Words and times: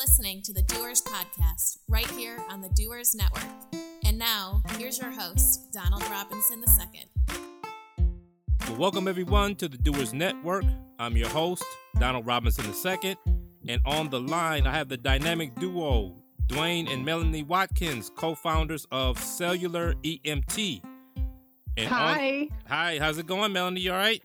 You're 0.00 0.06
listening 0.06 0.40
to 0.42 0.54
the 0.54 0.62
Doers 0.62 1.02
Podcast 1.02 1.76
right 1.86 2.10
here 2.12 2.42
on 2.48 2.62
the 2.62 2.70
Doers 2.70 3.14
Network. 3.14 3.44
And 4.06 4.18
now, 4.18 4.62
here's 4.78 4.98
your 4.98 5.10
host, 5.10 5.70
Donald 5.72 6.02
Robinson 6.08 6.64
II. 6.66 7.04
Well, 8.66 8.78
welcome 8.78 9.06
everyone 9.06 9.56
to 9.56 9.68
the 9.68 9.76
Doers 9.76 10.14
Network. 10.14 10.64
I'm 10.98 11.18
your 11.18 11.28
host, 11.28 11.64
Donald 11.98 12.24
Robinson 12.24 12.64
II. 12.64 13.16
And 13.68 13.82
on 13.84 14.08
the 14.08 14.20
line, 14.20 14.66
I 14.66 14.72
have 14.72 14.88
the 14.88 14.96
dynamic 14.96 15.54
duo, 15.56 16.16
Dwain 16.46 16.90
and 16.90 17.04
Melanie 17.04 17.42
Watkins, 17.42 18.10
co 18.16 18.34
founders 18.34 18.86
of 18.90 19.18
Cellular 19.18 19.92
EMT. 20.02 20.82
And 21.76 21.88
hi. 21.88 22.48
On, 22.50 22.58
hi, 22.66 22.98
how's 22.98 23.18
it 23.18 23.26
going, 23.26 23.52
Melanie? 23.52 23.82
You 23.82 23.92
all 23.92 23.98
right? 23.98 24.22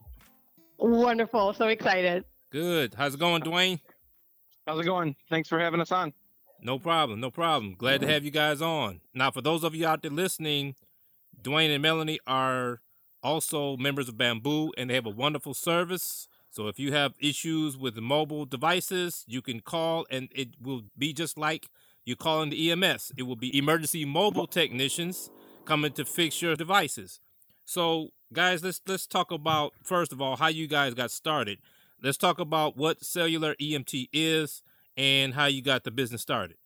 Wonderful. 0.77 1.53
So 1.53 1.67
excited. 1.67 2.23
Good. 2.49 2.93
How's 2.93 3.15
it 3.15 3.20
going, 3.20 3.41
Dwain? 3.41 3.81
How's 4.65 4.79
it 4.79 4.85
going? 4.85 5.15
Thanks 5.29 5.47
for 5.47 5.59
having 5.59 5.79
us 5.79 5.91
on. 5.91 6.11
No 6.59 6.79
problem. 6.79 7.19
No 7.19 7.29
problem. 7.29 7.75
Glad 7.77 8.01
to 8.01 8.07
have 8.07 8.23
you 8.25 8.31
guys 8.31 8.61
on. 8.61 9.01
Now, 9.13 9.29
for 9.29 9.41
those 9.41 9.63
of 9.63 9.75
you 9.75 9.85
out 9.85 10.01
there 10.01 10.09
listening, 10.09 10.73
Dwain 11.39 11.71
and 11.71 11.83
Melanie 11.83 12.19
are 12.25 12.81
also 13.21 13.77
members 13.77 14.09
of 14.09 14.17
Bamboo, 14.17 14.71
and 14.75 14.89
they 14.89 14.95
have 14.95 15.05
a 15.05 15.11
wonderful 15.11 15.53
service. 15.53 16.27
So 16.49 16.67
if 16.67 16.79
you 16.79 16.93
have 16.93 17.13
issues 17.20 17.77
with 17.77 17.97
mobile 17.97 18.45
devices, 18.45 19.23
you 19.27 19.43
can 19.43 19.59
call, 19.59 20.07
and 20.09 20.29
it 20.34 20.49
will 20.59 20.84
be 20.97 21.13
just 21.13 21.37
like 21.37 21.68
you're 22.03 22.15
calling 22.15 22.49
the 22.49 22.71
EMS. 22.71 23.12
It 23.18 23.23
will 23.23 23.35
be 23.35 23.55
emergency 23.55 24.03
mobile 24.03 24.47
technicians 24.47 25.29
coming 25.65 25.91
to 25.93 26.05
fix 26.05 26.41
your 26.41 26.55
devices. 26.55 27.20
So, 27.65 28.09
guys, 28.34 28.63
let's 28.63 28.81
let's 28.87 29.05
talk 29.05 29.31
about 29.31 29.73
first 29.84 30.12
of 30.12 30.21
all 30.21 30.37
how 30.37 30.47
you 30.47 30.68
guys 30.68 30.93
got 30.95 31.12
started 31.12 31.59
let's 32.01 32.18
talk 32.18 32.40
about 32.40 32.77
what 32.77 33.04
cellular 33.04 33.55
EMT 33.55 34.10
is 34.13 34.62
and 34.98 35.34
how 35.34 35.46
you 35.46 35.62
got 35.62 35.84
the 35.84 35.91
business 35.91 36.21
started. 36.21 36.57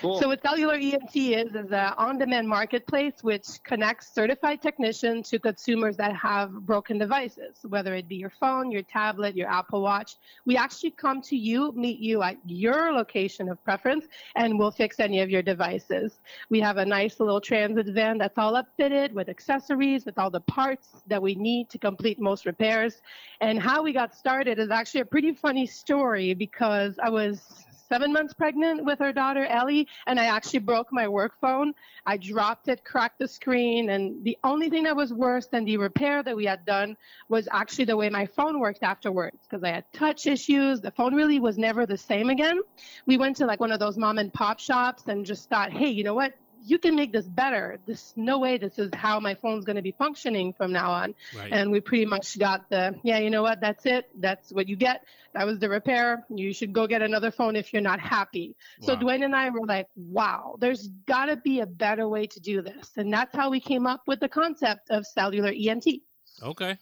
Cool. 0.00 0.20
So 0.20 0.28
what 0.28 0.42
Cellular 0.42 0.78
EMT 0.78 1.14
is 1.14 1.54
is 1.54 1.72
an 1.72 1.92
on-demand 1.96 2.48
marketplace 2.48 3.14
which 3.22 3.62
connects 3.64 4.14
certified 4.14 4.62
technicians 4.62 5.28
to 5.30 5.38
consumers 5.38 5.96
that 5.96 6.14
have 6.14 6.52
broken 6.66 6.98
devices, 6.98 7.58
whether 7.68 7.94
it 7.94 8.08
be 8.08 8.16
your 8.16 8.30
phone, 8.30 8.70
your 8.70 8.82
tablet, 8.82 9.34
your 9.34 9.48
Apple 9.48 9.82
Watch. 9.82 10.16
We 10.44 10.56
actually 10.56 10.92
come 10.92 11.20
to 11.22 11.36
you, 11.36 11.72
meet 11.72 11.98
you 11.98 12.22
at 12.22 12.36
your 12.46 12.92
location 12.92 13.48
of 13.48 13.62
preference, 13.64 14.06
and 14.36 14.58
we'll 14.58 14.70
fix 14.70 15.00
any 15.00 15.20
of 15.20 15.30
your 15.30 15.42
devices. 15.42 16.20
We 16.48 16.60
have 16.60 16.76
a 16.76 16.84
nice 16.84 17.18
little 17.20 17.40
transit 17.40 17.86
van 17.86 18.18
that's 18.18 18.38
all 18.38 18.54
upfitted 18.54 19.12
with 19.12 19.28
accessories, 19.28 20.04
with 20.04 20.18
all 20.18 20.30
the 20.30 20.40
parts 20.40 21.02
that 21.06 21.20
we 21.20 21.34
need 21.34 21.70
to 21.70 21.78
complete 21.78 22.20
most 22.20 22.46
repairs. 22.46 23.02
And 23.40 23.60
how 23.60 23.82
we 23.82 23.92
got 23.92 24.14
started 24.14 24.58
is 24.58 24.70
actually 24.70 25.00
a 25.00 25.06
pretty 25.06 25.32
funny 25.32 25.66
story 25.66 26.34
because 26.34 26.98
I 27.02 27.10
was 27.10 27.66
seven 27.88 28.12
months 28.12 28.34
pregnant 28.34 28.84
with 28.84 29.00
our 29.00 29.12
daughter 29.12 29.44
Ellie, 29.46 29.88
and 30.06 30.20
I 30.20 30.26
actually 30.26 30.60
broke 30.60 30.92
my 30.92 31.08
work 31.08 31.32
phone. 31.40 31.74
I 32.06 32.16
dropped 32.16 32.68
it, 32.68 32.84
cracked 32.84 33.18
the 33.18 33.28
screen, 33.28 33.90
and 33.90 34.22
the 34.24 34.36
only 34.44 34.70
thing 34.70 34.84
that 34.84 34.96
was 34.96 35.12
worse 35.12 35.46
than 35.46 35.64
the 35.64 35.76
repair 35.76 36.22
that 36.22 36.36
we 36.36 36.44
had 36.44 36.64
done 36.64 36.96
was 37.28 37.48
actually 37.52 37.86
the 37.86 37.96
way 37.96 38.08
my 38.08 38.26
phone 38.26 38.60
worked 38.60 38.82
afterwards 38.82 39.38
because 39.48 39.64
I 39.64 39.70
had 39.70 39.84
touch 39.92 40.26
issues. 40.26 40.80
The 40.80 40.90
phone 40.90 41.14
really 41.14 41.40
was 41.40 41.58
never 41.58 41.86
the 41.86 41.98
same 41.98 42.30
again. 42.30 42.58
We 43.06 43.16
went 43.16 43.36
to 43.36 43.46
like 43.46 43.60
one 43.60 43.72
of 43.72 43.80
those 43.80 43.96
mom 43.96 44.18
and 44.18 44.32
pop 44.32 44.60
shops 44.60 45.04
and 45.06 45.24
just 45.24 45.48
thought, 45.48 45.72
hey, 45.72 45.88
you 45.88 46.04
know 46.04 46.14
what? 46.14 46.34
You 46.64 46.78
can 46.78 46.94
make 46.96 47.12
this 47.12 47.26
better. 47.26 47.78
There's 47.86 48.12
no 48.16 48.38
way 48.38 48.58
this 48.58 48.78
is 48.78 48.90
how 48.94 49.20
my 49.20 49.34
phone's 49.34 49.64
going 49.64 49.76
to 49.76 49.82
be 49.82 49.92
functioning 49.92 50.52
from 50.52 50.72
now 50.72 50.90
on. 50.90 51.14
Right. 51.36 51.52
And 51.52 51.70
we 51.70 51.80
pretty 51.80 52.06
much 52.06 52.38
got 52.38 52.68
the, 52.70 52.94
yeah, 53.02 53.18
you 53.18 53.30
know 53.30 53.42
what? 53.42 53.60
That's 53.60 53.86
it. 53.86 54.08
That's 54.16 54.52
what 54.52 54.68
you 54.68 54.76
get. 54.76 55.04
That 55.34 55.46
was 55.46 55.58
the 55.58 55.68
repair. 55.68 56.24
You 56.28 56.52
should 56.52 56.72
go 56.72 56.86
get 56.86 57.02
another 57.02 57.30
phone 57.30 57.56
if 57.56 57.72
you're 57.72 57.82
not 57.82 58.00
happy. 58.00 58.56
Wow. 58.80 58.86
So 58.86 58.96
Dwain 58.96 59.24
and 59.24 59.34
I 59.34 59.50
were 59.50 59.66
like, 59.66 59.88
wow, 59.96 60.56
there's 60.58 60.88
got 61.06 61.26
to 61.26 61.36
be 61.36 61.60
a 61.60 61.66
better 61.66 62.08
way 62.08 62.26
to 62.26 62.40
do 62.40 62.62
this. 62.62 62.90
And 62.96 63.12
that's 63.12 63.34
how 63.34 63.50
we 63.50 63.60
came 63.60 63.86
up 63.86 64.02
with 64.06 64.20
the 64.20 64.28
concept 64.28 64.90
of 64.90 65.06
cellular 65.06 65.52
EMT. 65.52 66.00
Okay. 66.42 66.78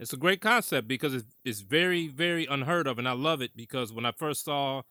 It's 0.00 0.12
a 0.12 0.16
great 0.16 0.40
concept 0.40 0.88
because 0.88 1.14
it's, 1.14 1.36
it's 1.44 1.60
very, 1.60 2.08
very 2.08 2.46
unheard 2.46 2.86
of. 2.86 2.98
And 2.98 3.08
I 3.08 3.12
love 3.12 3.40
it 3.40 3.52
because 3.54 3.92
when 3.92 4.04
I 4.04 4.12
first 4.12 4.44
saw 4.44 4.82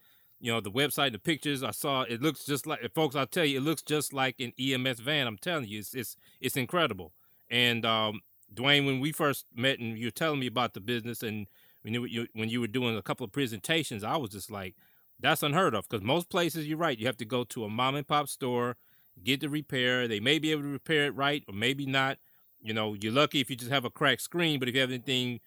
you 0.43 0.51
know 0.51 0.59
the 0.59 0.69
website 0.69 1.13
the 1.13 1.19
pictures 1.19 1.63
i 1.63 1.71
saw 1.71 2.01
it 2.01 2.21
looks 2.21 2.43
just 2.43 2.67
like 2.67 2.79
folks 2.93 3.15
i'll 3.15 3.25
tell 3.25 3.45
you 3.45 3.59
it 3.59 3.63
looks 3.63 3.81
just 3.81 4.11
like 4.11 4.35
an 4.41 4.51
ems 4.59 4.99
van 4.99 5.25
i'm 5.25 5.37
telling 5.37 5.65
you 5.65 5.79
it's 5.79 5.95
it's, 5.95 6.17
it's 6.41 6.57
incredible. 6.57 7.13
And 7.49 7.85
um, 7.85 8.21
dwain 8.53 8.85
when 8.85 8.99
we 8.99 9.11
first 9.11 9.45
met 9.55 9.79
and 9.79 9.97
you 9.97 10.07
were 10.07 10.11
telling 10.11 10.39
me 10.39 10.47
about 10.47 10.73
the 10.73 10.81
business 10.81 11.23
and 11.23 11.47
when 11.83 11.93
you, 11.93 12.27
when 12.33 12.49
you 12.49 12.61
were 12.61 12.67
doing 12.67 12.97
a 12.97 13.01
couple 13.01 13.23
of 13.23 13.31
presentations 13.31 14.03
i 14.03 14.17
was 14.17 14.31
just 14.31 14.51
like 14.51 14.75
that's 15.19 15.43
unheard 15.43 15.73
of 15.73 15.87
because 15.87 16.03
most 16.03 16.29
places 16.29 16.67
you're 16.67 16.77
right 16.77 16.99
you 16.99 17.05
have 17.05 17.17
to 17.17 17.25
go 17.25 17.43
to 17.45 17.63
a 17.63 17.69
mom 17.69 17.95
and 17.95 18.07
pop 18.07 18.27
store 18.27 18.75
get 19.23 19.39
the 19.39 19.49
repair 19.49 20.07
they 20.07 20.19
may 20.19 20.39
be 20.39 20.51
able 20.51 20.63
to 20.63 20.67
repair 20.67 21.05
it 21.05 21.15
right 21.15 21.43
or 21.47 21.53
maybe 21.53 21.85
not. 21.85 22.17
You 22.61 22.73
know 22.73 22.93
you're 22.93 23.13
lucky 23.13 23.39
if 23.39 23.49
you 23.49 23.55
just 23.55 23.71
have 23.71 23.85
a 23.85 23.89
cracked 23.89 24.21
screen 24.21 24.59
but 24.59 24.67
if 24.67 24.75
you 24.75 24.81
have 24.81 24.89
anything 24.89 25.39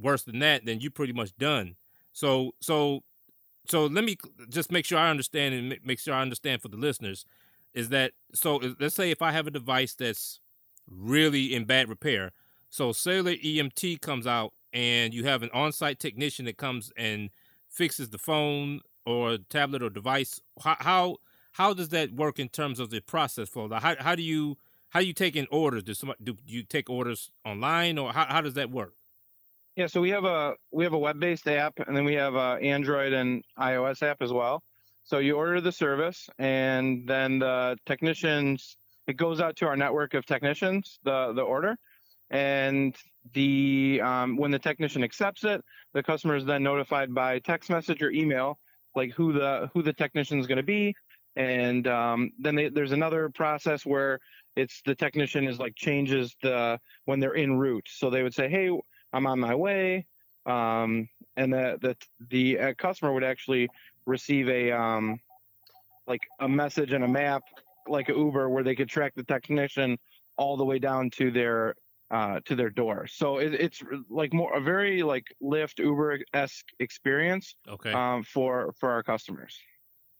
worse 0.00 0.22
than 0.22 0.38
that 0.40 0.64
then 0.64 0.80
you're 0.80 0.90
pretty 0.90 1.12
much 1.12 1.36
done. 1.38 1.76
So 2.12 2.52
so 2.60 3.02
so 3.68 3.86
let 3.86 4.04
me 4.04 4.16
just 4.48 4.72
make 4.72 4.84
sure 4.84 4.98
I 4.98 5.10
understand 5.10 5.54
and 5.54 5.76
make 5.84 5.98
sure 5.98 6.14
I 6.14 6.22
understand 6.22 6.62
for 6.62 6.68
the 6.68 6.76
listeners 6.76 7.24
is 7.74 7.90
that 7.90 8.12
so 8.34 8.60
let's 8.80 8.94
say 8.94 9.10
if 9.10 9.22
I 9.22 9.32
have 9.32 9.46
a 9.46 9.50
device 9.50 9.94
that's 9.94 10.40
really 10.90 11.54
in 11.54 11.64
bad 11.64 11.88
repair, 11.88 12.32
so 12.70 12.92
cellular 12.92 13.32
EMT 13.32 14.00
comes 14.00 14.26
out 14.26 14.52
and 14.72 15.12
you 15.14 15.24
have 15.24 15.42
an 15.42 15.50
on-site 15.52 15.98
technician 15.98 16.44
that 16.46 16.56
comes 16.56 16.92
and 16.96 17.30
fixes 17.68 18.10
the 18.10 18.18
phone 18.18 18.80
or 19.06 19.38
tablet 19.50 19.82
or 19.82 19.90
device. 19.90 20.40
How 20.62 20.76
how, 20.80 21.16
how 21.52 21.74
does 21.74 21.90
that 21.90 22.12
work 22.12 22.38
in 22.38 22.48
terms 22.48 22.80
of 22.80 22.90
the 22.90 23.00
process 23.00 23.48
flow? 23.48 23.68
How 23.70 23.96
how 23.98 24.14
do 24.14 24.22
you 24.22 24.56
how 24.90 25.00
do 25.00 25.06
you 25.06 25.12
take 25.12 25.36
in 25.36 25.46
orders? 25.50 25.82
Do 25.82 25.94
somebody 25.94 26.24
do 26.24 26.36
you 26.46 26.62
take 26.62 26.88
orders 26.88 27.30
online 27.44 27.98
or 27.98 28.12
how, 28.12 28.24
how 28.26 28.40
does 28.40 28.54
that 28.54 28.70
work? 28.70 28.94
Yeah, 29.78 29.86
so 29.86 30.00
we 30.00 30.10
have 30.10 30.24
a 30.24 30.54
we 30.72 30.82
have 30.82 30.92
a 30.92 30.98
web-based 30.98 31.46
app, 31.46 31.74
and 31.86 31.96
then 31.96 32.04
we 32.04 32.14
have 32.14 32.34
a 32.34 32.58
Android 32.60 33.12
and 33.12 33.44
iOS 33.60 34.02
app 34.02 34.20
as 34.20 34.32
well. 34.32 34.60
So 35.04 35.18
you 35.18 35.36
order 35.36 35.60
the 35.60 35.70
service, 35.70 36.28
and 36.36 37.06
then 37.06 37.38
the 37.38 37.76
technicians 37.86 38.76
it 39.06 39.16
goes 39.16 39.40
out 39.40 39.54
to 39.58 39.66
our 39.68 39.76
network 39.76 40.14
of 40.14 40.26
technicians 40.26 40.98
the 41.04 41.32
the 41.32 41.42
order, 41.42 41.76
and 42.28 42.96
the 43.34 44.00
um, 44.02 44.36
when 44.36 44.50
the 44.50 44.58
technician 44.58 45.04
accepts 45.04 45.44
it, 45.44 45.64
the 45.94 46.02
customer 46.02 46.34
is 46.34 46.44
then 46.44 46.64
notified 46.64 47.14
by 47.14 47.38
text 47.38 47.70
message 47.70 48.02
or 48.02 48.10
email 48.10 48.58
like 48.96 49.12
who 49.12 49.32
the 49.32 49.70
who 49.74 49.82
the 49.84 49.92
technician 49.92 50.40
is 50.40 50.48
going 50.48 50.56
to 50.56 50.64
be, 50.64 50.92
and 51.36 51.86
um, 51.86 52.32
then 52.40 52.56
they, 52.56 52.68
there's 52.68 52.90
another 52.90 53.28
process 53.28 53.86
where 53.86 54.18
it's 54.56 54.82
the 54.84 54.96
technician 54.96 55.46
is 55.46 55.60
like 55.60 55.76
changes 55.76 56.34
the 56.42 56.80
when 57.04 57.20
they're 57.20 57.36
en 57.36 57.56
route. 57.56 57.86
So 57.88 58.10
they 58.10 58.24
would 58.24 58.34
say, 58.34 58.48
hey 58.48 58.70
I'm 59.12 59.26
on 59.26 59.40
my 59.40 59.54
way. 59.54 60.06
Um, 60.46 61.08
and 61.36 61.52
the 61.52 61.78
the 61.80 61.96
the 62.30 62.58
uh, 62.58 62.74
customer 62.74 63.12
would 63.12 63.24
actually 63.24 63.68
receive 64.06 64.48
a 64.48 64.72
um, 64.72 65.20
like 66.06 66.22
a 66.40 66.48
message 66.48 66.92
and 66.92 67.04
a 67.04 67.08
map 67.08 67.42
like 67.86 68.08
Uber 68.08 68.48
where 68.48 68.64
they 68.64 68.74
could 68.74 68.88
track 68.88 69.12
the 69.14 69.24
technician 69.24 69.98
all 70.36 70.56
the 70.56 70.64
way 70.64 70.78
down 70.78 71.10
to 71.10 71.30
their 71.30 71.74
uh, 72.10 72.40
to 72.46 72.56
their 72.56 72.70
door. 72.70 73.06
So 73.06 73.38
it, 73.38 73.54
it's 73.54 73.82
like 74.08 74.32
more 74.32 74.56
a 74.56 74.60
very 74.60 75.02
like 75.02 75.24
Lyft 75.42 75.78
Uber 75.78 76.20
esque 76.32 76.66
experience. 76.78 77.54
Okay. 77.68 77.92
Um, 77.92 78.22
for 78.24 78.72
for 78.78 78.90
our 78.90 79.02
customers. 79.02 79.58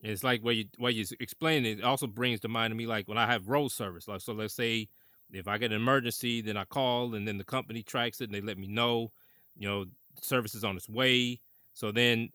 It's 0.00 0.22
like 0.22 0.44
what 0.44 0.56
you 0.56 0.66
what 0.76 0.94
you 0.94 1.04
explain. 1.18 1.64
It 1.64 1.82
also 1.82 2.06
brings 2.06 2.40
to 2.40 2.48
mind 2.48 2.70
to 2.70 2.76
me 2.76 2.86
like 2.86 3.08
when 3.08 3.18
I 3.18 3.26
have 3.26 3.48
road 3.48 3.72
service. 3.72 4.06
Like 4.06 4.20
so, 4.20 4.32
let's 4.32 4.54
say 4.54 4.88
if 5.32 5.48
I 5.48 5.58
get 5.58 5.72
an 5.72 5.76
emergency, 5.76 6.40
then 6.40 6.56
I 6.56 6.64
call 6.64 7.14
and 7.14 7.26
then 7.26 7.38
the 7.38 7.44
company 7.44 7.82
tracks 7.82 8.20
it 8.20 8.24
and 8.24 8.34
they 8.34 8.40
let 8.40 8.58
me 8.58 8.66
know, 8.66 9.12
you 9.56 9.68
know, 9.68 9.86
service 10.20 10.54
is 10.54 10.64
on 10.64 10.76
its 10.76 10.88
way. 10.88 11.40
So 11.74 11.92
then 11.92 12.30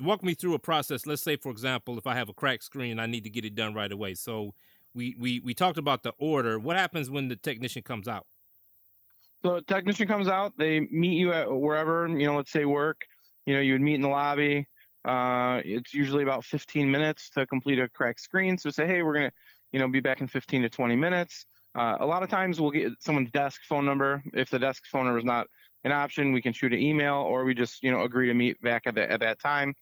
walk 0.00 0.22
me 0.22 0.34
through 0.34 0.54
a 0.54 0.58
process. 0.58 1.06
Let's 1.06 1.22
say, 1.22 1.36
for 1.36 1.50
example, 1.50 1.98
if 1.98 2.06
I 2.06 2.14
have 2.14 2.28
a 2.28 2.34
cracked 2.34 2.64
screen, 2.64 2.98
I 2.98 3.06
need 3.06 3.24
to 3.24 3.30
get 3.30 3.44
it 3.44 3.54
done 3.54 3.74
right 3.74 3.90
away. 3.90 4.14
So 4.14 4.54
we, 4.94 5.16
we, 5.18 5.40
we 5.40 5.54
talked 5.54 5.78
about 5.78 6.02
the 6.02 6.12
order. 6.18 6.58
What 6.58 6.76
happens 6.76 7.10
when 7.10 7.28
the 7.28 7.36
technician 7.36 7.82
comes 7.82 8.08
out? 8.08 8.26
So 9.42 9.60
technician 9.60 10.08
comes 10.08 10.26
out, 10.26 10.52
they 10.58 10.80
meet 10.80 11.16
you 11.16 11.32
at 11.32 11.50
wherever, 11.50 12.08
you 12.08 12.26
know, 12.26 12.36
let's 12.36 12.50
say 12.50 12.64
work, 12.64 13.02
you 13.46 13.54
know, 13.54 13.60
you 13.60 13.72
would 13.74 13.80
meet 13.80 13.94
in 13.94 14.00
the 14.00 14.08
lobby. 14.08 14.66
Uh, 15.04 15.60
it's 15.64 15.94
usually 15.94 16.24
about 16.24 16.44
15 16.44 16.90
minutes 16.90 17.30
to 17.30 17.46
complete 17.46 17.78
a 17.78 17.88
cracked 17.88 18.20
screen. 18.20 18.58
So 18.58 18.70
say, 18.70 18.86
hey, 18.86 19.02
we're 19.02 19.14
going 19.14 19.30
to, 19.30 19.36
you 19.72 19.78
know, 19.78 19.88
be 19.88 20.00
back 20.00 20.20
in 20.20 20.26
15 20.26 20.62
to 20.62 20.68
20 20.68 20.96
minutes. 20.96 21.46
Uh, 21.78 21.96
a 22.00 22.06
lot 22.06 22.24
of 22.24 22.28
times 22.28 22.60
we'll 22.60 22.72
get 22.72 22.90
someone's 22.98 23.30
desk 23.30 23.60
phone 23.68 23.86
number. 23.86 24.20
If 24.34 24.50
the 24.50 24.58
desk 24.58 24.84
phone 24.86 25.04
number 25.04 25.18
is 25.18 25.24
not 25.24 25.46
an 25.84 25.92
option, 25.92 26.32
we 26.32 26.42
can 26.42 26.52
shoot 26.52 26.72
an 26.72 26.80
email 26.80 27.14
or 27.14 27.44
we 27.44 27.54
just 27.54 27.84
you 27.84 27.92
know 27.92 28.02
agree 28.02 28.26
to 28.26 28.34
meet 28.34 28.60
back 28.60 28.82
at, 28.86 28.96
the, 28.96 29.08
at 29.08 29.20
that 29.20 29.38
time, 29.38 29.74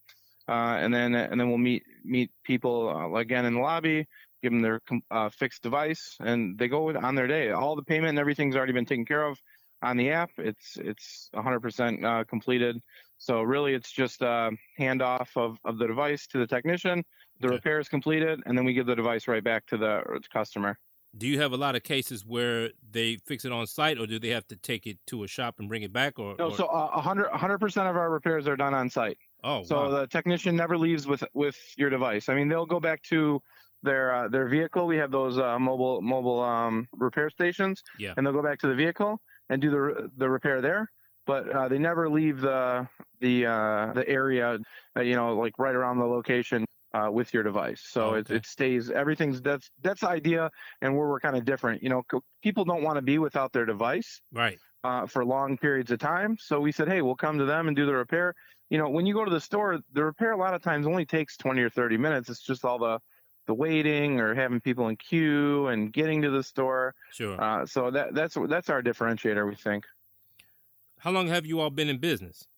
uh, 0.47 0.77
and 0.79 0.93
then 0.93 1.15
and 1.15 1.41
then 1.41 1.49
we'll 1.49 1.57
meet 1.57 1.85
meet 2.05 2.31
people 2.45 2.91
uh, 2.91 3.19
again 3.19 3.47
in 3.47 3.55
the 3.55 3.61
lobby, 3.61 4.07
give 4.43 4.53
them 4.53 4.61
their 4.61 4.83
uh, 5.11 5.31
fixed 5.31 5.63
device, 5.63 6.17
and 6.21 6.59
they 6.59 6.69
go 6.69 6.95
on 6.95 7.15
their 7.15 7.27
day. 7.27 7.53
All 7.53 7.75
the 7.75 7.83
payment 7.83 8.11
and 8.11 8.19
everything's 8.19 8.57
already 8.57 8.75
been 8.75 8.85
taken 8.85 9.07
care 9.07 9.25
of 9.25 9.41
on 9.81 9.97
the 9.97 10.11
app. 10.11 10.29
It's 10.37 10.77
it's 10.77 11.31
100% 11.35 12.05
uh, 12.05 12.25
completed. 12.25 12.79
So 13.17 13.41
really, 13.41 13.73
it's 13.73 13.91
just 13.91 14.21
a 14.21 14.51
handoff 14.79 15.29
of, 15.35 15.57
of 15.65 15.79
the 15.79 15.87
device 15.87 16.27
to 16.27 16.39
the 16.39 16.47
technician. 16.47 17.03
The 17.41 17.49
repair 17.49 17.81
is 17.81 17.89
completed, 17.89 18.43
and 18.45 18.57
then 18.57 18.67
we 18.67 18.75
give 18.75 18.85
the 18.85 18.95
device 18.95 19.27
right 19.29 19.43
back 19.43 19.65
to 19.69 19.79
the 19.79 20.03
customer. 20.31 20.79
Do 21.17 21.27
you 21.27 21.41
have 21.41 21.53
a 21.53 21.57
lot 21.57 21.77
of 21.77 21.83
cases 21.83 22.25
where 22.27 22.71
they 22.91 23.17
fix 23.17 23.45
it 23.45 23.53
on 23.53 23.67
site, 23.67 23.99
or 23.99 24.07
do 24.07 24.19
they 24.19 24.29
have 24.29 24.47
to 24.49 24.57
take 24.57 24.87
it 24.87 24.99
to 25.07 25.25
a 25.25 25.29
shop 25.29 25.57
and 25.59 25.69
bring 25.69 25.83
it 25.83 25.93
back? 25.93 26.19
Or 26.19 26.35
no, 26.39 26.51
or... 26.51 26.57
so 26.57 26.67
uh, 26.67 26.91
100 26.91 27.59
percent 27.59 27.89
of 27.89 27.97
our 27.97 28.11
repairs 28.11 28.47
are 28.47 28.57
done 28.57 28.75
on 28.75 28.91
site. 28.91 29.19
Oh, 29.43 29.63
so 29.65 29.77
wow. 29.77 29.89
the 29.91 30.07
technician 30.09 30.57
never 30.57 30.77
leaves 30.77 31.07
with 31.07 31.25
with 31.33 31.57
your 31.77 31.91
device. 31.91 32.29
I 32.29 32.35
mean, 32.35 32.49
they'll 32.49 32.67
go 32.67 32.81
back 32.81 33.03
to 33.05 33.41
their 33.83 34.15
uh, 34.15 34.29
their 34.29 34.49
vehicle. 34.49 34.87
We 34.87 34.99
have 34.99 35.11
those 35.11 35.39
uh, 35.39 35.59
mobile 35.59 36.03
mobile 36.03 36.41
um, 36.41 36.89
repair 36.93 37.31
stations, 37.31 37.83
yeah. 37.99 38.13
and 38.17 38.27
they'll 38.27 38.35
go 38.35 38.43
back 38.43 38.59
to 38.61 38.67
the 38.67 38.75
vehicle 38.75 39.21
and 39.49 39.63
do 39.63 39.71
the 39.71 40.11
the 40.17 40.29
repair 40.29 40.61
there. 40.61 40.91
But 41.27 41.49
uh, 41.51 41.69
they 41.69 41.79
never 41.79 42.11
leave 42.11 42.41
the 42.41 42.87
the 43.21 43.47
uh, 43.47 43.93
the 43.95 44.07
area, 44.07 44.59
uh, 44.97 45.01
you 45.01 45.15
know, 45.15 45.35
like 45.37 45.59
right 45.59 45.75
around 45.75 45.99
the 45.99 46.05
location 46.05 46.67
uh, 46.95 47.11
with 47.11 47.33
your 47.35 47.43
device. 47.43 47.83
So 47.87 48.15
okay. 48.15 48.35
it, 48.35 48.37
it 48.39 48.47
stays. 48.47 48.91
Everything's 48.91 49.41
that's 49.41 49.71
that's 49.83 50.01
the 50.01 50.09
idea, 50.09 50.51
and 50.81 50.97
where 50.97 51.09
we're 51.09 51.21
kind 51.21 51.37
of 51.37 51.45
different. 51.45 51.83
You 51.83 51.91
know, 51.91 52.03
people 52.43 52.65
don't 52.65 52.83
want 52.83 52.97
to 52.97 53.03
be 53.03 53.19
without 53.19 53.53
their 53.53 53.67
device, 53.67 54.21
right, 54.33 54.59
Uh, 54.85 55.07
for 55.07 55.25
long 55.25 55.59
periods 55.59 55.91
of 55.91 55.99
time. 55.99 56.37
So 56.41 56.61
we 56.61 56.73
said, 56.73 56.89
hey, 56.89 57.03
we'll 57.03 57.17
come 57.17 57.39
to 57.39 57.45
them 57.45 57.69
and 57.69 57.77
do 57.77 57.87
the 57.87 57.95
repair. 57.95 58.35
You 58.71 58.79
know, 58.79 58.89
when 58.89 59.07
you 59.07 59.15
go 59.15 59.25
to 59.25 59.31
the 59.31 59.41
store, 59.41 59.79
the 59.93 60.05
repair 60.05 60.33
a 60.33 60.37
lot 60.37 60.55
of 60.55 60.63
times 60.63 60.87
only 60.87 61.07
takes 61.07 61.37
20 61.37 61.63
or 61.63 61.71
30 61.71 61.97
minutes. 61.99 62.29
It's 62.31 62.43
just 62.43 62.65
all 62.65 62.79
the 62.79 62.99
the 63.47 63.55
waiting 63.55 64.19
or 64.21 64.35
having 64.35 64.61
people 64.61 64.89
in 64.89 64.97
queue 64.97 65.69
and 65.69 65.93
getting 65.93 66.23
to 66.23 66.31
the 66.31 66.43
store. 66.43 66.95
Sure. 67.13 67.41
Uh, 67.41 67.65
so 67.65 67.91
that 67.91 68.15
that's 68.15 68.37
that's 68.49 68.71
our 68.71 68.83
differentiator, 68.83 69.47
we 69.49 69.55
think. 69.55 69.85
How 70.99 71.11
long 71.11 71.29
have 71.29 71.47
you 71.47 71.61
all 71.61 71.71
been 71.71 71.89
in 71.89 71.99
business? 71.99 72.49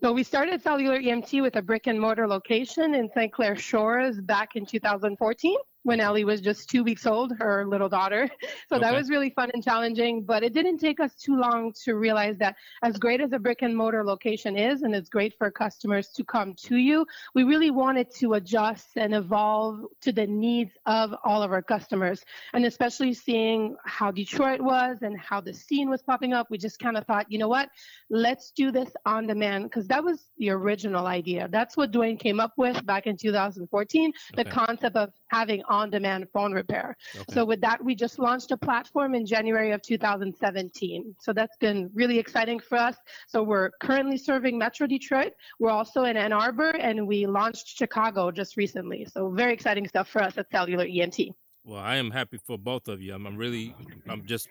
So 0.00 0.12
we 0.12 0.22
started 0.22 0.62
Cellular 0.62 1.00
EMT 1.00 1.42
with 1.42 1.56
a 1.56 1.62
brick 1.62 1.88
and 1.88 2.00
mortar 2.00 2.28
location 2.28 2.94
in 2.94 3.10
St. 3.10 3.32
Clair 3.32 3.56
Shores 3.56 4.20
back 4.20 4.54
in 4.54 4.64
2014 4.64 5.56
when 5.88 6.00
Ellie 6.00 6.24
was 6.24 6.42
just 6.42 6.68
two 6.68 6.84
weeks 6.84 7.06
old, 7.06 7.32
her 7.38 7.66
little 7.66 7.88
daughter. 7.88 8.28
So 8.68 8.76
okay. 8.76 8.84
that 8.84 8.94
was 8.94 9.08
really 9.08 9.30
fun 9.30 9.50
and 9.54 9.64
challenging. 9.64 10.24
But 10.24 10.42
it 10.42 10.52
didn't 10.52 10.76
take 10.76 11.00
us 11.00 11.14
too 11.14 11.36
long 11.38 11.72
to 11.84 11.94
realize 11.94 12.36
that 12.38 12.56
as 12.82 12.98
great 12.98 13.22
as 13.22 13.32
a 13.32 13.38
brick 13.38 13.62
and 13.62 13.74
mortar 13.74 14.04
location 14.04 14.58
is, 14.58 14.82
and 14.82 14.94
it's 14.94 15.08
great 15.08 15.32
for 15.38 15.50
customers 15.50 16.08
to 16.16 16.24
come 16.24 16.54
to 16.64 16.76
you, 16.76 17.06
we 17.34 17.44
really 17.44 17.70
wanted 17.70 18.14
to 18.16 18.34
adjust 18.34 18.88
and 18.96 19.14
evolve 19.14 19.86
to 20.02 20.12
the 20.12 20.26
needs 20.26 20.72
of 20.84 21.14
all 21.24 21.42
of 21.42 21.50
our 21.50 21.62
customers. 21.62 22.22
And 22.52 22.66
especially 22.66 23.14
seeing 23.14 23.76
how 23.86 24.10
Detroit 24.10 24.60
was 24.60 24.98
and 25.00 25.18
how 25.18 25.40
the 25.40 25.54
scene 25.54 25.88
was 25.88 26.02
popping 26.02 26.34
up, 26.34 26.48
we 26.50 26.58
just 26.58 26.78
kind 26.78 26.98
of 26.98 27.06
thought, 27.06 27.24
you 27.30 27.38
know 27.38 27.48
what, 27.48 27.70
let's 28.10 28.50
do 28.50 28.70
this 28.70 28.90
on 29.06 29.26
demand 29.26 29.64
because 29.64 29.86
that 29.88 30.04
was 30.04 30.26
the 30.36 30.50
original 30.50 31.06
idea. 31.06 31.48
That's 31.50 31.74
what 31.74 31.90
Dwain 31.90 32.18
came 32.18 32.38
up 32.38 32.52
with 32.58 32.84
back 32.84 33.06
in 33.06 33.16
2014, 33.16 34.12
okay. 34.34 34.42
the 34.42 34.50
concept 34.50 34.96
of 34.96 35.10
having 35.28 35.62
on 35.70 35.77
demand 35.86 36.28
phone 36.32 36.52
repair. 36.52 36.96
Okay. 37.14 37.24
So, 37.32 37.44
with 37.44 37.60
that, 37.60 37.82
we 37.84 37.94
just 37.94 38.18
launched 38.18 38.50
a 38.50 38.56
platform 38.56 39.14
in 39.14 39.24
January 39.24 39.72
of 39.72 39.82
2017. 39.82 41.14
So, 41.20 41.32
that's 41.32 41.56
been 41.58 41.90
really 41.94 42.18
exciting 42.18 42.60
for 42.60 42.78
us. 42.78 42.96
So, 43.28 43.42
we're 43.42 43.70
currently 43.80 44.16
serving 44.16 44.58
Metro 44.58 44.86
Detroit. 44.86 45.32
We're 45.58 45.70
also 45.70 46.04
in 46.04 46.16
Ann 46.16 46.32
Arbor, 46.32 46.70
and 46.70 47.06
we 47.06 47.26
launched 47.26 47.68
Chicago 47.76 48.30
just 48.30 48.56
recently. 48.56 49.06
So, 49.12 49.30
very 49.30 49.52
exciting 49.52 49.86
stuff 49.88 50.08
for 50.08 50.22
us 50.22 50.36
at 50.38 50.50
Cellular 50.50 50.86
EMT. 50.86 51.32
Well, 51.64 51.80
I 51.80 51.96
am 51.96 52.10
happy 52.10 52.38
for 52.38 52.56
both 52.56 52.88
of 52.88 53.02
you. 53.02 53.14
I'm, 53.14 53.26
I'm 53.26 53.36
really, 53.36 53.74
I'm 54.08 54.24
just 54.24 54.48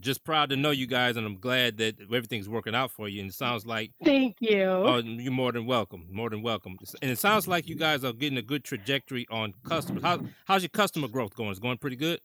just 0.00 0.24
proud 0.24 0.50
to 0.50 0.56
know 0.56 0.70
you 0.70 0.86
guys, 0.86 1.16
and 1.16 1.26
I'm 1.26 1.36
glad 1.36 1.78
that 1.78 2.00
everything's 2.00 2.48
working 2.48 2.74
out 2.74 2.90
for 2.90 3.08
you. 3.08 3.20
And 3.20 3.30
it 3.30 3.34
sounds 3.34 3.66
like 3.66 3.92
thank 4.04 4.36
you. 4.40 4.64
Oh, 4.64 4.98
you're 4.98 5.32
more 5.32 5.52
than 5.52 5.66
welcome, 5.66 6.06
more 6.10 6.30
than 6.30 6.42
welcome. 6.42 6.76
And 7.02 7.10
it 7.10 7.18
sounds 7.18 7.48
like 7.48 7.68
you 7.68 7.74
guys 7.74 8.04
are 8.04 8.12
getting 8.12 8.38
a 8.38 8.42
good 8.42 8.64
trajectory 8.64 9.26
on 9.30 9.54
customers. 9.64 10.02
How, 10.02 10.20
how's 10.44 10.62
your 10.62 10.70
customer 10.70 11.08
growth 11.08 11.34
going? 11.34 11.50
It's 11.50 11.58
going 11.58 11.78
pretty 11.78 11.96
good? 11.96 12.20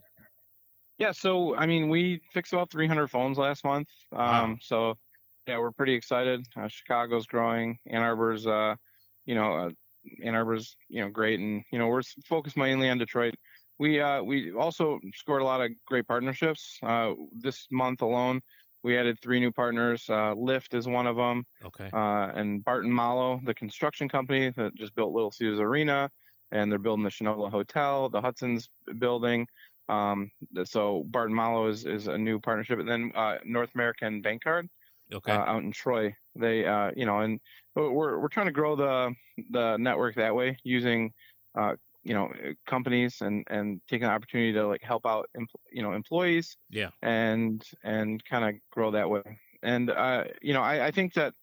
Yeah. 0.98 1.12
So 1.12 1.56
I 1.56 1.66
mean, 1.66 1.90
we 1.90 2.22
fixed 2.34 2.54
about 2.54 2.72
300 2.72 3.08
phones 3.08 3.38
last 3.38 3.64
month. 3.64 3.90
Um, 4.12 4.20
wow. 4.20 4.56
So 4.62 4.98
yeah, 5.48 5.58
we're 5.60 5.72
pretty 5.72 5.94
excited. 5.94 6.46
Uh, 6.56 6.68
Chicago's 6.68 7.26
growing. 7.26 7.78
Ann 7.88 8.02
Arbor's, 8.02 8.48
uh, 8.48 8.76
you 9.26 9.36
know, 9.36 9.54
uh, 9.54 9.70
Ann 10.24 10.36
Arbor's, 10.36 10.76
you 10.90 11.02
know, 11.02 11.10
great, 11.10 11.40
and 11.40 11.64
you 11.72 11.80
know, 11.80 11.88
we're 11.88 12.02
focused 12.26 12.58
mainly 12.58 12.90
on 12.90 12.98
Detroit 12.98 13.36
we 13.80 14.00
uh, 14.00 14.22
we 14.22 14.52
also 14.54 15.00
scored 15.16 15.42
a 15.42 15.46
lot 15.46 15.62
of 15.62 15.72
great 15.86 16.08
partnerships. 16.08 16.78
Uh, 16.84 17.14
this 17.32 17.68
month 17.72 18.02
alone, 18.02 18.42
we 18.84 18.98
added 18.98 19.20
three 19.22 19.40
new 19.40 19.52
partners. 19.52 20.06
Uh, 20.10 20.36
Lyft 20.36 20.74
is 20.74 20.88
one 20.88 21.08
of 21.08 21.16
them. 21.16 21.46
Okay. 21.66 21.90
Uh, 21.92 22.32
and 22.36 22.64
Barton 22.64 22.92
Malow, 22.92 23.42
the 23.46 23.54
construction 23.54 24.08
company 24.08 24.52
that 24.52 24.76
just 24.76 24.96
built 24.96 25.14
Little 25.14 25.32
Caesars 25.32 25.60
Arena, 25.60 26.10
and 26.52 26.72
they're 26.72 26.80
building 26.80 27.04
the 27.04 27.10
Shinola 27.10 27.50
Hotel, 27.50 28.10
the 28.10 28.22
Hudson's 28.22 28.70
building. 29.00 29.48
Um, 29.90 30.32
so 30.64 31.04
Barton 31.08 31.36
Malow 31.36 31.68
is, 31.68 31.86
is 31.86 32.08
a 32.08 32.18
new 32.18 32.40
partnership, 32.40 32.80
and 32.80 32.88
then 32.88 33.12
uh, 33.16 33.38
North 33.44 33.70
American 33.76 34.22
Bank 34.22 34.44
Card. 34.44 34.70
Okay. 35.14 35.32
Uh, 35.32 35.40
out 35.40 35.64
in 35.64 35.72
Troy, 35.72 36.16
they 36.36 36.60
you 36.96 37.06
know, 37.06 37.20
and 37.20 37.40
we're 37.76 38.20
we're 38.20 38.30
trying 38.30 38.46
to 38.46 38.52
grow 38.54 38.76
the 38.76 39.14
the 39.52 39.78
network 39.78 40.16
that 40.16 40.34
way 40.34 40.58
using 40.64 41.12
uh, 41.56 41.76
you 42.04 42.14
know 42.14 42.26
uh, 42.26 42.54
companies 42.68 43.22
and 43.22 43.46
and 43.50 43.82
taking 43.90 44.08
the 44.08 44.14
opportunity 44.14 44.54
to 44.54 44.68
like 44.68 44.82
help 44.82 45.06
out 45.06 45.30
you 45.72 45.82
know 45.82 45.94
employees 45.94 46.58
yeah. 46.70 46.90
and 47.02 47.64
and 47.84 48.24
kind 48.26 48.44
of 48.46 48.62
grow 48.72 48.92
that 48.92 49.10
way. 49.10 49.40
And 49.62 49.90
uh 49.90 50.26
you 50.42 50.54
know 50.54 50.62
I, 50.62 50.88
I 50.88 50.92
think 50.92 51.14
that 51.14 51.34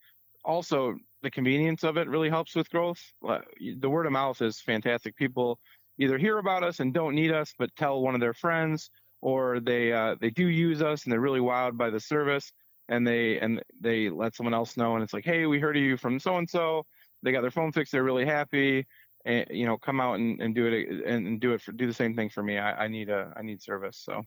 also 0.45 0.95
the 1.23 1.31
convenience 1.31 1.85
of 1.85 1.97
it 1.97 2.09
really 2.09 2.31
helps 2.31 2.55
with 2.55 2.71
growth. 2.71 3.01
The 3.23 3.91
word 3.91 4.07
of 4.07 4.13
mouth 4.13 4.41
is 4.41 4.61
fantastic. 4.61 5.17
People 5.17 5.59
either 5.99 6.19
hear 6.19 6.39
about 6.39 6.65
us 6.65 6.81
and 6.81 6.95
don't 6.95 7.15
need 7.15 7.31
us 7.31 7.55
but 7.59 7.75
tell 7.77 8.01
one 8.01 8.15
of 8.15 8.21
their 8.21 8.35
friends 8.35 8.91
or 9.21 9.61
they 9.61 9.93
uh, 9.93 10.17
they 10.21 10.31
do 10.31 10.49
use 10.49 10.83
us 10.83 11.05
and 11.05 11.13
they're 11.13 11.21
really 11.21 11.41
wowed 11.41 11.77
by 11.77 11.91
the 11.91 12.01
service 12.01 12.53
and 12.89 13.07
they 13.07 13.39
and 13.39 13.63
they 13.81 14.09
let 14.09 14.35
someone 14.35 14.55
else 14.55 14.77
know 14.77 14.95
and 14.95 15.05
it's 15.05 15.13
like 15.13 15.25
hey 15.25 15.47
we 15.47 15.61
heard 15.61 15.77
of 15.77 15.83
you 15.83 15.97
from 15.97 16.19
so 16.19 16.37
and 16.37 16.49
so. 16.49 16.85
They 17.23 17.33
got 17.33 17.43
their 17.43 17.51
phone 17.51 17.71
fixed 17.71 17.93
they're 17.93 18.03
really 18.03 18.25
happy 18.25 18.87
and 19.25 19.47
you 19.51 19.67
know 19.67 19.77
come 19.77 20.01
out 20.01 20.15
and, 20.15 20.41
and 20.41 20.55
do 20.55 20.67
it 20.67 21.07
and 21.07 21.41
do 21.41 21.53
it 21.53 21.61
for 21.61 21.73
do 21.73 21.87
the 21.87 21.95
same 21.95 22.15
thing 22.15 22.31
for 22.31 22.43
me. 22.43 22.59
I, 22.59 22.85
I 22.85 22.89
need 22.89 23.09
a 23.09 23.33
i 23.37 23.43
need 23.43 23.63
service 23.63 23.97
so. 23.97 24.23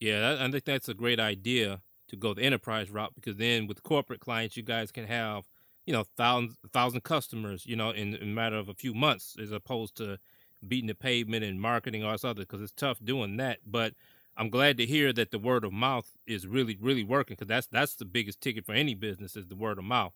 Yeah 0.00 0.36
i 0.40 0.50
think 0.50 0.64
that's 0.64 0.88
a 0.88 0.94
great 0.94 1.20
idea 1.20 1.80
to 2.08 2.16
go 2.16 2.34
the 2.34 2.42
enterprise 2.42 2.90
route 2.90 3.14
because 3.14 3.36
then 3.36 3.66
with 3.66 3.82
corporate 3.82 4.20
clients 4.20 4.56
you 4.56 4.62
guys 4.62 4.90
can 4.90 5.06
have 5.06 5.44
you 5.86 5.92
know 5.92 6.04
thousands 6.16 6.56
thousand 6.72 7.02
customers 7.02 7.64
you 7.66 7.76
know 7.76 7.90
in, 7.90 8.14
in 8.14 8.22
a 8.22 8.34
matter 8.34 8.56
of 8.56 8.68
a 8.68 8.74
few 8.74 8.94
months 8.94 9.36
as 9.40 9.52
opposed 9.52 9.96
to 9.96 10.18
beating 10.66 10.88
the 10.88 10.94
pavement 10.94 11.44
and 11.44 11.60
marketing 11.60 12.02
or 12.02 12.14
other 12.24 12.34
because 12.34 12.62
it's 12.62 12.72
tough 12.72 12.98
doing 13.04 13.36
that. 13.36 13.58
But 13.66 13.94
i'm 14.36 14.50
glad 14.50 14.76
to 14.78 14.86
hear 14.86 15.12
that 15.12 15.30
the 15.30 15.38
word 15.38 15.64
of 15.64 15.72
mouth 15.72 16.10
is 16.26 16.44
really 16.44 16.76
really 16.80 17.04
working 17.04 17.36
because 17.36 17.46
that's 17.46 17.68
that's 17.68 17.94
the 17.94 18.04
biggest 18.04 18.40
ticket 18.40 18.66
for 18.66 18.72
any 18.72 18.94
business 18.94 19.36
is 19.36 19.46
the 19.46 19.54
word 19.54 19.78
of 19.78 19.84
mouth. 19.84 20.14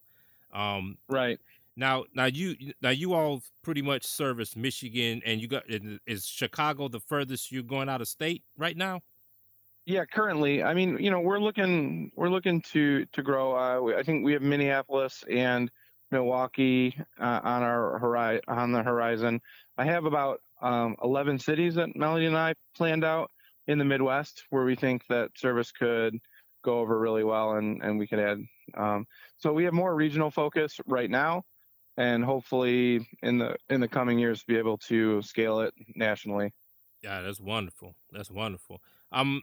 Um, 0.52 0.96
right 1.08 1.38
now, 1.78 2.04
now 2.12 2.25
you 2.25 2.56
now 2.82 2.90
you 2.90 3.14
all 3.14 3.40
pretty 3.62 3.82
much 3.82 4.04
service 4.04 4.56
Michigan, 4.56 5.23
and 5.25 5.40
you 5.40 5.47
got 5.47 5.62
is 5.68 6.26
Chicago 6.26 6.88
the 6.88 6.99
furthest 6.99 7.52
you're 7.52 7.62
going 7.62 7.88
out 7.88 8.00
of 8.00 8.08
state 8.08 8.42
right 8.56 8.76
now? 8.76 9.00
Yeah, 9.87 10.04
currently. 10.04 10.62
I 10.62 10.75
mean, 10.75 10.99
you 10.99 11.11
know, 11.11 11.20
we're 11.20 11.38
looking 11.38 12.11
we're 12.16 12.30
looking 12.30 12.61
to 12.73 13.06
to 13.06 13.23
grow. 13.23 13.52
Uh, 13.52 13.97
I 13.97 14.02
think 14.02 14.25
we 14.25 14.32
have 14.32 14.42
Minneapolis 14.42 15.25
and 15.30 15.70
Milwaukee 16.11 16.97
uh, 17.20 17.40
on 17.44 17.62
our 17.62 17.99
horizon 18.00 18.42
on 18.49 18.73
the 18.73 18.82
horizon. 18.82 19.40
I 19.78 19.85
have 19.85 20.04
about 20.04 20.42
um, 20.61 20.97
11 21.04 21.38
cities 21.38 21.76
that 21.76 21.94
Melody 21.94 22.26
and 22.26 22.37
I 22.37 22.54
planned 22.76 23.04
out 23.04 23.30
in 23.68 23.78
the 23.78 23.85
Midwest 23.85 24.42
where 24.50 24.64
we 24.64 24.75
think 24.75 25.06
that 25.08 25.30
service 25.37 25.70
could 25.70 26.18
go 26.64 26.80
over 26.80 26.99
really 26.99 27.23
well 27.23 27.52
and 27.52 27.80
and 27.85 28.00
we 28.00 28.08
could 28.08 28.18
add. 28.18 28.42
Um, 28.75 29.06
so 29.38 29.52
we 29.52 29.62
have 29.62 29.73
more 29.73 29.94
regional 29.94 30.32
focus 30.32 30.80
right 30.88 31.08
now 31.08 31.44
and 31.99 32.25
hopefully 32.25 33.07
in 33.23 33.38
the 33.38 33.57
in 33.69 33.81
the 33.81 33.88
coming 33.88 34.19
years 34.19 34.45
be 34.45 34.57
able 34.57 34.78
to 34.78 35.21
scale 35.21 35.61
it 35.61 35.75
nationally. 35.97 36.55
Yeah, 37.02 37.21
that's 37.21 37.40
wonderful. 37.40 37.95
That's 38.12 38.31
wonderful. 38.31 38.81
Um, 39.12 39.43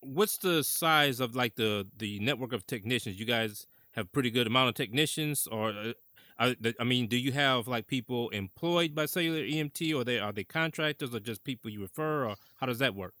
what's 0.00 0.36
the 0.38 0.62
size 0.62 1.20
of 1.20 1.34
like 1.34 1.54
the 1.54 1.86
the 1.96 2.18
network 2.18 2.52
of 2.52 2.66
technicians? 2.66 3.18
You 3.18 3.24
guys 3.24 3.66
have 3.92 4.12
pretty 4.12 4.30
good 4.30 4.48
amount 4.48 4.68
of 4.68 4.74
technicians, 4.74 5.46
or 5.46 5.70
uh, 5.70 5.92
I, 6.38 6.56
I 6.78 6.84
mean, 6.84 7.06
do 7.06 7.16
you 7.16 7.32
have 7.32 7.68
like 7.68 7.86
people 7.86 8.30
employed 8.30 8.94
by 8.94 9.06
Cellular 9.06 9.42
EMT, 9.42 9.94
or 9.94 10.04
they 10.04 10.18
are 10.18 10.32
they 10.32 10.44
contractors, 10.44 11.14
or 11.14 11.20
just 11.20 11.44
people 11.44 11.70
you 11.70 11.80
refer, 11.80 12.26
or 12.26 12.34
how 12.56 12.66
does 12.66 12.80
that 12.80 12.96
work? 12.96 13.14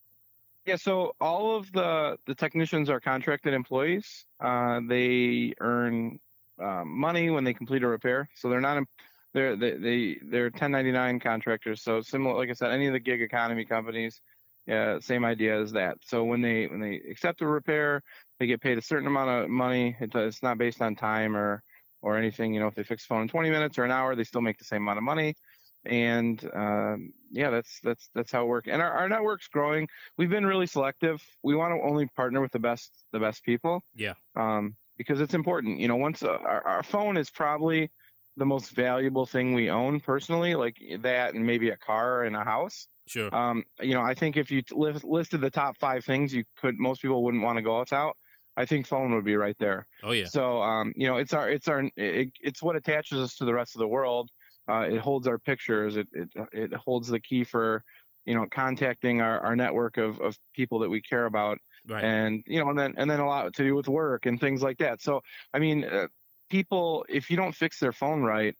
Yeah, 0.66 0.74
so 0.74 1.12
all 1.20 1.56
of 1.56 1.70
the 1.70 2.18
the 2.26 2.34
technicians 2.34 2.90
are 2.90 2.98
contracted 2.98 3.54
employees. 3.54 4.26
Uh, 4.40 4.80
they 4.88 5.54
earn 5.60 6.18
um, 6.60 6.98
money 6.98 7.30
when 7.30 7.44
they 7.44 7.54
complete 7.54 7.82
a 7.82 7.88
repair. 7.88 8.28
So 8.34 8.48
they're 8.48 8.60
not 8.60 8.82
they're 9.32 9.56
they, 9.56 9.72
they 9.72 10.18
they're 10.22 10.44
1099 10.44 11.20
contractors. 11.20 11.82
So 11.82 12.00
similar, 12.00 12.36
like 12.36 12.50
I 12.50 12.54
said, 12.54 12.70
any 12.70 12.86
of 12.86 12.92
the 12.92 13.00
gig 13.00 13.22
economy 13.22 13.64
companies, 13.64 14.20
Yeah, 14.66 14.98
same 15.00 15.24
idea 15.24 15.60
as 15.60 15.72
that. 15.72 15.98
So 16.02 16.24
when 16.24 16.40
they 16.40 16.66
when 16.66 16.80
they 16.80 17.00
accept 17.10 17.42
a 17.42 17.46
repair, 17.46 18.02
they 18.38 18.46
get 18.46 18.60
paid 18.60 18.78
a 18.78 18.82
certain 18.82 19.06
amount 19.06 19.30
of 19.30 19.50
money. 19.50 19.96
It, 20.00 20.14
it's 20.14 20.42
not 20.42 20.58
based 20.58 20.80
on 20.80 20.96
time 20.96 21.36
or 21.36 21.62
or 22.02 22.16
anything. 22.16 22.54
You 22.54 22.60
know, 22.60 22.68
if 22.68 22.74
they 22.74 22.84
fix 22.84 23.04
the 23.04 23.08
phone 23.08 23.22
in 23.22 23.28
20 23.28 23.50
minutes 23.50 23.78
or 23.78 23.84
an 23.84 23.90
hour, 23.90 24.14
they 24.14 24.24
still 24.24 24.40
make 24.40 24.58
the 24.58 24.64
same 24.64 24.82
amount 24.82 24.98
of 24.98 25.04
money. 25.04 25.34
And 25.84 26.42
um, 26.54 27.12
yeah, 27.30 27.50
that's 27.50 27.80
that's 27.84 28.08
that's 28.14 28.32
how 28.32 28.42
it 28.42 28.48
works. 28.48 28.68
And 28.70 28.82
our, 28.82 28.90
our 28.90 29.08
network's 29.08 29.48
growing. 29.48 29.88
We've 30.16 30.30
been 30.30 30.46
really 30.46 30.66
selective. 30.66 31.22
We 31.42 31.54
want 31.54 31.74
to 31.74 31.86
only 31.86 32.06
partner 32.16 32.40
with 32.40 32.52
the 32.52 32.58
best 32.58 32.90
the 33.12 33.20
best 33.20 33.44
people. 33.44 33.84
Yeah. 33.94 34.14
Um, 34.34 34.74
because 34.96 35.20
it's 35.20 35.34
important. 35.34 35.78
You 35.78 35.88
know, 35.88 35.96
once 35.96 36.22
uh, 36.22 36.28
our, 36.28 36.66
our 36.66 36.82
phone 36.82 37.16
is 37.16 37.30
probably 37.30 37.90
the 38.36 38.46
most 38.46 38.70
valuable 38.70 39.26
thing 39.26 39.54
we 39.54 39.70
own 39.70 40.00
personally, 40.00 40.54
like 40.54 40.76
that 41.00 41.34
and 41.34 41.46
maybe 41.46 41.70
a 41.70 41.76
car 41.76 42.24
and 42.24 42.36
a 42.36 42.44
house. 42.44 42.86
Sure. 43.06 43.34
Um, 43.34 43.64
you 43.80 43.94
know, 43.94 44.02
I 44.02 44.14
think 44.14 44.36
if 44.36 44.50
you 44.50 44.62
list, 44.72 45.04
listed 45.04 45.40
the 45.40 45.50
top 45.50 45.78
five 45.78 46.04
things 46.04 46.34
you 46.34 46.44
could, 46.60 46.78
most 46.78 47.00
people 47.00 47.22
wouldn't 47.22 47.42
want 47.42 47.56
to 47.56 47.62
go 47.62 47.78
without. 47.78 48.16
I 48.56 48.64
think 48.64 48.86
phone 48.86 49.14
would 49.14 49.24
be 49.24 49.36
right 49.36 49.56
there. 49.58 49.86
Oh 50.02 50.12
yeah. 50.12 50.24
So, 50.26 50.60
um, 50.62 50.92
you 50.96 51.06
know, 51.06 51.16
it's 51.16 51.32
our, 51.32 51.48
it's 51.48 51.68
our, 51.68 51.84
it, 51.96 52.32
it's 52.40 52.62
what 52.62 52.74
attaches 52.74 53.18
us 53.18 53.36
to 53.36 53.44
the 53.44 53.54
rest 53.54 53.74
of 53.74 53.80
the 53.80 53.88
world. 53.88 54.30
Uh, 54.68 54.80
it 54.80 54.98
holds 54.98 55.28
our 55.28 55.38
pictures. 55.38 55.96
It, 55.96 56.08
it, 56.12 56.28
it 56.52 56.74
holds 56.74 57.08
the 57.08 57.20
key 57.20 57.44
for, 57.44 57.84
you 58.24 58.34
know, 58.34 58.46
contacting 58.50 59.20
our, 59.20 59.40
our 59.40 59.54
network 59.54 59.98
of, 59.98 60.20
of 60.20 60.36
people 60.54 60.80
that 60.80 60.90
we 60.90 61.00
care 61.00 61.26
about. 61.26 61.58
Right. 61.88 62.02
And, 62.02 62.42
you 62.46 62.62
know, 62.62 62.70
and 62.70 62.78
then, 62.78 62.94
and 62.96 63.08
then 63.10 63.20
a 63.20 63.26
lot 63.26 63.52
to 63.54 63.62
do 63.62 63.74
with 63.74 63.88
work 63.88 64.26
and 64.26 64.40
things 64.40 64.62
like 64.62 64.78
that. 64.78 65.02
So, 65.02 65.22
I 65.54 65.58
mean, 65.58 65.84
uh, 65.84 66.08
people, 66.50 67.04
if 67.08 67.30
you 67.30 67.36
don't 67.36 67.54
fix 67.54 67.78
their 67.78 67.92
phone 67.92 68.22
right, 68.22 68.56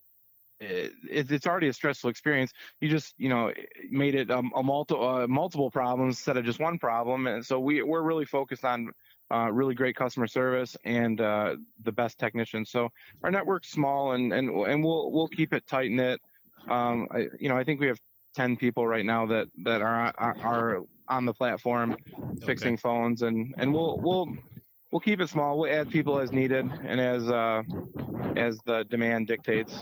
it, 0.61 0.93
it's 1.11 1.47
already 1.47 1.69
a 1.69 1.73
stressful 1.73 2.09
experience. 2.09 2.53
You 2.81 2.89
just, 2.89 3.15
you 3.19 3.29
know, 3.29 3.53
made 3.91 4.15
it 4.15 4.31
a, 4.31 4.39
a 4.39 4.63
multi, 4.63 4.95
uh, 4.95 5.27
multiple 5.27 5.71
problems 5.71 6.17
instead 6.17 6.37
of 6.37 6.45
just 6.45 6.61
one 6.61 6.79
problem. 6.79 7.27
And 7.27 7.45
so 7.45 7.61
we, 7.61 7.83
we're 7.83 8.03
really 8.03 8.25
focused 8.25 8.65
on 8.65 8.91
uh, 9.31 9.51
really 9.53 9.75
great 9.75 9.97
customer 9.97 10.27
service 10.27 10.77
and 10.85 11.21
uh, 11.21 11.57
the 11.83 11.93
best 11.93 12.19
technicians. 12.19 12.71
So 12.71 12.91
our 13.23 13.31
network's 13.31 13.69
small 13.69 14.13
and, 14.13 14.33
and, 14.33 14.49
and 14.49 14.85
we'll, 14.85 15.11
we'll 15.11 15.29
keep 15.29 15.53
it 15.53 15.67
tight 15.67 15.91
knit. 15.91 16.21
Um, 16.69 17.07
you 17.39 17.49
know, 17.49 17.57
I 17.57 17.65
think 17.65 17.81
we 17.81 17.89
have 17.89 17.99
10 18.35 18.57
people 18.57 18.87
right 18.87 19.05
now 19.05 19.27
that, 19.27 19.49
that 19.65 19.83
are, 19.83 20.13
are, 20.17 20.37
are 20.43 20.83
on 21.09 21.25
the 21.25 21.33
platform 21.35 21.97
fixing 22.45 22.77
phones 22.77 23.23
and, 23.23 23.55
and 23.59 23.73
we'll, 23.73 23.99
we'll, 24.03 24.29
we'll 24.91 25.01
keep 25.01 25.21
it 25.21 25.29
small. 25.29 25.59
We'll 25.59 25.73
add 25.73 25.91
people 25.91 26.19
as 26.19 26.33
needed 26.33 26.71
and 26.85 27.01
as 27.01 27.29
uh, 27.29 27.63
as 28.37 28.59
the 28.67 28.85
demand 28.85 29.27
dictates. 29.27 29.75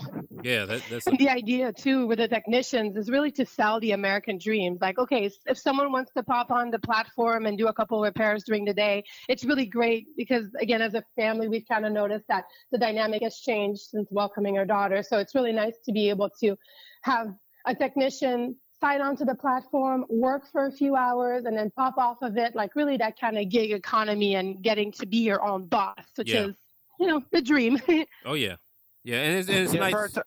Yeah, 0.43 0.65
that, 0.65 0.81
that's 0.89 1.07
a- 1.07 1.11
the 1.11 1.29
idea 1.29 1.73
too 1.73 2.07
with 2.07 2.19
the 2.19 2.27
technicians 2.27 2.95
is 2.97 3.09
really 3.09 3.31
to 3.31 3.45
sell 3.45 3.79
the 3.79 3.91
American 3.91 4.37
dream. 4.37 4.77
Like, 4.79 4.97
okay, 4.97 5.29
if 5.45 5.57
someone 5.57 5.91
wants 5.91 6.11
to 6.15 6.23
pop 6.23 6.51
on 6.51 6.71
the 6.71 6.79
platform 6.79 7.45
and 7.45 7.57
do 7.57 7.67
a 7.67 7.73
couple 7.73 8.01
repairs 8.01 8.43
during 8.45 8.65
the 8.65 8.73
day, 8.73 9.03
it's 9.27 9.43
really 9.43 9.65
great 9.65 10.07
because 10.17 10.45
again, 10.59 10.81
as 10.81 10.93
a 10.93 11.03
family, 11.15 11.47
we've 11.47 11.67
kind 11.67 11.85
of 11.85 11.91
noticed 11.91 12.25
that 12.29 12.45
the 12.71 12.77
dynamic 12.77 13.21
has 13.23 13.37
changed 13.39 13.81
since 13.81 14.07
welcoming 14.11 14.57
our 14.57 14.65
daughter. 14.65 15.03
So 15.03 15.17
it's 15.17 15.35
really 15.35 15.53
nice 15.53 15.77
to 15.85 15.91
be 15.91 16.09
able 16.09 16.29
to 16.41 16.55
have 17.03 17.27
a 17.65 17.75
technician 17.75 18.55
sign 18.79 19.01
onto 19.01 19.25
the 19.25 19.35
platform, 19.35 20.05
work 20.09 20.49
for 20.51 20.65
a 20.65 20.71
few 20.71 20.95
hours, 20.95 21.45
and 21.45 21.57
then 21.57 21.71
pop 21.71 21.97
off 21.97 22.21
of 22.21 22.37
it. 22.37 22.55
Like 22.55 22.75
really 22.75 22.97
that 22.97 23.19
kind 23.19 23.37
of 23.37 23.49
gig 23.49 23.71
economy 23.71 24.35
and 24.35 24.61
getting 24.61 24.91
to 24.93 25.05
be 25.05 25.17
your 25.17 25.43
own 25.45 25.65
boss, 25.65 26.05
which 26.15 26.31
yeah. 26.31 26.45
is, 26.45 26.55
you 26.99 27.07
know, 27.07 27.23
the 27.31 27.41
dream. 27.41 27.81
oh 28.25 28.33
yeah, 28.33 28.55
yeah, 29.03 29.21
and 29.21 29.37
it's, 29.37 29.49
and 29.49 29.57
it's 29.59 29.73
yeah, 29.73 29.89
nice. 29.89 30.11
Te- 30.11 30.21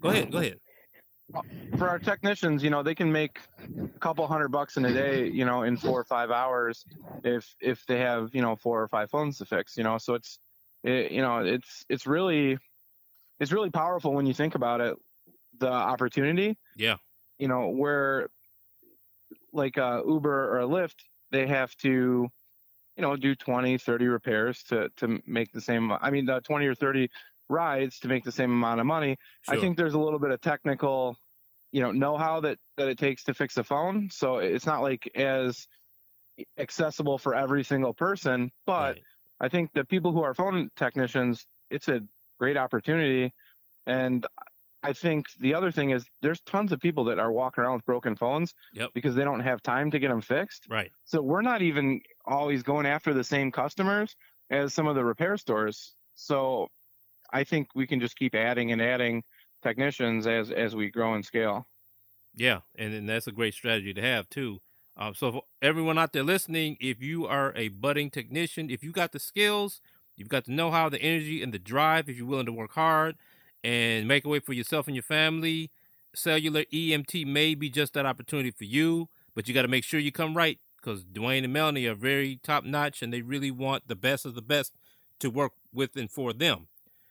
go 0.00 0.08
ahead, 0.10 0.32
go 0.32 0.38
ahead. 0.38 0.58
For 1.76 1.86
our 1.86 1.98
technicians, 1.98 2.64
you 2.64 2.70
know, 2.70 2.82
they 2.82 2.94
can 2.94 3.12
make 3.12 3.38
a 3.94 3.98
couple 3.98 4.26
hundred 4.26 4.48
bucks 4.48 4.78
in 4.78 4.86
a 4.86 4.92
day, 4.92 5.28
you 5.28 5.44
know, 5.44 5.62
in 5.62 5.76
four 5.76 6.00
or 6.00 6.04
five 6.04 6.30
hours, 6.30 6.86
if 7.22 7.54
if 7.60 7.84
they 7.86 7.98
have, 7.98 8.30
you 8.32 8.40
know, 8.40 8.56
four 8.56 8.82
or 8.82 8.88
five 8.88 9.10
phones 9.10 9.36
to 9.38 9.44
fix, 9.44 9.76
you 9.76 9.84
know. 9.84 9.98
So 9.98 10.14
it's, 10.14 10.38
it, 10.84 11.12
you 11.12 11.20
know, 11.20 11.40
it's 11.40 11.84
it's 11.90 12.06
really, 12.06 12.56
it's 13.40 13.52
really 13.52 13.68
powerful 13.68 14.14
when 14.14 14.24
you 14.24 14.32
think 14.32 14.54
about 14.54 14.80
it, 14.80 14.96
the 15.58 15.70
opportunity. 15.70 16.56
Yeah 16.76 16.96
you 17.38 17.48
know, 17.48 17.68
where 17.68 18.28
like 19.52 19.76
a 19.76 20.02
Uber 20.06 20.52
or 20.52 20.60
a 20.60 20.66
Lyft, 20.66 20.96
they 21.30 21.46
have 21.46 21.74
to, 21.78 22.28
you 22.96 23.02
know, 23.02 23.16
do 23.16 23.34
20, 23.34 23.78
30 23.78 24.06
repairs 24.06 24.62
to, 24.64 24.88
to 24.96 25.20
make 25.26 25.52
the 25.52 25.60
same, 25.60 25.92
I 25.92 26.10
mean, 26.10 26.26
the 26.26 26.40
20 26.40 26.66
or 26.66 26.74
30 26.74 27.10
rides 27.48 28.00
to 28.00 28.08
make 28.08 28.24
the 28.24 28.32
same 28.32 28.50
amount 28.50 28.80
of 28.80 28.86
money. 28.86 29.16
Sure. 29.42 29.54
I 29.54 29.60
think 29.60 29.76
there's 29.76 29.94
a 29.94 29.98
little 29.98 30.18
bit 30.18 30.30
of 30.30 30.40
technical, 30.40 31.16
you 31.72 31.80
know, 31.80 31.92
know-how 31.92 32.40
that, 32.40 32.58
that 32.76 32.88
it 32.88 32.98
takes 32.98 33.24
to 33.24 33.34
fix 33.34 33.56
a 33.56 33.64
phone. 33.64 34.10
So 34.10 34.38
it's 34.38 34.66
not 34.66 34.82
like 34.82 35.10
as 35.14 35.66
accessible 36.58 37.18
for 37.18 37.34
every 37.34 37.64
single 37.64 37.94
person, 37.94 38.50
but 38.66 38.94
right. 38.94 39.02
I 39.40 39.48
think 39.48 39.72
the 39.72 39.84
people 39.84 40.12
who 40.12 40.22
are 40.22 40.34
phone 40.34 40.70
technicians, 40.76 41.46
it's 41.70 41.88
a 41.88 42.00
great 42.38 42.56
opportunity. 42.56 43.32
And 43.86 44.26
I 44.82 44.92
think 44.92 45.26
the 45.40 45.54
other 45.54 45.72
thing 45.72 45.90
is 45.90 46.06
there's 46.22 46.40
tons 46.40 46.72
of 46.72 46.80
people 46.80 47.04
that 47.04 47.18
are 47.18 47.32
walking 47.32 47.64
around 47.64 47.74
with 47.74 47.86
broken 47.86 48.14
phones 48.14 48.54
yep. 48.72 48.90
because 48.94 49.14
they 49.14 49.24
don't 49.24 49.40
have 49.40 49.62
time 49.62 49.90
to 49.90 49.98
get 49.98 50.08
them 50.08 50.20
fixed. 50.20 50.66
Right. 50.68 50.92
So 51.04 51.20
we're 51.20 51.42
not 51.42 51.62
even 51.62 52.00
always 52.24 52.62
going 52.62 52.86
after 52.86 53.12
the 53.12 53.24
same 53.24 53.50
customers 53.50 54.14
as 54.50 54.72
some 54.72 54.86
of 54.86 54.94
the 54.94 55.04
repair 55.04 55.36
stores. 55.36 55.94
So 56.14 56.68
I 57.32 57.44
think 57.44 57.68
we 57.74 57.86
can 57.86 58.00
just 58.00 58.16
keep 58.16 58.34
adding 58.34 58.72
and 58.72 58.80
adding 58.80 59.24
technicians 59.62 60.26
as 60.26 60.50
as 60.50 60.76
we 60.76 60.90
grow 60.90 61.14
and 61.14 61.24
scale. 61.24 61.66
Yeah, 62.34 62.60
and, 62.76 62.94
and 62.94 63.08
that's 63.08 63.26
a 63.26 63.32
great 63.32 63.54
strategy 63.54 63.92
to 63.92 64.00
have 64.00 64.28
too. 64.30 64.60
Um, 64.96 65.14
so 65.14 65.44
everyone 65.62 65.98
out 65.98 66.12
there 66.12 66.22
listening, 66.22 66.76
if 66.80 67.02
you 67.02 67.26
are 67.26 67.52
a 67.56 67.68
budding 67.68 68.10
technician, 68.10 68.70
if 68.70 68.82
you 68.82 68.92
got 68.92 69.12
the 69.12 69.18
skills, 69.18 69.80
you've 70.16 70.28
got 70.28 70.44
the 70.44 70.52
know-how, 70.52 70.88
the 70.88 71.00
energy, 71.00 71.42
and 71.42 71.52
the 71.52 71.58
drive, 71.58 72.08
if 72.08 72.16
you're 72.16 72.26
willing 72.26 72.46
to 72.46 72.52
work 72.52 72.72
hard, 72.72 73.16
and 73.64 74.06
make 74.06 74.24
a 74.24 74.28
way 74.28 74.40
for 74.40 74.52
yourself 74.52 74.86
and 74.86 74.96
your 74.96 75.02
family, 75.02 75.70
cellular 76.14 76.64
EMT 76.72 77.26
may 77.26 77.54
be 77.54 77.68
just 77.68 77.94
that 77.94 78.06
opportunity 78.06 78.50
for 78.50 78.64
you, 78.64 79.08
but 79.34 79.48
you 79.48 79.54
got 79.54 79.62
to 79.62 79.68
make 79.68 79.84
sure 79.84 80.00
you 80.00 80.12
come 80.12 80.36
right 80.36 80.58
because 80.76 81.04
Dwain 81.04 81.44
and 81.44 81.52
Melanie 81.52 81.86
are 81.86 81.94
very 81.94 82.40
top 82.42 82.64
notch 82.64 83.02
and 83.02 83.12
they 83.12 83.22
really 83.22 83.50
want 83.50 83.88
the 83.88 83.96
best 83.96 84.24
of 84.24 84.34
the 84.34 84.42
best 84.42 84.72
to 85.20 85.30
work 85.30 85.52
with 85.72 85.96
and 85.96 86.10
for 86.10 86.32
them. 86.32 86.68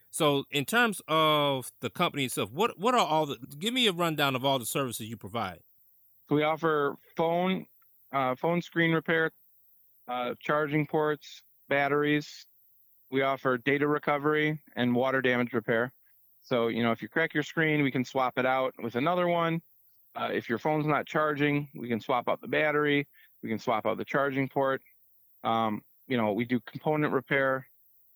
So, 0.09 0.45
in 0.51 0.65
terms 0.65 1.01
of 1.07 1.71
the 1.81 1.89
company 1.89 2.25
itself, 2.25 2.49
what 2.51 2.79
what 2.79 2.95
are 2.95 3.05
all 3.05 3.25
the? 3.25 3.37
Give 3.59 3.73
me 3.73 3.87
a 3.87 3.91
rundown 3.91 4.35
of 4.35 4.43
all 4.43 4.57
the 4.57 4.65
services 4.65 5.07
you 5.07 5.17
provide. 5.17 5.59
We 6.29 6.43
offer 6.43 6.95
phone, 7.15 7.67
uh, 8.11 8.35
phone 8.35 8.61
screen 8.61 8.93
repair, 8.93 9.31
uh, 10.07 10.33
charging 10.39 10.87
ports, 10.87 11.41
batteries. 11.69 12.45
We 13.11 13.21
offer 13.21 13.57
data 13.57 13.87
recovery 13.87 14.59
and 14.75 14.95
water 14.95 15.21
damage 15.21 15.53
repair. 15.53 15.91
So, 16.47 16.69
you 16.69 16.81
know, 16.81 16.93
if 16.93 17.01
you 17.01 17.09
crack 17.09 17.33
your 17.33 17.43
screen, 17.43 17.83
we 17.83 17.91
can 17.91 18.05
swap 18.05 18.37
it 18.37 18.45
out 18.45 18.73
with 18.81 18.95
another 18.95 19.27
one. 19.27 19.61
Uh, 20.15 20.29
if 20.31 20.47
your 20.47 20.57
phone's 20.57 20.87
not 20.87 21.05
charging, 21.05 21.67
we 21.75 21.89
can 21.89 21.99
swap 21.99 22.29
out 22.29 22.39
the 22.39 22.47
battery. 22.47 23.05
We 23.43 23.49
can 23.49 23.59
swap 23.59 23.85
out 23.85 23.97
the 23.97 24.05
charging 24.05 24.47
port. 24.47 24.81
Um, 25.43 25.81
you 26.07 26.15
know, 26.15 26.31
we 26.31 26.45
do 26.45 26.61
component 26.61 27.11
repair, 27.11 27.67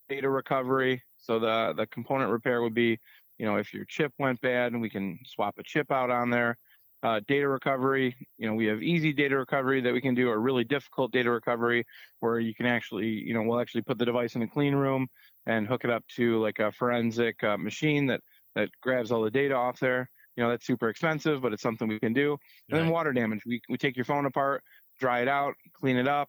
data 0.08 0.30
recovery. 0.30 1.02
So 1.18 1.38
the 1.38 1.74
the 1.76 1.86
component 1.88 2.30
repair 2.30 2.62
would 2.62 2.72
be, 2.72 2.98
you 3.36 3.44
know, 3.44 3.56
if 3.56 3.74
your 3.74 3.84
chip 3.84 4.14
went 4.18 4.40
bad, 4.40 4.72
and 4.72 4.80
we 4.80 4.88
can 4.88 5.18
swap 5.26 5.58
a 5.58 5.62
chip 5.62 5.92
out 5.92 6.10
on 6.10 6.30
there. 6.30 6.56
Uh, 7.02 7.20
data 7.26 7.48
recovery, 7.48 8.16
you 8.38 8.46
know, 8.46 8.54
we 8.54 8.64
have 8.64 8.80
easy 8.82 9.12
data 9.12 9.36
recovery 9.36 9.80
that 9.82 9.92
we 9.92 10.00
can 10.00 10.14
do, 10.14 10.30
or 10.30 10.40
really 10.40 10.64
difficult 10.64 11.12
data 11.12 11.30
recovery 11.30 11.84
where 12.20 12.38
you 12.38 12.54
can 12.54 12.64
actually, 12.64 13.08
you 13.08 13.34
know, 13.34 13.42
we'll 13.42 13.60
actually 13.60 13.82
put 13.82 13.98
the 13.98 14.06
device 14.06 14.36
in 14.36 14.42
a 14.42 14.46
clean 14.46 14.74
room 14.74 15.08
and 15.46 15.66
hook 15.66 15.84
it 15.84 15.90
up 15.90 16.04
to 16.16 16.40
like 16.40 16.58
a 16.58 16.72
forensic 16.72 17.42
uh, 17.42 17.56
machine 17.56 18.06
that 18.06 18.20
that 18.54 18.68
grabs 18.82 19.10
all 19.10 19.22
the 19.22 19.30
data 19.30 19.54
off 19.54 19.80
there. 19.80 20.08
You 20.36 20.42
know, 20.42 20.50
that's 20.50 20.66
super 20.66 20.88
expensive, 20.88 21.42
but 21.42 21.52
it's 21.52 21.62
something 21.62 21.88
we 21.88 21.98
can 21.98 22.12
do. 22.12 22.32
And 22.68 22.78
right. 22.78 22.84
then 22.84 22.92
water 22.92 23.12
damage, 23.12 23.40
we 23.46 23.60
we 23.68 23.76
take 23.76 23.96
your 23.96 24.04
phone 24.04 24.26
apart, 24.26 24.62
dry 24.98 25.20
it 25.20 25.28
out, 25.28 25.54
clean 25.72 25.96
it 25.96 26.08
up, 26.08 26.28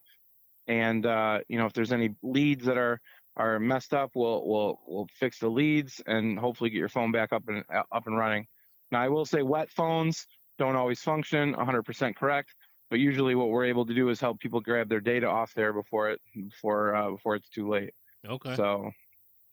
and 0.66 1.06
uh, 1.06 1.40
you 1.48 1.58
know 1.58 1.66
if 1.66 1.72
there's 1.72 1.92
any 1.92 2.10
leads 2.22 2.64
that 2.66 2.78
are 2.78 3.00
are 3.36 3.58
messed 3.58 3.94
up, 3.94 4.10
we'll 4.14 4.46
we'll 4.46 4.80
we'll 4.86 5.08
fix 5.18 5.38
the 5.38 5.48
leads 5.48 6.00
and 6.06 6.38
hopefully 6.38 6.70
get 6.70 6.78
your 6.78 6.88
phone 6.88 7.12
back 7.12 7.32
up 7.32 7.42
and 7.48 7.64
up 7.70 8.06
and 8.06 8.16
running. 8.16 8.46
Now 8.92 9.00
I 9.00 9.08
will 9.08 9.24
say 9.24 9.42
wet 9.42 9.70
phones 9.70 10.26
don't 10.58 10.76
always 10.76 11.00
function 11.00 11.54
100% 11.54 12.14
correct, 12.14 12.54
but 12.90 13.00
usually 13.00 13.34
what 13.34 13.48
we're 13.48 13.64
able 13.64 13.84
to 13.86 13.94
do 13.94 14.08
is 14.08 14.20
help 14.20 14.38
people 14.38 14.60
grab 14.60 14.88
their 14.88 15.00
data 15.00 15.26
off 15.26 15.52
there 15.54 15.72
before 15.72 16.10
it 16.10 16.20
before 16.34 16.94
uh, 16.94 17.10
before 17.10 17.34
it's 17.34 17.48
too 17.48 17.68
late. 17.68 17.92
Okay. 18.28 18.54
So 18.54 18.90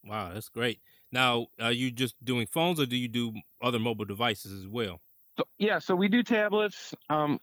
Wow, 0.05 0.31
that's 0.33 0.49
great. 0.49 0.79
Now, 1.11 1.47
are 1.59 1.71
you 1.71 1.91
just 1.91 2.15
doing 2.23 2.47
phones, 2.47 2.79
or 2.79 2.85
do 2.85 2.95
you 2.95 3.07
do 3.07 3.33
other 3.61 3.79
mobile 3.79 4.05
devices 4.05 4.51
as 4.51 4.67
well? 4.67 5.01
So, 5.37 5.43
yeah, 5.59 5.79
so 5.79 5.95
we 5.95 6.07
do 6.07 6.23
tablets 6.23 6.93
um, 7.09 7.39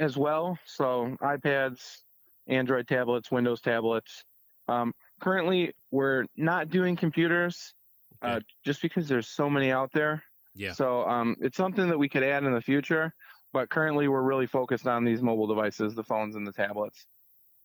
as 0.00 0.16
well. 0.16 0.58
So 0.66 1.16
iPads, 1.20 1.98
Android 2.46 2.86
tablets, 2.86 3.30
Windows 3.30 3.60
tablets. 3.60 4.24
Um, 4.68 4.92
currently, 5.20 5.72
we're 5.90 6.26
not 6.36 6.70
doing 6.70 6.96
computers 6.96 7.74
uh, 8.22 8.26
okay. 8.26 8.36
uh, 8.36 8.40
just 8.64 8.82
because 8.82 9.08
there's 9.08 9.28
so 9.28 9.50
many 9.50 9.72
out 9.72 9.90
there. 9.92 10.22
Yeah. 10.54 10.72
So 10.72 11.06
um, 11.08 11.36
it's 11.40 11.56
something 11.56 11.88
that 11.88 11.98
we 11.98 12.08
could 12.08 12.22
add 12.22 12.44
in 12.44 12.52
the 12.52 12.62
future. 12.62 13.12
but 13.52 13.70
currently 13.70 14.06
we're 14.06 14.22
really 14.22 14.46
focused 14.46 14.86
on 14.86 15.02
these 15.04 15.22
mobile 15.22 15.46
devices, 15.46 15.94
the 15.94 16.04
phones 16.04 16.36
and 16.36 16.46
the 16.46 16.52
tablets. 16.52 17.06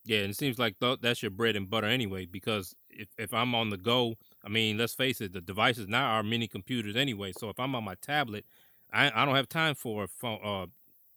Yeah, 0.04 0.20
and 0.20 0.32
it 0.32 0.38
seems 0.38 0.58
like 0.58 0.80
th- 0.80 1.00
that's 1.02 1.22
your 1.22 1.32
bread 1.32 1.56
and 1.56 1.70
butter 1.70 1.88
anyway. 1.88 2.26
Because 2.26 2.76
if 2.90 3.10
if 3.18 3.34
I'm 3.34 3.54
on 3.54 3.70
the 3.70 3.78
go, 3.78 4.16
I 4.44 4.50
mean, 4.50 4.78
let's 4.78 4.94
face 4.94 5.22
it, 5.22 5.34
the 5.34 5.42
devices 5.42 5.88
now 5.88 6.12
are 6.12 6.24
mini 6.24 6.48
computers 6.48 6.96
anyway. 6.96 7.34
So 7.38 7.50
if 7.50 7.60
I'm 7.60 7.76
on 7.76 7.84
my 7.84 7.96
tablet, 7.96 8.46
I 8.92 9.12
I 9.14 9.26
don't 9.26 9.36
have 9.36 9.50
time 9.50 9.76
for 9.76 10.04
a 10.06 10.08
phone, 10.08 10.40
uh, 10.44 10.66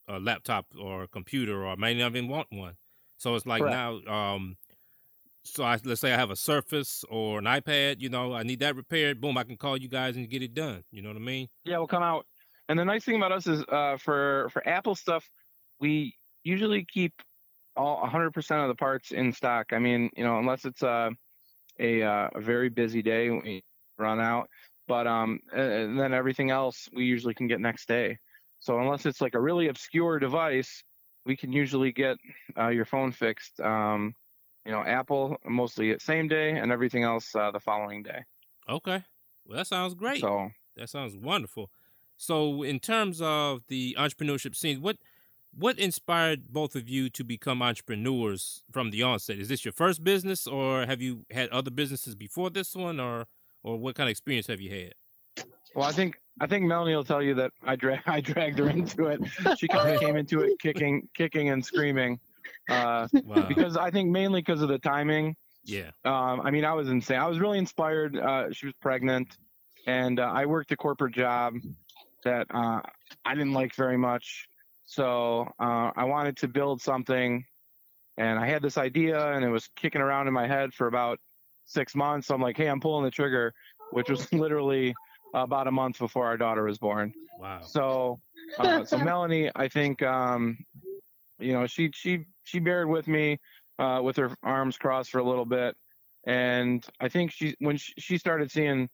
a 0.07 0.19
laptop 0.19 0.67
or 0.79 1.03
a 1.03 1.07
computer, 1.07 1.63
or 1.63 1.69
I 1.69 1.75
may 1.75 1.93
not 1.95 2.11
even 2.11 2.27
want 2.27 2.47
one. 2.51 2.75
So 3.17 3.35
it's 3.35 3.45
like 3.45 3.61
Correct. 3.61 4.05
now, 4.07 4.13
um, 4.13 4.57
so 5.43 5.63
I, 5.63 5.79
let's 5.83 6.01
say 6.01 6.13
I 6.13 6.17
have 6.17 6.31
a 6.31 6.35
Surface 6.35 7.05
or 7.09 7.39
an 7.39 7.45
iPad, 7.45 8.01
you 8.01 8.09
know, 8.09 8.33
I 8.33 8.43
need 8.43 8.59
that 8.59 8.75
repaired. 8.75 9.21
Boom, 9.21 9.37
I 9.37 9.43
can 9.43 9.57
call 9.57 9.77
you 9.77 9.87
guys 9.87 10.17
and 10.17 10.29
get 10.29 10.41
it 10.43 10.53
done. 10.53 10.83
You 10.91 11.01
know 11.01 11.09
what 11.09 11.17
I 11.17 11.21
mean? 11.21 11.47
Yeah, 11.63 11.77
we'll 11.77 11.87
come 11.87 12.03
out. 12.03 12.25
And 12.67 12.77
the 12.77 12.85
nice 12.85 13.05
thing 13.05 13.15
about 13.15 13.31
us 13.31 13.47
is, 13.47 13.63
uh, 13.69 13.97
for 13.97 14.49
for 14.51 14.67
Apple 14.67 14.95
stuff, 14.95 15.27
we 15.79 16.13
usually 16.43 16.85
keep 16.85 17.13
all 17.75 18.07
100% 18.07 18.61
of 18.61 18.67
the 18.67 18.75
parts 18.75 19.11
in 19.11 19.31
stock. 19.31 19.73
I 19.73 19.79
mean, 19.79 20.09
you 20.15 20.23
know, 20.23 20.39
unless 20.39 20.65
it's 20.65 20.81
a 20.81 21.11
a, 21.79 22.01
uh, 22.03 22.29
a 22.35 22.41
very 22.41 22.69
busy 22.69 23.01
day, 23.01 23.29
we 23.29 23.63
run 23.97 24.19
out. 24.19 24.49
But 24.87 25.07
um, 25.07 25.39
and 25.51 25.99
then 25.99 26.13
everything 26.13 26.51
else 26.51 26.87
we 26.93 27.05
usually 27.05 27.33
can 27.33 27.47
get 27.47 27.59
next 27.59 27.87
day. 27.87 28.19
So 28.59 28.79
unless 28.79 29.05
it's 29.05 29.19
like 29.19 29.33
a 29.33 29.39
really 29.39 29.67
obscure 29.67 30.19
device, 30.19 30.83
we 31.25 31.35
can 31.35 31.51
usually 31.51 31.91
get 31.91 32.17
uh, 32.57 32.67
your 32.67 32.85
phone 32.85 33.11
fixed. 33.11 33.59
Um, 33.59 34.13
you 34.63 34.71
know, 34.71 34.81
Apple 34.81 35.37
mostly 35.43 35.91
at 35.91 36.01
same 36.01 36.27
day, 36.27 36.51
and 36.51 36.71
everything 36.71 37.03
else 37.03 37.35
uh, 37.35 37.49
the 37.51 37.59
following 37.59 38.03
day. 38.03 38.23
Okay, 38.69 39.03
well 39.47 39.57
that 39.57 39.67
sounds 39.67 39.95
great. 39.95 40.21
So 40.21 40.51
that 40.77 40.89
sounds 40.89 41.15
wonderful. 41.15 41.71
So 42.15 42.61
in 42.61 42.79
terms 42.79 43.21
of 43.21 43.63
the 43.67 43.95
entrepreneurship 43.97 44.55
scene, 44.55 44.81
what 44.81 44.97
what 45.57 45.79
inspired 45.79 46.49
both 46.49 46.75
of 46.75 46.89
you 46.89 47.09
to 47.09 47.23
become 47.23 47.61
entrepreneurs 47.61 48.63
from 48.71 48.91
the 48.91 49.03
onset? 49.03 49.39
Is 49.39 49.47
this 49.47 49.63
your 49.63 49.71
first 49.71 50.03
business, 50.03 50.47
or 50.47 50.85
have 50.85 51.01
you 51.01 51.25
had 51.31 51.49
other 51.49 51.71
businesses 51.71 52.15
before 52.15 52.49
this 52.49 52.75
one, 52.75 52.99
or 52.99 53.25
or 53.63 53.77
what 53.77 53.95
kind 53.95 54.07
of 54.07 54.11
experience 54.11 54.47
have 54.47 54.61
you 54.61 54.69
had? 54.69 54.93
Well, 55.73 55.87
I 55.87 55.91
think 55.91 56.19
I 56.39 56.47
think 56.47 56.65
Melanie 56.65 56.95
will 56.95 57.05
tell 57.05 57.21
you 57.21 57.33
that 57.35 57.51
I 57.63 57.75
drag 57.75 58.01
I 58.05 58.21
dragged 58.21 58.59
her 58.59 58.69
into 58.69 59.05
it. 59.05 59.21
She 59.57 59.67
kind 59.67 59.89
of 59.93 59.99
came 59.99 60.15
into 60.17 60.41
it 60.41 60.59
kicking 60.59 61.07
kicking 61.13 61.49
and 61.49 61.63
screaming, 61.63 62.19
uh, 62.69 63.07
wow. 63.23 63.45
because 63.47 63.77
I 63.77 63.89
think 63.91 64.09
mainly 64.09 64.41
because 64.41 64.61
of 64.61 64.69
the 64.69 64.79
timing. 64.79 65.35
Yeah. 65.63 65.89
Um, 66.03 66.41
I 66.41 66.51
mean, 66.51 66.63
I 66.63 66.73
was 66.73 66.89
insane. 66.89 67.17
I 67.17 67.27
was 67.27 67.39
really 67.39 67.57
inspired. 67.57 68.15
Uh, 68.17 68.51
she 68.51 68.67
was 68.67 68.75
pregnant, 68.81 69.37
and 69.87 70.19
uh, 70.19 70.31
I 70.31 70.45
worked 70.45 70.71
a 70.71 70.77
corporate 70.77 71.15
job 71.15 71.55
that 72.23 72.45
uh, 72.53 72.81
I 73.23 73.33
didn't 73.33 73.53
like 73.53 73.73
very 73.73 73.97
much. 73.97 74.47
So 74.85 75.49
uh, 75.59 75.91
I 75.95 76.03
wanted 76.03 76.37
to 76.37 76.47
build 76.47 76.81
something, 76.81 77.43
and 78.17 78.39
I 78.39 78.47
had 78.47 78.61
this 78.61 78.77
idea, 78.77 79.31
and 79.31 79.43
it 79.43 79.49
was 79.49 79.67
kicking 79.75 80.01
around 80.01 80.27
in 80.27 80.33
my 80.33 80.47
head 80.47 80.73
for 80.73 80.87
about 80.87 81.19
six 81.65 81.95
months. 81.95 82.27
So 82.27 82.35
I'm 82.35 82.41
like, 82.41 82.57
hey, 82.57 82.67
I'm 82.67 82.79
pulling 82.79 83.03
the 83.03 83.11
trigger, 83.11 83.53
which 83.91 84.09
was 84.09 84.31
literally 84.33 84.95
about 85.33 85.67
a 85.67 85.71
month 85.71 85.99
before 85.99 86.25
our 86.25 86.37
daughter 86.37 86.63
was 86.63 86.77
born. 86.77 87.13
Wow. 87.39 87.61
So, 87.61 88.19
uh, 88.57 88.85
so 88.85 88.97
Melanie, 89.03 89.51
I 89.55 89.67
think, 89.67 90.01
um, 90.01 90.57
you 91.39 91.53
know, 91.53 91.67
she 91.67 91.91
she 91.93 92.25
she 92.43 92.59
bared 92.59 92.87
with 92.87 93.07
me 93.07 93.39
uh, 93.79 93.99
with 94.03 94.15
her 94.17 94.31
arms 94.43 94.77
crossed 94.77 95.11
for 95.11 95.19
a 95.19 95.23
little 95.23 95.45
bit, 95.45 95.75
and 96.25 96.85
I 97.01 97.09
think 97.09 97.31
she 97.31 97.55
when 97.59 97.77
she, 97.77 97.93
she 97.97 98.17
started 98.17 98.51
seeing 98.51 98.89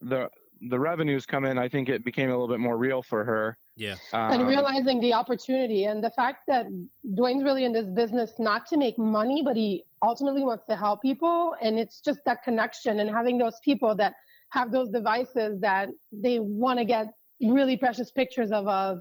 the 0.00 0.30
the 0.62 0.78
revenues 0.78 1.26
come 1.26 1.44
in, 1.44 1.58
I 1.58 1.68
think 1.68 1.88
it 1.88 2.04
became 2.04 2.30
a 2.30 2.32
little 2.32 2.48
bit 2.48 2.60
more 2.60 2.78
real 2.78 3.02
for 3.02 3.24
her. 3.24 3.58
Yeah. 3.76 3.96
Um, 4.12 4.32
and 4.32 4.46
realizing 4.46 5.00
the 5.00 5.12
opportunity 5.12 5.84
and 5.84 6.02
the 6.02 6.10
fact 6.10 6.44
that 6.46 6.66
Dwain's 7.16 7.42
really 7.42 7.64
in 7.64 7.72
this 7.72 7.88
business 7.88 8.32
not 8.38 8.66
to 8.68 8.76
make 8.76 8.96
money, 8.98 9.42
but 9.44 9.56
he 9.56 9.84
ultimately 10.02 10.44
wants 10.44 10.64
to 10.66 10.76
help 10.76 11.02
people. 11.02 11.56
And 11.60 11.78
it's 11.78 12.00
just 12.00 12.20
that 12.26 12.42
connection 12.44 13.00
and 13.00 13.10
having 13.10 13.36
those 13.36 13.58
people 13.64 13.94
that 13.96 14.14
have 14.50 14.70
those 14.70 14.90
devices 14.90 15.60
that 15.60 15.88
they 16.12 16.38
want 16.38 16.78
to 16.78 16.84
get 16.84 17.08
really 17.50 17.76
precious 17.76 18.10
pictures 18.10 18.50
of 18.50 18.66
of 18.68 19.00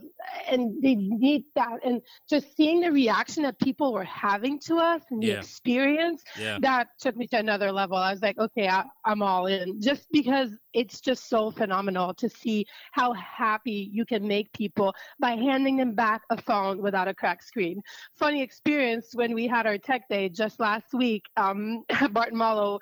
and 0.49 0.81
they 0.81 0.95
need 0.95 1.45
that. 1.55 1.79
And 1.85 2.01
just 2.29 2.55
seeing 2.55 2.81
the 2.81 2.91
reaction 2.91 3.43
that 3.43 3.59
people 3.59 3.93
were 3.93 4.03
having 4.03 4.59
to 4.61 4.77
us 4.77 5.01
and 5.09 5.21
the 5.21 5.31
experience 5.31 6.23
yeah. 6.39 6.57
that 6.61 6.87
took 6.99 7.15
me 7.15 7.27
to 7.27 7.37
another 7.37 7.71
level. 7.71 7.97
I 7.97 8.11
was 8.11 8.21
like 8.21 8.37
okay 8.37 8.67
I, 8.67 8.83
i'm 9.05 9.21
all 9.21 9.47
in. 9.47 9.81
Just 9.81 10.07
because 10.11 10.49
it's 10.73 11.01
just 11.01 11.29
so 11.29 11.51
phenomenal 11.51 12.13
to 12.15 12.29
see 12.29 12.65
how 12.91 13.13
happy 13.13 13.89
you 13.91 14.05
can 14.05 14.27
make 14.27 14.51
people 14.53 14.93
by 15.19 15.31
handing 15.31 15.77
them 15.77 15.93
back 15.93 16.21
a 16.29 16.41
phone 16.41 16.81
without 16.81 17.07
a 17.07 17.13
cracked 17.13 17.43
screen. 17.43 17.81
Funny 18.15 18.41
experience 18.41 19.11
when 19.13 19.33
we 19.33 19.47
had 19.47 19.67
our 19.67 19.77
tech 19.77 20.07
day 20.09 20.29
just 20.29 20.59
last 20.59 20.93
week 20.93 21.23
um, 21.37 21.83
barton 22.11 22.37
Malow 22.37 22.79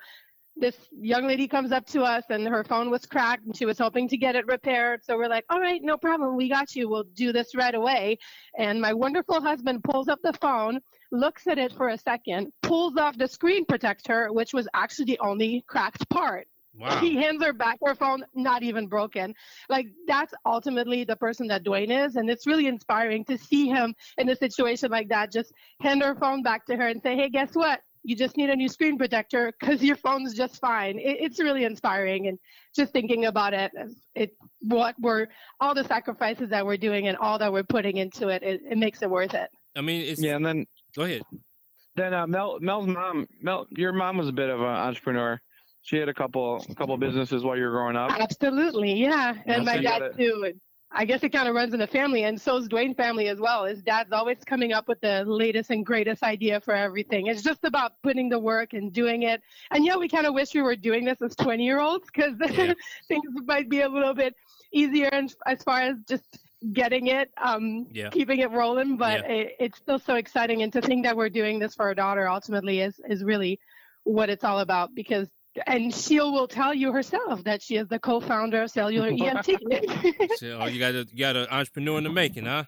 this 0.56 0.76
young 0.92 1.26
lady 1.26 1.48
comes 1.48 1.72
up 1.72 1.86
to 1.86 2.02
us 2.02 2.24
and 2.30 2.46
her 2.46 2.64
phone 2.64 2.90
was 2.90 3.06
cracked 3.06 3.46
and 3.46 3.56
she 3.56 3.64
was 3.64 3.78
hoping 3.78 4.08
to 4.08 4.16
get 4.16 4.36
it 4.36 4.46
repaired. 4.46 5.04
So 5.04 5.16
we're 5.16 5.28
like, 5.28 5.44
all 5.50 5.60
right, 5.60 5.80
no 5.82 5.96
problem. 5.96 6.36
We 6.36 6.48
got 6.48 6.74
you. 6.76 6.88
We'll 6.88 7.04
do 7.14 7.32
this 7.32 7.54
right 7.54 7.74
away. 7.74 8.18
And 8.58 8.80
my 8.80 8.92
wonderful 8.92 9.40
husband 9.40 9.82
pulls 9.82 10.08
up 10.08 10.20
the 10.22 10.34
phone, 10.34 10.80
looks 11.10 11.46
at 11.46 11.58
it 11.58 11.72
for 11.72 11.88
a 11.88 11.98
second, 11.98 12.52
pulls 12.62 12.96
off 12.96 13.16
the 13.16 13.28
screen 13.28 13.64
protector, 13.64 14.32
which 14.32 14.52
was 14.52 14.68
actually 14.74 15.06
the 15.06 15.18
only 15.20 15.64
cracked 15.66 16.08
part. 16.08 16.46
Wow. 16.74 17.00
He 17.00 17.16
hands 17.16 17.42
her 17.44 17.52
back 17.52 17.78
her 17.84 17.94
phone, 17.94 18.24
not 18.34 18.62
even 18.62 18.86
broken. 18.86 19.34
Like 19.68 19.88
that's 20.06 20.32
ultimately 20.46 21.04
the 21.04 21.16
person 21.16 21.48
that 21.48 21.64
Dwain 21.64 21.90
is, 22.06 22.16
and 22.16 22.30
it's 22.30 22.46
really 22.46 22.66
inspiring 22.66 23.26
to 23.26 23.36
see 23.36 23.66
him 23.68 23.94
in 24.16 24.28
a 24.30 24.36
situation 24.36 24.90
like 24.90 25.10
that. 25.10 25.30
Just 25.30 25.52
hand 25.80 26.02
her 26.02 26.14
phone 26.14 26.42
back 26.42 26.64
to 26.66 26.76
her 26.76 26.88
and 26.88 27.02
say, 27.02 27.14
"Hey, 27.14 27.28
guess 27.28 27.50
what? 27.52 27.80
You 28.04 28.16
just 28.16 28.36
need 28.36 28.50
a 28.50 28.56
new 28.56 28.68
screen 28.68 28.98
protector 28.98 29.52
because 29.58 29.82
your 29.82 29.96
phone's 29.96 30.34
just 30.34 30.60
fine. 30.60 30.98
It, 30.98 31.18
it's 31.20 31.40
really 31.40 31.64
inspiring, 31.64 32.28
and 32.28 32.38
just 32.74 32.92
thinking 32.92 33.26
about 33.26 33.54
it, 33.54 33.72
it 34.14 34.34
what 34.60 34.94
we're 35.00 35.28
all 35.60 35.74
the 35.74 35.84
sacrifices 35.84 36.50
that 36.50 36.64
we're 36.64 36.76
doing 36.76 37.08
and 37.08 37.16
all 37.16 37.38
that 37.38 37.52
we're 37.52 37.62
putting 37.62 37.98
into 37.98 38.28
it, 38.28 38.42
it, 38.42 38.60
it 38.70 38.78
makes 38.78 39.02
it 39.02 39.10
worth 39.10 39.34
it. 39.34 39.50
I 39.76 39.80
mean, 39.80 40.02
it's 40.02 40.20
yeah, 40.20 40.36
and 40.36 40.44
then 40.44 40.66
go 40.96 41.02
ahead. 41.04 41.22
Then 41.94 42.14
uh, 42.14 42.26
Mel, 42.26 42.58
Mel's 42.60 42.86
mom, 42.86 43.26
Mel, 43.40 43.66
your 43.70 43.92
mom 43.92 44.16
was 44.16 44.28
a 44.28 44.32
bit 44.32 44.48
of 44.48 44.60
an 44.60 44.66
entrepreneur. 44.66 45.40
She 45.82 45.96
had 45.96 46.08
a 46.08 46.14
couple, 46.14 46.64
a 46.68 46.74
couple 46.74 46.96
businesses 46.96 47.42
while 47.42 47.56
you 47.56 47.64
were 47.64 47.70
growing 47.70 47.96
up. 47.96 48.12
Absolutely, 48.12 48.94
yeah, 48.94 49.34
and 49.46 49.64
my 49.64 49.78
dad 49.78 50.12
too. 50.16 50.52
I 50.94 51.04
guess 51.04 51.22
it 51.22 51.30
kind 51.30 51.48
of 51.48 51.54
runs 51.54 51.72
in 51.72 51.80
the 51.80 51.86
family, 51.86 52.24
and 52.24 52.40
so 52.40 52.56
is 52.56 52.68
Dwain 52.68 52.96
family 52.96 53.28
as 53.28 53.38
well. 53.38 53.64
His 53.64 53.82
dad's 53.82 54.12
always 54.12 54.38
coming 54.44 54.72
up 54.72 54.88
with 54.88 55.00
the 55.00 55.24
latest 55.26 55.70
and 55.70 55.84
greatest 55.84 56.22
idea 56.22 56.60
for 56.60 56.74
everything. 56.74 57.26
It's 57.26 57.42
just 57.42 57.64
about 57.64 57.92
putting 58.02 58.28
the 58.28 58.38
work 58.38 58.72
and 58.74 58.92
doing 58.92 59.22
it. 59.22 59.42
And 59.70 59.84
yeah, 59.84 59.96
we 59.96 60.08
kind 60.08 60.26
of 60.26 60.34
wish 60.34 60.54
we 60.54 60.62
were 60.62 60.76
doing 60.76 61.04
this 61.04 61.22
as 61.22 61.34
20 61.36 61.64
year 61.64 61.80
olds 61.80 62.06
because 62.06 62.34
yeah. 62.56 62.74
things 63.08 63.24
might 63.46 63.68
be 63.68 63.80
a 63.80 63.88
little 63.88 64.14
bit 64.14 64.34
easier 64.72 65.08
and 65.12 65.34
as 65.46 65.62
far 65.62 65.80
as 65.80 65.96
just 66.08 66.38
getting 66.72 67.08
it, 67.08 67.30
um, 67.42 67.86
yeah. 67.90 68.10
keeping 68.10 68.40
it 68.40 68.50
rolling. 68.50 68.96
But 68.96 69.20
yeah. 69.20 69.34
it, 69.34 69.56
it's 69.58 69.78
still 69.78 69.98
so 69.98 70.16
exciting, 70.16 70.62
and 70.62 70.72
to 70.72 70.82
think 70.82 71.04
that 71.04 71.16
we're 71.16 71.30
doing 71.30 71.58
this 71.58 71.74
for 71.74 71.84
our 71.84 71.94
daughter 71.94 72.28
ultimately 72.28 72.80
is 72.80 73.00
is 73.08 73.24
really 73.24 73.58
what 74.04 74.28
it's 74.28 74.44
all 74.44 74.60
about 74.60 74.94
because 74.94 75.28
and 75.66 75.94
she 75.94 76.20
will 76.20 76.48
tell 76.48 76.72
you 76.72 76.92
herself 76.92 77.44
that 77.44 77.62
she 77.62 77.76
is 77.76 77.88
the 77.88 77.98
co-founder 77.98 78.62
of 78.62 78.70
Cellular 78.70 79.10
EMT. 79.12 80.36
so 80.36 80.58
oh, 80.60 80.66
you 80.66 80.78
got 80.78 80.94
a 80.94 81.06
you 81.12 81.18
got 81.18 81.36
an 81.36 81.46
entrepreneur 81.50 81.98
in 81.98 82.04
the 82.04 82.10
making, 82.10 82.46
huh? 82.46 82.64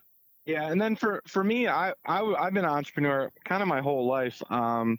Yeah, 0.47 0.70
and 0.70 0.81
then 0.81 0.97
for 0.97 1.23
for 1.27 1.42
me, 1.42 1.68
I, 1.68 1.92
I 2.07 2.23
I've 2.23 2.53
been 2.53 2.64
an 2.64 2.70
entrepreneur 2.70 3.31
kind 3.44 3.62
of 3.62 3.68
my 3.68 3.81
whole 3.81 4.07
life. 4.07 4.42
Um, 4.51 4.99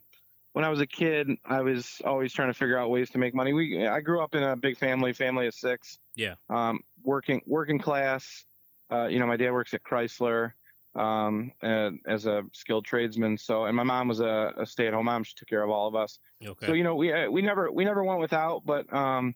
when 0.53 0.63
I 0.63 0.69
was 0.69 0.79
a 0.79 0.87
kid, 0.87 1.29
I 1.45 1.61
was 1.61 2.01
always 2.05 2.33
trying 2.33 2.47
to 2.47 2.53
figure 2.53 2.77
out 2.77 2.89
ways 2.89 3.09
to 3.11 3.17
make 3.17 3.35
money. 3.35 3.53
We 3.53 3.85
I 3.85 3.99
grew 3.99 4.21
up 4.21 4.35
in 4.35 4.43
a 4.43 4.55
big 4.55 4.77
family, 4.77 5.13
family 5.13 5.47
of 5.47 5.53
six. 5.53 5.99
Yeah. 6.15 6.35
Um, 6.49 6.79
working 7.03 7.41
working 7.45 7.77
class. 7.77 8.45
Uh, 8.91 9.07
you 9.07 9.19
know, 9.19 9.27
my 9.27 9.37
dad 9.37 9.51
works 9.51 9.73
at 9.73 9.83
Chrysler 9.83 10.53
um, 10.95 11.51
as 11.61 12.25
a 12.25 12.43
skilled 12.53 12.85
tradesman. 12.85 13.37
So, 13.37 13.65
and 13.65 13.75
my 13.75 13.83
mom 13.83 14.07
was 14.07 14.19
a, 14.19 14.53
a 14.57 14.65
stay-at-home 14.65 15.05
mom. 15.05 15.23
She 15.23 15.33
took 15.35 15.49
care 15.49 15.63
of 15.63 15.69
all 15.69 15.87
of 15.87 15.95
us. 15.95 16.19
Okay. 16.43 16.65
So, 16.65 16.73
you 16.73 16.83
know, 16.83 16.95
we 16.95 17.11
uh, 17.11 17.29
we 17.29 17.41
never 17.41 17.71
we 17.71 17.83
never 17.83 18.03
went 18.03 18.19
without, 18.19 18.65
but 18.65 18.91
um, 18.93 19.35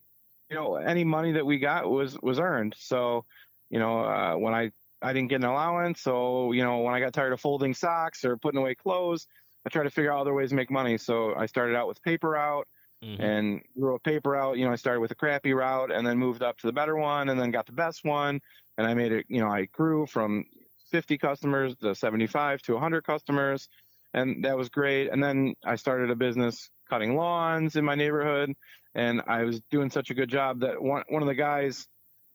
you 0.50 0.56
know, 0.56 0.76
any 0.76 1.04
money 1.04 1.34
that 1.34 1.46
we 1.46 1.60
got 1.60 1.90
was 1.90 2.18
was 2.22 2.40
earned. 2.40 2.76
So, 2.78 3.26
you 3.70 3.80
know, 3.80 4.00
uh, 4.00 4.36
when 4.36 4.54
I 4.54 4.72
I 5.02 5.14
didn't 5.14 5.30
get 5.30 5.42
an 5.42 5.46
allowance, 5.46 6.02
so 6.02 6.52
you 6.52 6.64
know, 6.64 6.80
when 6.80 6.94
I 6.94 7.00
got 7.00 7.14
tired 7.14 7.34
of 7.34 7.42
folding 7.42 7.74
socks 7.74 8.24
or 8.26 8.38
putting 8.38 8.60
away 8.60 8.76
clothes, 8.76 9.28
I 9.66 9.70
tried 9.70 9.84
to 9.84 9.92
figure 9.92 10.12
out 10.12 10.22
other 10.22 10.34
ways 10.34 10.50
to 10.50 10.56
make 10.56 10.72
money. 10.72 10.98
So 10.98 11.36
I 11.36 11.46
started 11.46 11.76
out 11.76 11.88
with 11.88 12.02
paper 12.04 12.30
route. 12.32 12.68
Mm-hmm. 13.02 13.22
and 13.22 13.62
grew 13.80 13.96
a 13.96 14.00
paper 14.00 14.32
route. 14.32 14.58
You 14.58 14.66
know, 14.66 14.74
I 14.74 14.76
started 14.76 15.00
with 15.00 15.12
a 15.12 15.16
crappy 15.16 15.54
route 15.54 15.90
and 15.90 16.06
then 16.06 16.18
moved 16.18 16.44
up 16.44 16.58
to 16.58 16.68
the 16.68 16.74
better 16.74 16.98
one 16.98 17.30
and 17.30 17.40
then 17.40 17.50
got 17.50 17.66
the 17.66 17.72
best 17.72 18.04
one. 18.04 18.42
And 18.78 18.86
I 18.86 18.94
made 18.94 19.14
it, 19.14 19.26
you 19.30 19.40
know, 19.40 19.48
I 19.48 19.70
grew 19.72 20.06
from 20.06 20.44
50 20.90 21.18
customers 21.18 21.76
to 21.78 21.96
75 21.96 22.62
to 22.64 22.74
100 22.74 23.04
customers. 23.04 23.70
And 24.14 24.44
that 24.46 24.58
was 24.58 24.70
great. 24.70 25.10
And 25.12 25.24
then 25.24 25.56
I 25.64 25.76
started 25.76 26.10
a 26.10 26.16
business 26.16 26.70
cutting 26.90 27.16
lawns 27.16 27.76
in 27.76 27.86
my 27.86 27.96
neighborhood. 27.96 28.54
And 28.96 29.22
I 29.28 29.44
was 29.44 29.62
doing 29.72 29.92
such 29.92 30.10
a 30.10 30.16
good 30.16 30.30
job 30.30 30.62
that 30.62 30.82
one, 30.82 31.04
one 31.10 31.22
of 31.22 31.28
the 31.28 31.36
guys 31.36 31.88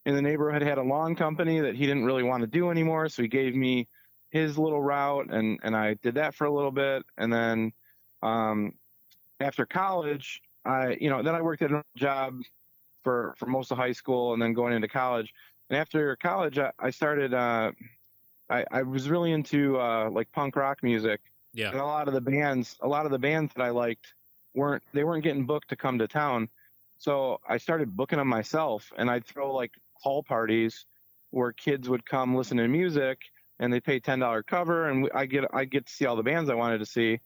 in 0.05 0.15
the 0.15 0.21
neighborhood 0.21 0.61
had 0.61 0.77
a 0.77 0.83
lawn 0.83 1.15
company 1.15 1.59
that 1.61 1.75
he 1.75 1.85
didn't 1.85 2.05
really 2.05 2.23
want 2.23 2.41
to 2.41 2.47
do 2.47 2.69
anymore. 2.69 3.09
So 3.09 3.21
he 3.21 3.27
gave 3.27 3.55
me 3.55 3.87
his 4.35 4.57
little 4.57 4.81
route, 4.81 5.27
and 5.31 5.59
and 5.63 5.75
I 5.75 5.95
did 5.95 6.15
that 6.15 6.35
for 6.35 6.45
a 6.45 6.51
little 6.51 6.71
bit, 6.71 7.03
and 7.17 7.31
then 7.31 7.71
um, 8.21 8.73
after 9.39 9.65
college, 9.65 10.41
I 10.65 10.97
you 10.99 11.09
know 11.09 11.23
then 11.23 11.35
I 11.35 11.41
worked 11.41 11.61
at 11.61 11.71
a 11.71 11.83
job 11.95 12.41
for 13.03 13.33
for 13.37 13.45
most 13.45 13.71
of 13.71 13.77
high 13.77 13.93
school, 13.93 14.33
and 14.33 14.41
then 14.41 14.53
going 14.53 14.73
into 14.73 14.87
college. 14.89 15.33
And 15.69 15.79
after 15.79 16.15
college, 16.17 16.59
I, 16.59 16.71
I 16.77 16.89
started. 16.89 17.33
Uh, 17.33 17.71
I, 18.49 18.65
I 18.71 18.81
was 18.83 19.09
really 19.09 19.31
into 19.31 19.79
uh, 19.79 20.09
like 20.09 20.31
punk 20.31 20.55
rock 20.55 20.83
music, 20.83 21.21
Yeah. 21.53 21.71
and 21.71 21.79
a 21.79 21.85
lot 21.85 22.07
of 22.07 22.13
the 22.13 22.21
bands, 22.21 22.77
a 22.81 22.87
lot 22.87 23.05
of 23.05 23.11
the 23.11 23.19
bands 23.19 23.53
that 23.55 23.63
I 23.63 23.69
liked 23.69 24.13
weren't 24.53 24.83
they 24.93 25.03
weren't 25.03 25.23
getting 25.23 25.45
booked 25.45 25.69
to 25.69 25.75
come 25.75 25.97
to 25.99 26.07
town. 26.07 26.49
So 26.97 27.39
I 27.47 27.57
started 27.57 27.95
booking 27.95 28.19
them 28.19 28.27
myself, 28.27 28.91
and 28.97 29.09
I'd 29.09 29.25
throw 29.25 29.53
like 29.53 29.71
hall 29.93 30.23
parties 30.23 30.85
where 31.31 31.51
kids 31.51 31.89
would 31.89 32.05
come 32.05 32.35
listen 32.35 32.57
to 32.57 32.67
music, 32.67 33.19
and 33.59 33.71
they 33.73 33.79
pay 33.79 33.99
ten 33.99 34.19
dollar 34.19 34.43
cover, 34.43 34.89
and 34.89 35.09
I 35.13 35.25
get 35.25 35.43
I 35.53 35.65
get 35.65 35.87
to 35.87 35.93
see 35.93 36.05
all 36.05 36.15
the 36.15 36.23
bands 36.23 36.49
I 36.49 36.55
wanted 36.55 36.77
to 36.79 36.85
see, 36.85 37.19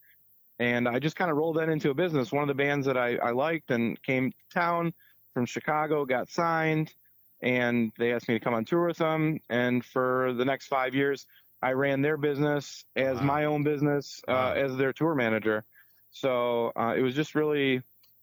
and 0.58 0.88
I 0.88 1.00
just 1.00 1.16
kind 1.16 1.30
of 1.30 1.38
rolled 1.38 1.58
that 1.58 1.70
into 1.70 1.90
a 1.90 1.94
business. 1.94 2.32
One 2.32 2.44
of 2.44 2.48
the 2.48 2.56
bands 2.64 2.86
that 2.88 2.98
I, 2.98 3.18
I 3.18 3.32
liked 3.32 3.72
and 3.72 4.02
came 4.04 4.32
to 4.32 4.38
town 4.54 4.94
from 5.34 5.46
Chicago 5.46 6.06
got 6.06 6.30
signed, 6.30 6.94
and 7.42 7.92
they 7.98 8.12
asked 8.14 8.28
me 8.28 8.36
to 8.36 8.40
come 8.44 8.54
on 8.54 8.66
tour 8.66 8.88
with 8.88 8.98
them, 8.98 9.40
and 9.50 9.84
for 9.84 10.34
the 10.34 10.46
next 10.46 10.68
five 10.68 10.94
years, 10.94 11.26
I 11.62 11.74
ran 11.74 12.02
their 12.02 12.18
business 12.18 12.86
as 12.96 13.18
Wow. 13.18 13.26
my 13.26 13.46
own 13.46 13.64
business 13.64 14.22
uh, 14.28 14.32
Wow. 14.32 14.52
as 14.54 14.78
their 14.78 14.94
tour 14.94 15.16
manager. 15.16 15.66
So 16.12 16.72
uh, 16.76 16.96
it 16.98 17.02
was 17.02 17.14
just 17.16 17.36
really, 17.36 17.82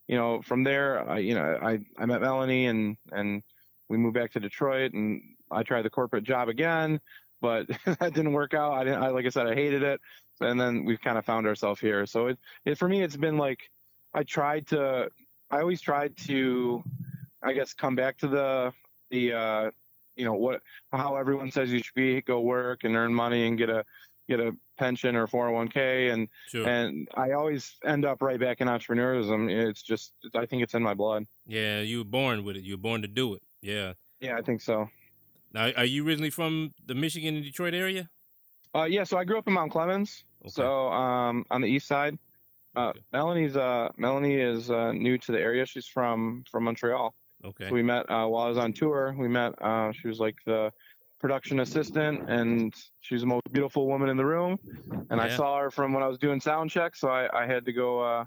you 0.08 0.16
know, 0.16 0.42
from 0.42 0.64
there, 0.64 1.08
I, 1.08 1.18
you 1.18 1.34
know, 1.34 1.58
I, 1.62 1.78
I 1.98 2.06
met 2.06 2.20
Melanie 2.20 2.66
and, 2.66 2.96
and 3.12 3.42
we 3.88 3.96
moved 3.98 4.14
back 4.14 4.32
to 4.32 4.40
Detroit 4.40 4.92
and 4.94 5.22
I 5.50 5.62
tried 5.62 5.82
the 5.82 5.90
corporate 5.90 6.24
job 6.24 6.48
again, 6.48 7.00
but 7.40 7.66
that 7.84 8.14
didn't 8.14 8.32
work 8.32 8.54
out. 8.54 8.72
I 8.72 8.84
didn't, 8.84 9.02
I, 9.02 9.08
like 9.08 9.26
I 9.26 9.28
said, 9.28 9.46
I 9.46 9.54
hated 9.54 9.82
it. 9.82 10.00
And 10.40 10.60
then 10.60 10.84
we've 10.84 11.00
kind 11.00 11.16
of 11.18 11.24
found 11.24 11.46
ourselves 11.46 11.80
here. 11.80 12.06
So 12.06 12.28
it, 12.28 12.38
it, 12.64 12.78
for 12.78 12.88
me, 12.88 13.02
it's 13.02 13.16
been 13.16 13.38
like, 13.38 13.60
I 14.14 14.22
tried 14.22 14.66
to, 14.68 15.10
I 15.50 15.60
always 15.60 15.80
tried 15.80 16.16
to, 16.26 16.82
I 17.42 17.52
guess, 17.52 17.74
come 17.74 17.94
back 17.94 18.18
to 18.18 18.28
the, 18.28 18.72
the, 19.10 19.32
uh, 19.32 19.70
you 20.16 20.24
know, 20.24 20.34
what, 20.34 20.60
how 20.92 21.16
everyone 21.16 21.50
says 21.50 21.70
you 21.72 21.78
should 21.82 21.94
be, 21.94 22.20
go 22.22 22.40
work 22.40 22.84
and 22.84 22.96
earn 22.96 23.12
money 23.14 23.46
and 23.46 23.58
get 23.58 23.68
a, 23.68 23.84
get 24.28 24.40
a 24.40 24.52
pension 24.78 25.14
or 25.16 25.26
401k 25.26 26.12
and 26.12 26.28
Sure. 26.48 26.66
and 26.68 27.08
I 27.14 27.32
always 27.32 27.76
end 27.84 28.04
up 28.04 28.20
right 28.22 28.40
back 28.40 28.60
in 28.60 28.68
entrepreneurism. 28.68 29.50
It's 29.50 29.82
just, 29.82 30.12
I 30.34 30.46
think 30.46 30.62
it's 30.62 30.74
in 30.74 30.82
my 30.82 30.94
blood. 30.94 31.26
yeah. 31.46 31.80
You 31.80 31.98
were 31.98 32.04
born 32.04 32.44
with 32.44 32.56
it. 32.56 32.64
You 32.64 32.74
were 32.74 32.82
born 32.82 33.02
to 33.02 33.08
do 33.08 33.34
it. 33.34 33.42
Yeah. 33.62 33.92
Yeah, 34.20 34.36
I 34.36 34.42
think 34.42 34.60
so. 34.62 34.88
Now, 35.52 35.70
are 35.76 35.84
you 35.84 36.06
originally 36.06 36.30
from 36.30 36.72
the 36.86 36.94
Michigan 36.94 37.36
and 37.36 37.44
Detroit 37.44 37.74
area? 37.74 38.08
Uh, 38.74 38.84
yeah, 38.84 39.04
so 39.04 39.16
I 39.16 39.24
grew 39.24 39.38
up 39.38 39.46
in 39.46 39.54
Mount 39.54 39.72
Clemens, 39.72 40.24
Okay. 40.42 40.50
so 40.50 40.88
um, 40.88 41.44
on 41.50 41.60
the 41.62 41.68
east 41.68 41.86
side. 41.88 42.18
Uh, 42.74 42.88
Okay. 42.90 43.00
Melanie's 43.12 43.56
uh, 43.56 43.88
Melanie 43.96 44.34
is 44.34 44.70
uh, 44.70 44.92
new 44.92 45.16
to 45.16 45.32
the 45.32 45.40
area. 45.40 45.64
She's 45.64 45.86
from 45.86 46.44
from 46.50 46.64
Montreal. 46.64 47.14
Okay. 47.44 47.68
So 47.68 47.74
we 47.74 47.82
met 47.82 48.10
uh, 48.10 48.26
while 48.26 48.46
I 48.46 48.48
was 48.48 48.58
on 48.58 48.72
tour. 48.72 49.14
We 49.18 49.28
met. 49.28 49.52
Uh, 49.60 49.92
she 49.92 50.08
was 50.08 50.18
like 50.18 50.36
the 50.46 50.72
production 51.20 51.60
assistant, 51.60 52.28
and 52.28 52.74
she's 53.00 53.20
the 53.20 53.26
most 53.26 53.42
beautiful 53.52 53.86
woman 53.86 54.08
in 54.08 54.16
the 54.16 54.24
room. 54.24 54.58
And 55.10 55.20
I 55.20 55.36
saw 55.36 55.58
her 55.60 55.70
from 55.70 55.92
when 55.92 56.02
I 56.02 56.08
was 56.08 56.18
doing 56.18 56.40
sound 56.40 56.70
check, 56.70 56.96
so 56.96 57.08
I, 57.08 57.28
I 57.42 57.46
had 57.46 57.64
to 57.66 57.72
go. 57.72 58.00
Uh, 58.00 58.24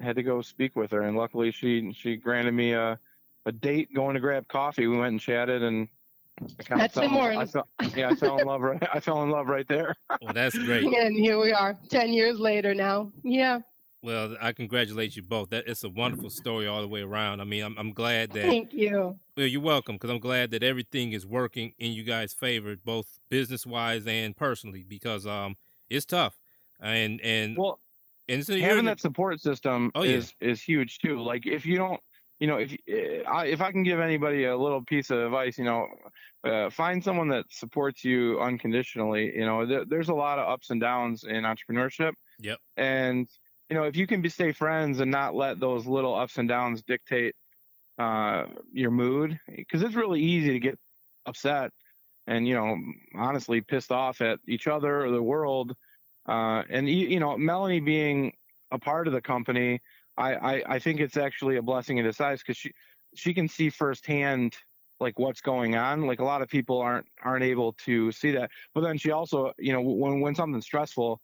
had 0.00 0.16
to 0.16 0.22
go 0.22 0.40
speak 0.40 0.76
with 0.76 0.90
her, 0.90 1.02
and 1.02 1.16
luckily 1.16 1.52
she 1.52 1.92
she 1.92 2.16
granted 2.16 2.52
me 2.52 2.72
a 2.72 2.98
a 3.46 3.52
date 3.52 3.92
going 3.94 4.14
to 4.14 4.20
grab 4.20 4.48
coffee. 4.48 4.86
We 4.86 4.96
went 4.96 5.12
and 5.12 5.20
chatted, 5.20 5.62
and 5.62 5.88
I 6.40 6.62
kinda 6.62 6.82
That's 6.82 6.94
fell, 6.94 7.04
important. 7.04 7.38
I 7.40 7.46
fell, 7.46 7.68
yeah, 7.94 8.08
I 8.10 8.14
fell 8.14 8.38
in 8.38 8.46
love. 8.46 8.60
Right, 8.62 8.82
I 8.92 9.00
fell 9.00 9.22
in 9.22 9.30
love 9.30 9.46
right 9.46 9.68
there. 9.68 9.94
Well, 10.22 10.32
that's 10.32 10.56
great. 10.56 10.84
And 10.98 11.16
here 11.16 11.38
we 11.38 11.52
are, 11.52 11.76
10 11.90 12.12
years 12.12 12.38
later 12.38 12.74
now. 12.74 13.12
Yeah. 13.22 13.60
Well, 14.04 14.36
I 14.38 14.52
congratulate 14.52 15.16
you 15.16 15.22
both. 15.22 15.48
That 15.48 15.64
it's 15.66 15.82
a 15.82 15.88
wonderful 15.88 16.28
story 16.28 16.66
all 16.66 16.82
the 16.82 16.88
way 16.88 17.00
around. 17.00 17.40
I 17.40 17.44
mean, 17.44 17.64
I'm 17.64 17.74
I'm 17.78 17.92
glad 17.94 18.32
that 18.32 18.42
Thank 18.42 18.74
you. 18.74 19.18
well, 19.34 19.46
you're 19.46 19.62
welcome 19.62 19.94
because 19.94 20.10
I'm 20.10 20.18
glad 20.18 20.50
that 20.50 20.62
everything 20.62 21.12
is 21.12 21.24
working 21.24 21.72
in 21.78 21.92
you 21.92 22.02
guys' 22.04 22.34
favor, 22.34 22.76
both 22.76 23.18
business 23.30 23.64
wise 23.66 24.06
and 24.06 24.36
personally, 24.36 24.84
because 24.86 25.26
um 25.26 25.56
it's 25.88 26.04
tough 26.04 26.38
and 26.80 27.18
and 27.22 27.56
Well, 27.56 27.80
and 28.28 28.44
so 28.44 28.52
you're 28.52 28.68
having 28.68 28.84
that 28.84 29.00
support 29.00 29.40
system 29.40 29.90
Oh, 29.94 30.02
yeah. 30.02 30.16
is 30.16 30.34
is 30.38 30.60
huge 30.62 30.98
too. 30.98 31.22
Like 31.22 31.46
if 31.46 31.64
you 31.64 31.78
don't, 31.78 32.00
you 32.40 32.46
know, 32.46 32.58
if 32.58 32.76
eh, 32.86 33.22
I, 33.26 33.46
if 33.46 33.62
I 33.62 33.72
can 33.72 33.84
give 33.84 34.00
anybody 34.00 34.44
a 34.44 34.56
little 34.56 34.84
piece 34.84 35.08
of 35.10 35.18
advice, 35.18 35.56
you 35.56 35.64
know, 35.64 35.86
uh, 36.44 36.68
find 36.68 37.02
someone 37.02 37.28
that 37.28 37.46
supports 37.48 38.04
you 38.04 38.38
unconditionally. 38.38 39.32
You 39.34 39.46
know, 39.46 39.64
there, 39.64 39.86
there's 39.86 40.10
a 40.10 40.14
lot 40.14 40.38
of 40.38 40.46
ups 40.46 40.68
and 40.68 40.78
downs 40.78 41.24
in 41.24 41.44
entrepreneurship. 41.44 42.12
Yep. 42.40 42.58
And 42.76 43.28
you 43.68 43.76
know, 43.76 43.84
if 43.84 43.96
you 43.96 44.06
can 44.06 44.22
be 44.22 44.28
stay 44.28 44.52
friends 44.52 45.00
and 45.00 45.10
not 45.10 45.34
let 45.34 45.58
those 45.58 45.86
little 45.86 46.14
ups 46.14 46.38
and 46.38 46.48
downs 46.48 46.82
dictate 46.82 47.34
uh, 47.98 48.44
your 48.72 48.90
mood, 48.90 49.38
because 49.56 49.82
it's 49.82 49.94
really 49.94 50.20
easy 50.20 50.52
to 50.52 50.58
get 50.58 50.78
upset 51.26 51.72
and 52.26 52.46
you 52.46 52.54
know, 52.54 52.76
honestly 53.14 53.60
pissed 53.60 53.92
off 53.92 54.20
at 54.20 54.38
each 54.48 54.66
other 54.66 55.04
or 55.04 55.10
the 55.10 55.22
world. 55.22 55.74
Uh, 56.26 56.62
and 56.70 56.88
you, 56.88 57.20
know, 57.20 57.36
Melanie 57.36 57.80
being 57.80 58.32
a 58.70 58.78
part 58.78 59.06
of 59.06 59.12
the 59.12 59.20
company, 59.20 59.80
I, 60.16 60.34
I, 60.34 60.62
I 60.74 60.78
think 60.78 61.00
it's 61.00 61.16
actually 61.16 61.56
a 61.56 61.62
blessing 61.62 61.98
in 61.98 62.04
disguise 62.04 62.40
because 62.40 62.56
she 62.56 62.72
she 63.14 63.32
can 63.32 63.48
see 63.48 63.70
firsthand 63.70 64.56
like 65.00 65.18
what's 65.18 65.40
going 65.40 65.76
on. 65.76 66.06
Like 66.06 66.20
a 66.20 66.24
lot 66.24 66.40
of 66.40 66.48
people 66.48 66.80
aren't 66.80 67.06
aren't 67.22 67.44
able 67.44 67.74
to 67.84 68.10
see 68.12 68.30
that. 68.32 68.50
But 68.74 68.82
then 68.82 68.96
she 68.96 69.10
also, 69.10 69.52
you 69.58 69.72
know, 69.72 69.82
when 69.82 70.20
when 70.20 70.34
something's 70.34 70.64
stressful, 70.64 71.20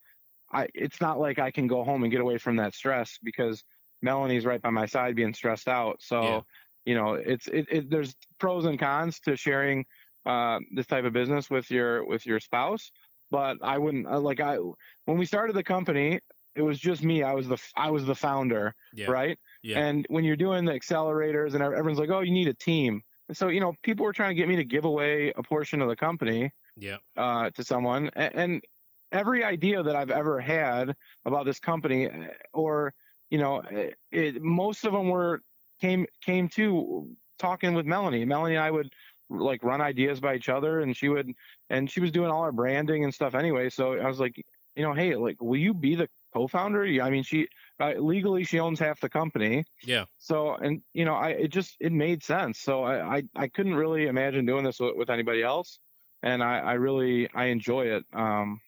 I 0.52 0.68
it's 0.74 1.00
not 1.00 1.18
like 1.18 1.38
I 1.38 1.50
can 1.50 1.66
go 1.66 1.84
home 1.84 2.02
and 2.02 2.10
get 2.12 2.20
away 2.20 2.38
from 2.38 2.56
that 2.56 2.74
stress 2.74 3.18
because 3.22 3.62
Melanie's 4.02 4.44
right 4.46 4.60
by 4.60 4.70
my 4.70 4.86
side 4.86 5.16
being 5.16 5.34
stressed 5.34 5.68
out. 5.68 6.02
So, 6.02 6.18
Yeah. 6.26 6.42
you 6.84 6.94
know, 6.94 7.14
it's 7.14 7.46
it, 7.48 7.66
it 7.70 7.90
there's 7.90 8.14
pros 8.38 8.64
and 8.64 8.78
cons 8.78 9.20
to 9.20 9.36
sharing 9.36 9.84
uh, 10.26 10.58
this 10.74 10.86
type 10.86 11.04
of 11.04 11.12
business 11.12 11.50
with 11.50 11.70
your 11.70 12.04
with 12.06 12.26
your 12.26 12.40
spouse. 12.40 12.90
But 13.30 13.58
I 13.62 13.78
wouldn't 13.78 14.06
uh, 14.06 14.20
like 14.20 14.40
I 14.40 14.58
when 15.04 15.18
we 15.18 15.26
started 15.26 15.54
the 15.56 15.64
company, 15.64 16.20
it 16.54 16.62
was 16.62 16.78
just 16.78 17.02
me. 17.02 17.22
I 17.22 17.34
was 17.34 17.48
the 17.48 17.58
I 17.76 17.90
was 17.90 18.06
the 18.06 18.14
founder, 18.14 18.74
yeah 18.92 19.06
right? 19.06 19.38
yeah 19.62 19.80
And 19.80 20.04
when 20.08 20.24
you're 20.24 20.36
doing 20.36 20.64
the 20.64 20.72
accelerators 20.72 21.54
and 21.54 21.62
everyone's 21.62 21.98
like, 21.98 22.10
"Oh, 22.10 22.20
you 22.20 22.32
need 22.32 22.48
a 22.48 22.54
team." 22.54 23.02
And 23.28 23.36
so 23.36 23.48
you 23.48 23.60
know, 23.60 23.74
people 23.82 24.04
were 24.04 24.12
trying 24.12 24.30
to 24.30 24.34
get 24.34 24.48
me 24.48 24.56
to 24.56 24.64
give 24.64 24.84
away 24.84 25.32
a 25.36 25.42
portion 25.42 25.80
of 25.80 25.88
the 25.88 25.96
company 25.96 26.50
yeah 26.76 26.98
uh, 27.16 27.50
to 27.50 27.64
someone, 27.64 28.10
and, 28.16 28.34
and 28.34 28.64
every 29.12 29.44
idea 29.44 29.82
that 29.82 29.96
I've 29.96 30.10
ever 30.10 30.40
had 30.40 30.94
about 31.24 31.44
this 31.44 31.58
company, 31.58 32.06
uh, 32.08 32.28
or 32.52 32.92
you 33.30 33.38
know, 33.38 33.62
it, 33.70 33.96
it, 34.10 34.42
most 34.42 34.84
of 34.84 34.92
them 34.92 35.08
were 35.08 35.42
came 35.80 36.06
came 36.24 36.48
to 36.50 37.08
talking 37.38 37.74
with 37.74 37.86
Melanie. 37.86 38.24
Melanie 38.24 38.56
and 38.56 38.64
I 38.64 38.70
would 38.70 38.90
like 39.28 39.62
run 39.62 39.80
ideas 39.80 40.20
by 40.20 40.34
each 40.34 40.48
other, 40.48 40.80
and 40.80 40.96
she 40.96 41.08
would, 41.08 41.32
and 41.70 41.90
she 41.90 42.00
was 42.00 42.10
doing 42.10 42.30
all 42.30 42.42
our 42.42 42.52
branding 42.52 43.04
and 43.04 43.14
stuff 43.14 43.34
anyway. 43.34 43.70
So 43.70 43.94
I 43.94 44.06
was 44.08 44.18
like, 44.18 44.44
you 44.76 44.82
know, 44.82 44.92
hey, 44.92 45.14
like, 45.14 45.40
will 45.40 45.56
you 45.56 45.72
be 45.72 45.94
the 45.94 46.08
co-founder? 46.34 46.86
Yeah, 46.86 47.04
I 47.04 47.10
mean, 47.10 47.22
she 47.22 47.48
uh, 47.80 47.92
legally 47.96 48.44
she 48.44 48.58
owns 48.58 48.78
half 48.78 49.00
the 49.00 49.08
company. 49.08 49.64
yeah 49.82 50.04
So, 50.18 50.54
and 50.54 50.82
you 50.92 51.04
know, 51.04 51.14
I 51.14 51.30
it 51.30 51.48
just 51.48 51.76
it 51.80 51.92
made 51.92 52.22
sense. 52.22 52.60
So 52.60 52.84
I 52.84 53.16
I, 53.16 53.22
I 53.36 53.48
couldn't 53.48 53.74
really 53.74 54.06
imagine 54.06 54.46
doing 54.46 54.64
this 54.64 54.80
with, 54.80 54.96
with 54.96 55.10
anybody 55.10 55.42
else, 55.42 55.78
and 56.22 56.42
I 56.42 56.58
I 56.58 56.72
really 56.74 57.28
I 57.34 57.46
enjoy 57.46 57.86
it. 57.86 58.04
Um, 58.12 58.60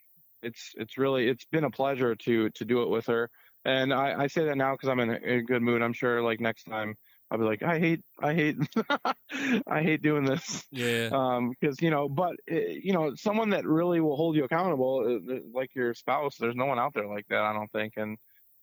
it's 0.43 0.73
it's 0.77 0.99
really 0.99 1.29
it's 1.29 1.45
been 1.47 1.65
a 1.65 1.71
pleasure 1.71 2.15
to 2.15 2.51
to 2.51 2.65
do 2.65 2.83
it 2.83 2.89
with 2.89 3.07
her, 3.07 3.31
and 3.65 3.93
I 3.93 4.23
I 4.23 4.27
say 4.27 4.45
that 4.45 4.57
now 4.57 4.73
because 4.73 4.89
I'm 4.89 5.01
in 5.01 5.11
a, 5.11 5.17
in 5.17 5.39
a 5.41 5.43
good 5.43 5.63
mood. 5.63 5.83
I'm 5.83 5.93
sure 5.93 6.23
like 6.23 6.41
next 6.41 6.65
time 6.65 6.97
I'll 7.31 7.39
be 7.39 7.45
like 7.45 7.63
I 7.63 7.79
hate 7.79 8.03
I 8.21 8.35
hate 8.35 8.57
I 9.67 9.83
hate 9.83 10.03
doing 10.03 10.25
this. 10.25 10.65
yeah 10.71 11.09
Um, 11.13 11.51
because 11.51 11.81
you 11.81 11.91
know, 11.91 12.09
but 12.09 12.37
uh, 12.51 12.57
you 12.57 12.93
know, 12.93 13.15
someone 13.15 13.51
that 13.51 13.65
really 13.65 14.01
will 14.01 14.17
hold 14.17 14.37
you 14.37 14.45
accountable, 14.45 15.21
uh, 15.29 15.35
uh, 15.35 15.39
like 15.55 15.75
your 15.75 15.95
spouse. 15.95 16.37
There's 16.37 16.57
no 16.57 16.67
one 16.67 16.79
out 16.79 16.93
there 16.95 17.07
like 17.07 17.27
that, 17.29 17.43
I 17.43 17.53
don't 17.55 17.73
think. 17.73 17.95
And 17.97 18.19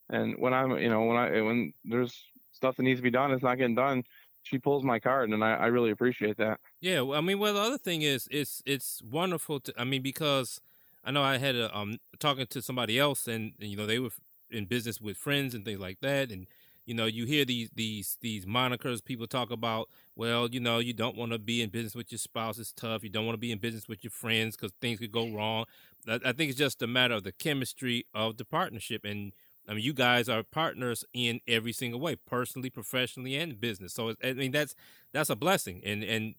and 0.09 0.35
when 0.37 0.53
I'm, 0.53 0.77
you 0.77 0.89
know, 0.89 1.03
when 1.03 1.17
I 1.17 1.41
when 1.41 1.73
there's 1.83 2.15
stuff 2.51 2.75
that 2.75 2.83
needs 2.83 2.99
to 2.99 3.03
be 3.03 3.09
done, 3.11 3.31
it's 3.31 3.43
not 3.43 3.57
getting 3.57 3.75
done. 3.75 4.03
She 4.43 4.59
pulls 4.59 4.83
my 4.83 4.99
card, 4.99 5.29
and 5.31 5.43
I, 5.43 5.53
I 5.53 5.65
really 5.67 5.91
appreciate 5.91 6.37
that. 6.37 6.59
Yeah, 6.79 7.01
well, 7.01 7.17
I 7.17 7.21
mean, 7.21 7.39
well, 7.39 7.53
the 7.53 7.59
other 7.59 7.77
thing 7.77 8.03
is, 8.03 8.27
it's 8.31 8.61
it's 8.65 9.01
wonderful 9.01 9.59
to. 9.61 9.73
I 9.77 9.83
mean, 9.83 10.01
because 10.01 10.61
I 11.03 11.11
know 11.11 11.23
I 11.23 11.37
had 11.37 11.55
a 11.55 11.75
um 11.75 11.97
talking 12.19 12.47
to 12.47 12.61
somebody 12.61 12.99
else, 12.99 13.27
and, 13.27 13.53
and 13.59 13.69
you 13.69 13.77
know 13.77 13.85
they 13.85 13.99
were 13.99 14.09
in 14.51 14.65
business 14.65 14.99
with 14.99 15.17
friends 15.17 15.53
and 15.55 15.63
things 15.65 15.79
like 15.79 15.99
that, 16.01 16.31
and 16.31 16.47
you 16.85 16.93
know 16.93 17.05
you 17.05 17.25
hear 17.25 17.45
these 17.45 17.69
these 17.75 18.17
these 18.21 18.45
monikers 18.45 19.03
people 19.03 19.27
talk 19.27 19.51
about. 19.51 19.89
Well, 20.15 20.49
you 20.49 20.59
know, 20.59 20.79
you 20.79 20.93
don't 20.93 21.15
want 21.15 21.31
to 21.31 21.39
be 21.39 21.61
in 21.61 21.69
business 21.69 21.95
with 21.95 22.11
your 22.11 22.19
spouse; 22.19 22.59
it's 22.59 22.73
tough. 22.73 23.03
You 23.03 23.09
don't 23.09 23.25
want 23.25 23.35
to 23.35 23.39
be 23.39 23.51
in 23.51 23.59
business 23.59 23.87
with 23.87 24.03
your 24.03 24.11
friends 24.11 24.55
because 24.55 24.71
things 24.81 24.99
could 24.99 25.11
go 25.11 25.29
wrong. 25.33 25.65
I, 26.07 26.19
I 26.25 26.31
think 26.33 26.49
it's 26.49 26.57
just 26.59 26.81
a 26.81 26.87
matter 26.87 27.15
of 27.15 27.23
the 27.23 27.31
chemistry 27.31 28.05
of 28.13 28.37
the 28.37 28.45
partnership, 28.45 29.05
and 29.05 29.31
I 29.67 29.73
mean, 29.73 29.83
you 29.83 29.93
guys 29.93 30.27
are 30.27 30.43
partners 30.43 31.05
in 31.13 31.41
every 31.47 31.73
single 31.73 31.99
way, 31.99 32.15
personally, 32.15 32.69
professionally, 32.69 33.35
and 33.35 33.59
business. 33.59 33.93
So, 33.93 34.13
I 34.23 34.33
mean, 34.33 34.51
that's 34.51 34.75
that's 35.13 35.29
a 35.29 35.35
blessing, 35.35 35.81
and 35.85 36.03
and 36.03 36.35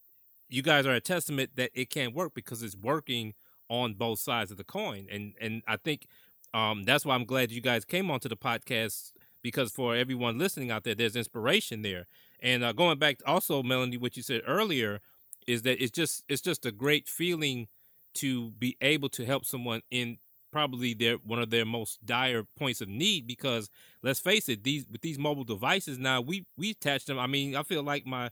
you 0.48 0.62
guys 0.62 0.86
are 0.86 0.94
a 0.94 1.00
testament 1.00 1.50
that 1.56 1.70
it 1.74 1.90
can 1.90 2.12
work 2.12 2.34
because 2.34 2.62
it's 2.62 2.76
working 2.76 3.34
on 3.70 3.94
both 3.94 4.18
sides 4.18 4.50
of 4.50 4.58
the 4.58 4.64
coin. 4.64 5.08
And 5.10 5.34
and 5.40 5.62
I 5.66 5.78
think 5.78 6.06
um, 6.52 6.84
that's 6.84 7.06
why 7.06 7.14
I'm 7.14 7.24
glad 7.24 7.52
you 7.52 7.62
guys 7.62 7.86
came 7.86 8.10
onto 8.10 8.28
the 8.28 8.36
podcast 8.36 9.12
because 9.42 9.72
for 9.72 9.96
everyone 9.96 10.38
listening 10.38 10.70
out 10.70 10.84
there, 10.84 10.94
there's 10.94 11.16
inspiration 11.16 11.82
there. 11.82 12.06
And 12.42 12.64
uh, 12.64 12.72
going 12.72 12.98
back 12.98 13.18
also, 13.26 13.62
Melanie, 13.62 13.96
what 13.98 14.16
you 14.16 14.22
said 14.22 14.42
earlier 14.46 15.00
is 15.46 15.62
that 15.62 15.82
it's 15.82 15.92
just 15.92 16.24
it's 16.28 16.42
just 16.42 16.66
a 16.66 16.72
great 16.72 17.08
feeling 17.08 17.68
to 18.14 18.50
be 18.52 18.76
able 18.80 19.08
to 19.10 19.24
help 19.24 19.44
someone 19.46 19.82
in 19.90 20.18
probably 20.52 20.94
their 20.94 21.14
one 21.16 21.38
of 21.38 21.50
their 21.50 21.64
most 21.64 22.04
dire 22.04 22.42
points 22.58 22.80
of 22.80 22.88
need 22.88 23.26
because 23.26 23.70
let's 24.02 24.18
face 24.18 24.48
it 24.48 24.64
these 24.64 24.84
with 24.90 25.00
these 25.00 25.18
mobile 25.18 25.44
devices 25.44 25.96
now 25.96 26.20
we 26.20 26.44
we 26.56 26.70
attach 26.70 27.04
them 27.04 27.20
i 27.20 27.26
mean 27.28 27.54
i 27.54 27.62
feel 27.62 27.84
like 27.84 28.04
my 28.04 28.28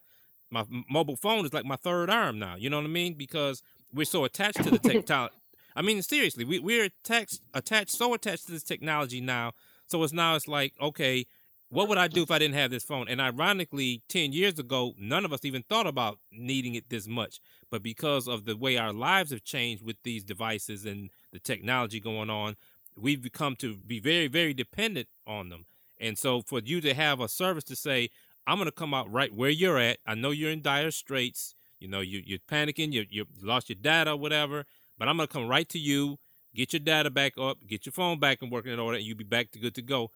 my 0.50 0.64
mobile 0.90 1.16
phone 1.16 1.44
is 1.44 1.52
like 1.52 1.64
my 1.64 1.76
third 1.76 2.10
arm 2.10 2.38
now 2.38 2.56
you 2.56 2.68
know 2.68 2.78
what 2.78 2.84
i 2.84 2.88
mean 2.88 3.14
because 3.14 3.62
we're 3.92 4.04
so 4.04 4.24
attached 4.24 4.62
to 4.62 4.70
the 4.70 4.78
technology 4.90 5.34
i 5.76 5.82
mean 5.82 6.02
seriously 6.02 6.44
we, 6.44 6.58
we're 6.58 6.84
attached 6.84 7.40
attached 7.54 7.90
so 7.90 8.14
attached 8.14 8.46
to 8.46 8.52
this 8.52 8.62
technology 8.62 9.20
now 9.20 9.52
so 9.86 10.02
it's 10.02 10.12
now 10.12 10.34
it's 10.34 10.48
like 10.48 10.74
okay 10.80 11.26
what 11.70 11.88
would 11.88 11.98
I 11.98 12.08
do 12.08 12.22
if 12.22 12.30
I 12.30 12.38
didn't 12.38 12.54
have 12.54 12.70
this 12.70 12.82
phone? 12.82 13.08
And 13.08 13.20
ironically, 13.20 14.02
10 14.08 14.32
years 14.32 14.58
ago, 14.58 14.94
none 14.98 15.24
of 15.24 15.32
us 15.32 15.44
even 15.44 15.62
thought 15.62 15.86
about 15.86 16.18
needing 16.32 16.74
it 16.74 16.88
this 16.88 17.06
much. 17.06 17.40
But 17.70 17.82
because 17.82 18.26
of 18.26 18.46
the 18.46 18.56
way 18.56 18.78
our 18.78 18.92
lives 18.92 19.30
have 19.32 19.44
changed 19.44 19.84
with 19.84 19.96
these 20.02 20.24
devices 20.24 20.86
and 20.86 21.10
the 21.30 21.38
technology 21.38 22.00
going 22.00 22.30
on, 22.30 22.56
we've 22.96 23.22
become 23.22 23.54
to 23.56 23.76
be 23.76 24.00
very, 24.00 24.28
very 24.28 24.54
dependent 24.54 25.08
on 25.26 25.50
them. 25.50 25.66
And 26.00 26.16
so 26.16 26.40
for 26.40 26.60
you 26.60 26.80
to 26.80 26.94
have 26.94 27.20
a 27.20 27.28
service 27.28 27.64
to 27.64 27.76
say, 27.76 28.08
I'm 28.46 28.56
going 28.56 28.66
to 28.66 28.72
come 28.72 28.94
out 28.94 29.12
right 29.12 29.34
where 29.34 29.50
you're 29.50 29.78
at. 29.78 29.98
I 30.06 30.14
know 30.14 30.30
you're 30.30 30.50
in 30.50 30.62
dire 30.62 30.90
straits. 30.90 31.54
You 31.78 31.88
know, 31.88 32.00
you, 32.00 32.22
you're 32.24 32.38
panicking, 32.50 32.92
you, 32.92 33.06
you 33.08 33.26
lost 33.42 33.68
your 33.68 33.76
data, 33.80 34.16
whatever, 34.16 34.64
but 34.98 35.08
I'm 35.08 35.16
going 35.16 35.28
to 35.28 35.32
come 35.32 35.46
right 35.48 35.68
to 35.70 35.78
you, 35.78 36.18
get 36.54 36.72
your 36.72 36.80
data 36.80 37.10
back 37.10 37.38
up, 37.38 37.58
get 37.66 37.86
your 37.86 37.92
phone 37.92 38.18
back 38.18 38.42
and 38.42 38.50
working 38.50 38.72
in 38.72 38.78
order, 38.78 38.96
and 38.96 39.06
you'll 39.06 39.16
be 39.16 39.24
back 39.24 39.50
to 39.52 39.58
good 39.58 39.74
to 39.76 39.82
go. 39.82 40.10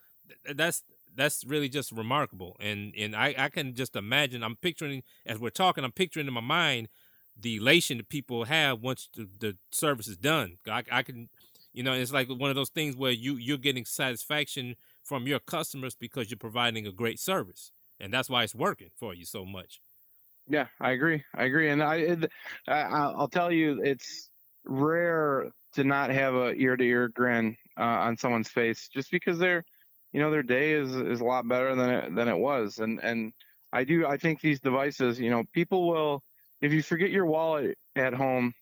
That's 0.54 0.82
that's 1.14 1.44
really 1.44 1.68
just 1.68 1.92
remarkable. 1.92 2.56
And 2.60 2.94
and 2.98 3.14
I, 3.14 3.34
I 3.36 3.48
can 3.48 3.74
just 3.74 3.96
imagine. 3.96 4.42
I'm 4.42 4.56
picturing 4.56 5.02
as 5.26 5.38
we're 5.38 5.50
talking. 5.50 5.84
I'm 5.84 5.92
picturing 5.92 6.26
in 6.26 6.32
my 6.32 6.40
mind 6.40 6.88
the 7.40 7.56
elation 7.56 7.98
that 7.98 8.08
people 8.08 8.44
have 8.44 8.80
once 8.80 9.08
the, 9.16 9.28
the 9.38 9.56
service 9.70 10.08
is 10.08 10.16
done. 10.16 10.58
I, 10.68 10.82
I 10.90 11.02
can, 11.02 11.28
you 11.72 11.82
know, 11.82 11.92
it's 11.92 12.12
like 12.12 12.28
one 12.28 12.50
of 12.50 12.56
those 12.56 12.68
things 12.70 12.96
where 12.96 13.10
you 13.12 13.36
you're 13.36 13.58
getting 13.58 13.84
satisfaction 13.84 14.76
from 15.02 15.26
your 15.26 15.38
customers 15.38 15.94
because 15.94 16.30
you're 16.30 16.38
providing 16.38 16.86
a 16.86 16.92
great 16.92 17.18
service, 17.18 17.72
and 18.00 18.12
that's 18.12 18.30
why 18.30 18.42
it's 18.42 18.54
working 18.54 18.90
for 18.96 19.14
you 19.14 19.24
so 19.24 19.44
much. 19.44 19.80
Yeah, 20.48 20.68
I 20.80 20.90
agree. 20.92 21.22
I 21.34 21.44
agree, 21.44 21.70
and 21.70 21.82
I, 21.82 21.96
it, 21.96 22.32
I 22.66 22.80
I'll 22.82 23.28
tell 23.28 23.52
you, 23.52 23.80
it's 23.82 24.30
rare 24.64 25.50
to 25.74 25.84
not 25.84 26.10
have 26.10 26.34
a 26.34 26.52
ear 26.54 26.76
to 26.76 26.84
ear 26.84 27.08
grin 27.08 27.56
uh, 27.78 27.82
on 27.82 28.16
someone's 28.16 28.48
face 28.48 28.88
just 28.88 29.10
because 29.10 29.38
they're 29.38 29.64
you 30.12 30.20
know 30.20 30.30
their 30.30 30.42
day 30.42 30.72
is 30.72 30.94
is 30.94 31.20
a 31.20 31.24
lot 31.24 31.48
better 31.48 31.74
than 31.74 31.90
it 31.90 32.14
than 32.14 32.28
it 32.28 32.36
was 32.38 32.78
and 32.78 33.00
and 33.02 33.32
i 33.72 33.82
do 33.82 34.06
i 34.06 34.16
think 34.16 34.40
these 34.40 34.60
devices 34.60 35.18
you 35.18 35.30
know 35.30 35.42
people 35.54 35.88
will 35.88 36.22
if 36.60 36.70
you 36.72 36.82
forget 36.82 37.10
your 37.10 37.24
wallet 37.26 37.76
at 37.96 38.12
home 38.14 38.52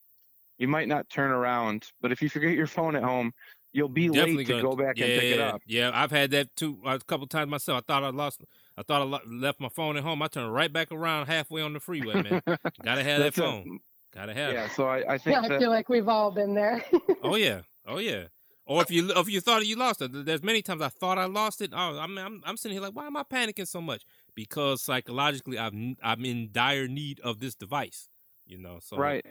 you 0.58 0.68
might 0.68 0.88
not 0.88 1.08
turn 1.10 1.30
around 1.32 1.88
but 2.00 2.12
if 2.12 2.22
you 2.22 2.28
forget 2.30 2.54
your 2.54 2.66
phone 2.68 2.96
at 2.96 3.02
home 3.04 3.32
you'll 3.72 3.88
be 3.88 4.10
Definitely 4.12 4.44
late 4.44 4.44
to 4.46 4.54
go 4.54 4.76
back 4.76 4.96
yeah, 4.96 5.06
and 5.06 5.14
pick 5.14 5.30
it 5.30 5.40
up 5.40 5.62
yeah 5.66 5.90
i've 5.94 6.10
had 6.10 6.30
that 6.32 6.56
too 6.56 6.80
a 6.84 6.98
couple 7.00 7.26
times 7.28 7.48
myself 7.50 7.78
i 7.78 7.92
thought 7.92 8.02
i 8.02 8.08
lost 8.08 8.42
i 8.80 8.82
thought 8.82 9.02
i 9.02 9.28
left 9.28 9.60
my 9.60 9.68
phone 9.68 9.96
at 9.96 10.02
home 10.02 10.22
i 10.22 10.26
turned 10.26 10.52
right 10.52 10.72
back 10.72 10.90
around 10.90 11.26
halfway 11.26 11.62
on 11.62 11.72
the 11.72 11.80
freeway 11.80 12.14
man 12.22 12.42
gotta 12.84 13.02
have 13.02 13.20
that 13.20 13.34
phone 13.34 13.78
a, 14.14 14.16
gotta 14.16 14.34
have 14.34 14.52
yeah 14.52 14.64
it. 14.64 14.72
so 14.72 14.86
i, 14.88 15.14
I 15.14 15.18
think 15.18 15.36
yeah, 15.36 15.42
i 15.42 15.48
that, 15.48 15.60
feel 15.60 15.70
like 15.70 15.88
we've 15.88 16.08
all 16.08 16.30
been 16.30 16.54
there 16.54 16.84
oh 17.22 17.36
yeah 17.36 17.60
oh 17.86 17.98
yeah 17.98 18.24
or 18.70 18.82
if 18.82 18.90
you 18.90 19.10
if 19.16 19.28
you 19.28 19.40
thought 19.40 19.66
you 19.66 19.74
lost 19.74 20.00
it, 20.00 20.24
there's 20.24 20.44
many 20.44 20.62
times 20.62 20.80
I 20.80 20.90
thought 20.90 21.18
I 21.18 21.24
lost 21.24 21.60
it. 21.60 21.72
Oh, 21.74 21.98
I'm 21.98 22.16
I'm, 22.16 22.40
I'm 22.46 22.56
sitting 22.56 22.76
here 22.76 22.82
like, 22.82 22.94
why 22.94 23.04
am 23.04 23.16
I 23.16 23.24
panicking 23.24 23.66
so 23.66 23.80
much? 23.80 24.04
Because 24.36 24.80
psychologically, 24.80 25.58
I'm 25.58 25.96
I'm 26.04 26.24
in 26.24 26.50
dire 26.52 26.86
need 26.86 27.18
of 27.18 27.40
this 27.40 27.56
device. 27.56 28.08
You 28.46 28.58
know, 28.58 28.78
so 28.80 28.96
right. 28.96 29.26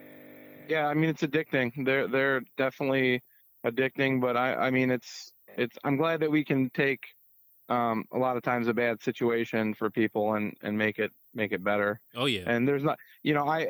Yeah, 0.67 0.87
I 0.87 0.93
mean 0.93 1.09
it's 1.09 1.21
addicting. 1.21 1.85
They're 1.85 2.09
they're 2.09 2.41
definitely 2.57 3.23
addicting, 3.65 4.19
but 4.19 4.35
I 4.35 4.55
I 4.55 4.71
mean 4.71 4.91
it's 4.91 5.31
it's. 5.57 5.77
I'm 5.85 5.95
glad 5.95 6.19
that 6.19 6.31
we 6.31 6.43
can 6.43 6.69
take 6.71 6.99
um, 7.69 8.05
a 8.11 8.17
lot 8.17 8.37
of 8.37 8.43
times 8.43 8.67
a 8.67 8.73
bad 8.73 9.01
situation 9.01 9.73
for 9.73 9.89
people 9.89 10.33
and 10.33 10.53
and 10.61 10.77
make 10.77 10.99
it 10.99 11.11
make 11.33 11.51
it 11.51 11.63
better. 11.63 11.99
Oh 12.15 12.25
yeah. 12.25 12.43
And 12.45 12.67
there's 12.67 12.83
not, 12.83 12.97
you 13.23 13.33
know, 13.33 13.47
I 13.47 13.67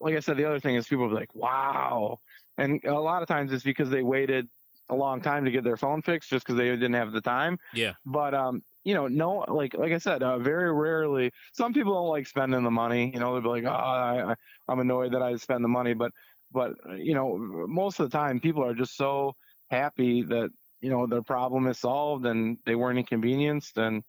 like 0.00 0.16
I 0.16 0.20
said, 0.20 0.36
the 0.36 0.44
other 0.44 0.60
thing 0.60 0.74
is 0.74 0.86
people 0.86 1.04
are 1.06 1.14
like, 1.14 1.34
wow, 1.34 2.18
and 2.56 2.84
a 2.84 2.92
lot 2.94 3.22
of 3.22 3.28
times 3.28 3.52
it's 3.52 3.64
because 3.64 3.90
they 3.90 4.02
waited 4.02 4.48
a 4.90 4.94
long 4.94 5.20
time 5.20 5.44
to 5.44 5.50
get 5.50 5.64
their 5.64 5.76
phone 5.76 6.02
fixed 6.02 6.30
just 6.30 6.46
because 6.46 6.58
they 6.58 6.68
didn't 6.68 6.94
have 6.94 7.12
the 7.12 7.20
time. 7.20 7.58
Yeah. 7.74 7.92
But 8.04 8.34
um, 8.34 8.62
you 8.84 8.94
know, 8.94 9.06
no, 9.06 9.44
like 9.48 9.74
like 9.74 9.92
I 9.92 9.98
said, 9.98 10.22
uh, 10.22 10.38
very 10.38 10.72
rarely. 10.72 11.30
Some 11.52 11.72
people 11.72 11.94
don't 11.94 12.08
like 12.08 12.26
spending 12.26 12.62
the 12.64 12.70
money. 12.70 13.10
You 13.12 13.20
know, 13.20 13.32
they'll 13.32 13.42
be 13.42 13.62
like, 13.62 13.64
oh, 13.64 13.70
I, 13.70 14.34
I'm 14.68 14.80
annoyed 14.80 15.12
that 15.12 15.22
I 15.22 15.36
spend 15.36 15.62
the 15.62 15.68
money, 15.68 15.94
but 15.94 16.12
but 16.50 16.72
you 16.96 17.14
know, 17.14 17.36
most 17.36 18.00
of 18.00 18.10
the 18.10 18.16
time, 18.16 18.40
people 18.40 18.64
are 18.64 18.74
just 18.74 18.96
so 18.96 19.34
happy 19.70 20.22
that 20.22 20.50
you 20.80 20.90
know 20.90 21.06
their 21.06 21.22
problem 21.22 21.66
is 21.66 21.78
solved 21.78 22.26
and 22.26 22.58
they 22.66 22.74
weren't 22.74 22.98
inconvenienced 22.98 23.76
and 23.78 24.02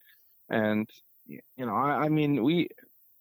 and 0.50 0.90
you 1.28 1.66
know, 1.68 1.76
I, 1.76 2.06
I 2.06 2.10
mean, 2.10 2.44
we, 2.44 2.70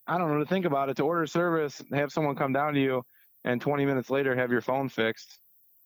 I 0.07 0.17
don't 0.17 0.33
know 0.33 0.39
to 0.39 0.47
think 0.47 0.65
about 0.65 0.89
it 0.89 0.97
to 0.97 1.03
order 1.03 1.27
service, 1.27 1.83
have 1.93 2.11
someone 2.11 2.37
come 2.37 2.55
down 2.55 2.73
to 2.73 2.81
you, 2.81 3.05
and 3.45 3.61
20 3.61 3.85
minutes 3.85 4.09
later 4.09 4.35
have 4.35 4.51
your 4.51 4.63
phone 4.63 4.89
fixed 4.89 5.39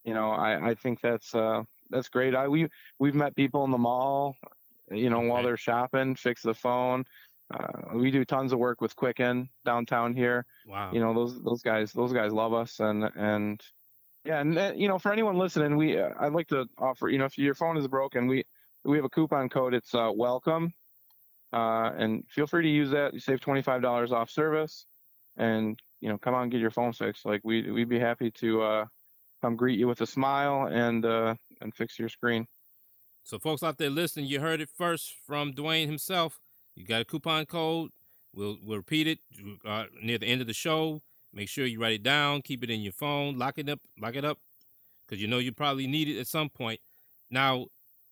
you 0.05 0.15
know, 0.15 0.31
I, 0.31 0.71
I 0.71 0.75
think 0.75 1.01
that's 1.01 1.35
uh, 1.35 1.63
that's 1.91 2.09
great. 2.09 2.35
I 2.35 2.49
we 2.49 2.69
we've 2.99 3.15
met 3.15 3.37
people 3.37 3.65
in 3.65 3.71
the 3.71 3.79
mall, 3.79 4.37
you 4.91 5.11
know, 5.11 5.21
while 5.21 5.43
they're 5.43 5.57
shopping, 5.57 6.15
fix 6.15 6.43
the 6.43 6.55
phone. 6.55 7.05
Uh, 7.53 7.97
we 7.97 8.11
do 8.11 8.25
tons 8.25 8.53
of 8.53 8.59
work 8.59 8.81
with 8.81 8.97
Quicken 8.97 9.49
downtown 9.65 10.15
here. 10.15 10.47
Wow. 10.67 10.91
You 10.93 11.01
know, 11.01 11.15
those 11.15 11.43
those 11.43 11.63
guys 11.63 11.93
those 11.93 12.13
guys 12.13 12.33
love 12.33 12.53
us 12.53 12.81
and 12.81 13.05
and 13.15 13.61
yeah, 14.25 14.41
and 14.41 14.59
uh, 14.59 14.73
you 14.75 14.89
know, 14.89 14.99
for 14.99 15.13
anyone 15.13 15.37
listening, 15.37 15.77
we 15.77 15.99
uh, 15.99 16.11
I'd 16.19 16.33
like 16.33 16.49
to 16.49 16.67
offer, 16.79 17.09
you 17.09 17.19
know, 17.19 17.25
if 17.25 17.37
your 17.37 17.55
phone 17.55 17.77
is 17.77 17.89
broken, 17.89 18.27
we 18.27 18.45
we 18.85 18.97
have 18.97 19.05
a 19.05 19.09
coupon 19.09 19.49
code. 19.49 19.75
It's 19.75 19.95
uh, 19.95 20.11
welcome, 20.15 20.73
uh, 21.53 21.91
and 21.97 22.25
feel 22.29 22.47
free 22.47 22.63
to 22.63 22.69
use 22.69 22.91
that. 22.91 23.15
You 23.15 23.21
save 23.21 23.41
twenty 23.41 23.63
five 23.63 23.83
dollars 23.83 24.13
off 24.13 24.31
service, 24.31 24.87
and 25.37 25.79
you 26.01 26.09
know, 26.09 26.19
come 26.19 26.35
on, 26.35 26.51
get 26.51 26.61
your 26.61 26.71
phone 26.71 26.93
fixed. 26.93 27.27
Like 27.27 27.41
we 27.43 27.71
we'd 27.71 27.89
be 27.89 27.99
happy 27.99 28.31
to 28.33 28.63
uh, 28.63 28.85
come 29.41 29.57
greet 29.57 29.79
you 29.79 29.89
with 29.89 30.01
a 30.01 30.07
smile 30.07 30.69
and 30.71 31.05
uh, 31.05 31.35
and 31.61 31.75
fix 31.75 31.99
your 31.99 32.09
screen. 32.09 32.47
So, 33.25 33.39
folks 33.39 33.63
out 33.63 33.79
there 33.79 33.91
listening, 33.91 34.27
you 34.27 34.41
heard 34.41 34.61
it 34.61 34.69
first 34.77 35.15
from 35.27 35.53
Dwain 35.53 35.87
himself. 35.87 36.41
You 36.75 36.85
got 36.85 37.03
a 37.03 37.05
coupon 37.05 37.47
code. 37.47 37.91
We'll 38.33 38.59
we'll 38.63 38.79
repeat 38.79 39.07
it 39.09 39.19
near 40.03 40.19
the 40.19 40.27
end 40.27 40.41
of 40.41 40.47
the 40.47 40.55
show. 40.55 41.03
Make 41.35 41.49
sure 41.49 41.67
you 41.67 41.81
write 41.81 41.95
it 41.95 42.03
down. 42.03 42.43
Keep 42.43 42.65
it 42.65 42.71
in 42.71 42.81
your 42.81 42.93
phone. 42.93 43.39
Lock 43.39 43.59
it 43.59 43.69
up. 43.69 43.81
Lock 44.01 44.17
it 44.17 44.25
up, 44.25 44.39
because 45.07 45.21
you 45.21 45.29
know 45.29 45.39
you 45.39 45.53
probably 45.53 45.87
need 45.87 46.09
it 46.09 46.21
at 46.21 46.27
some 46.27 46.49
point. 46.49 46.81
Now, 47.31 47.67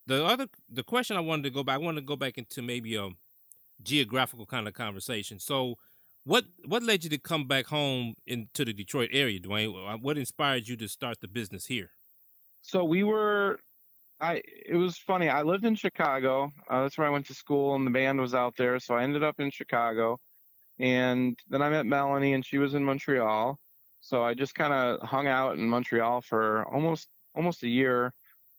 the 0.06 0.24
other 0.24 0.46
the 0.68 0.82
question 0.82 1.16
I 1.16 1.20
wanted 1.20 1.44
to 1.44 1.50
go 1.50 1.62
back. 1.62 1.74
I 1.74 1.78
wanted 1.78 2.00
to 2.00 2.06
go 2.06 2.16
back 2.16 2.38
into 2.38 2.62
maybe 2.62 2.96
a 2.96 3.10
geographical 3.82 4.46
kind 4.46 4.66
of 4.66 4.74
conversation. 4.74 5.38
So, 5.38 5.76
what 6.24 6.44
what 6.66 6.82
led 6.82 7.04
you 7.04 7.10
to 7.10 7.18
come 7.18 7.46
back 7.46 7.66
home 7.66 8.14
into 8.26 8.64
the 8.64 8.72
Detroit 8.72 9.10
area, 9.12 9.38
Dwain? 9.40 10.00
What 10.02 10.18
inspired 10.18 10.68
you 10.68 10.76
to 10.76 10.88
start 10.88 11.20
the 11.20 11.28
business 11.28 11.66
here? 11.66 11.90
So 12.62 12.84
we 12.84 13.02
were, 13.04 13.58
I. 14.20 14.42
It 14.66 14.76
was 14.76 14.98
funny. 14.98 15.28
I 15.28 15.42
lived 15.42 15.64
in 15.64 15.74
Chicago. 15.74 16.52
Uh, 16.68 16.82
that's 16.82 16.98
where 16.98 17.06
I 17.06 17.10
went 17.10 17.26
to 17.26 17.34
school, 17.34 17.74
and 17.74 17.86
the 17.86 17.90
band 17.90 18.20
was 18.20 18.34
out 18.34 18.54
there. 18.56 18.78
So 18.78 18.94
I 18.94 19.02
ended 19.02 19.22
up 19.22 19.40
in 19.40 19.50
Chicago, 19.50 20.18
and 20.80 21.38
then 21.48 21.62
I 21.62 21.70
met 21.70 21.86
Melanie, 21.86 22.32
and 22.32 22.44
she 22.44 22.58
was 22.58 22.74
in 22.74 22.84
Montreal. 22.84 23.58
So 24.00 24.24
I 24.24 24.34
just 24.34 24.54
kind 24.54 24.72
of 24.72 25.06
hung 25.06 25.28
out 25.28 25.58
in 25.58 25.68
Montreal 25.68 26.22
for 26.22 26.64
almost 26.64 27.08
almost 27.34 27.62
a 27.62 27.68
year, 27.68 28.12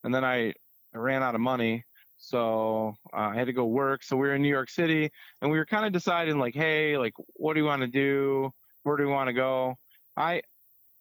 and 0.04 0.14
then 0.14 0.24
I, 0.24 0.54
I 0.94 0.98
ran 0.98 1.24
out 1.24 1.36
of 1.36 1.42
money. 1.42 1.84
So 2.22 2.96
uh, 3.12 3.32
I 3.34 3.36
had 3.36 3.48
to 3.48 3.54
go 3.54 3.66
work. 3.66 4.04
So 4.04 4.16
we 4.16 4.28
were 4.28 4.36
in 4.36 4.44
New 4.44 4.48
York 4.48 4.70
City 4.70 5.12
and 5.42 5.52
we 5.52 5.58
were 5.58 5.66
kind 5.66 5.86
of 5.86 5.92
deciding 5.92 6.38
like, 6.38 6.54
hey, 6.54 6.96
like, 6.98 7.14
what 7.34 7.56
do 7.56 7.64
we 7.64 7.68
want 7.68 7.82
to 7.82 7.88
do? 7.88 8.54
Where 8.84 8.96
do 8.96 9.08
we 9.08 9.12
want 9.12 9.28
to 9.28 9.34
go? 9.34 9.76
I, 10.16 10.44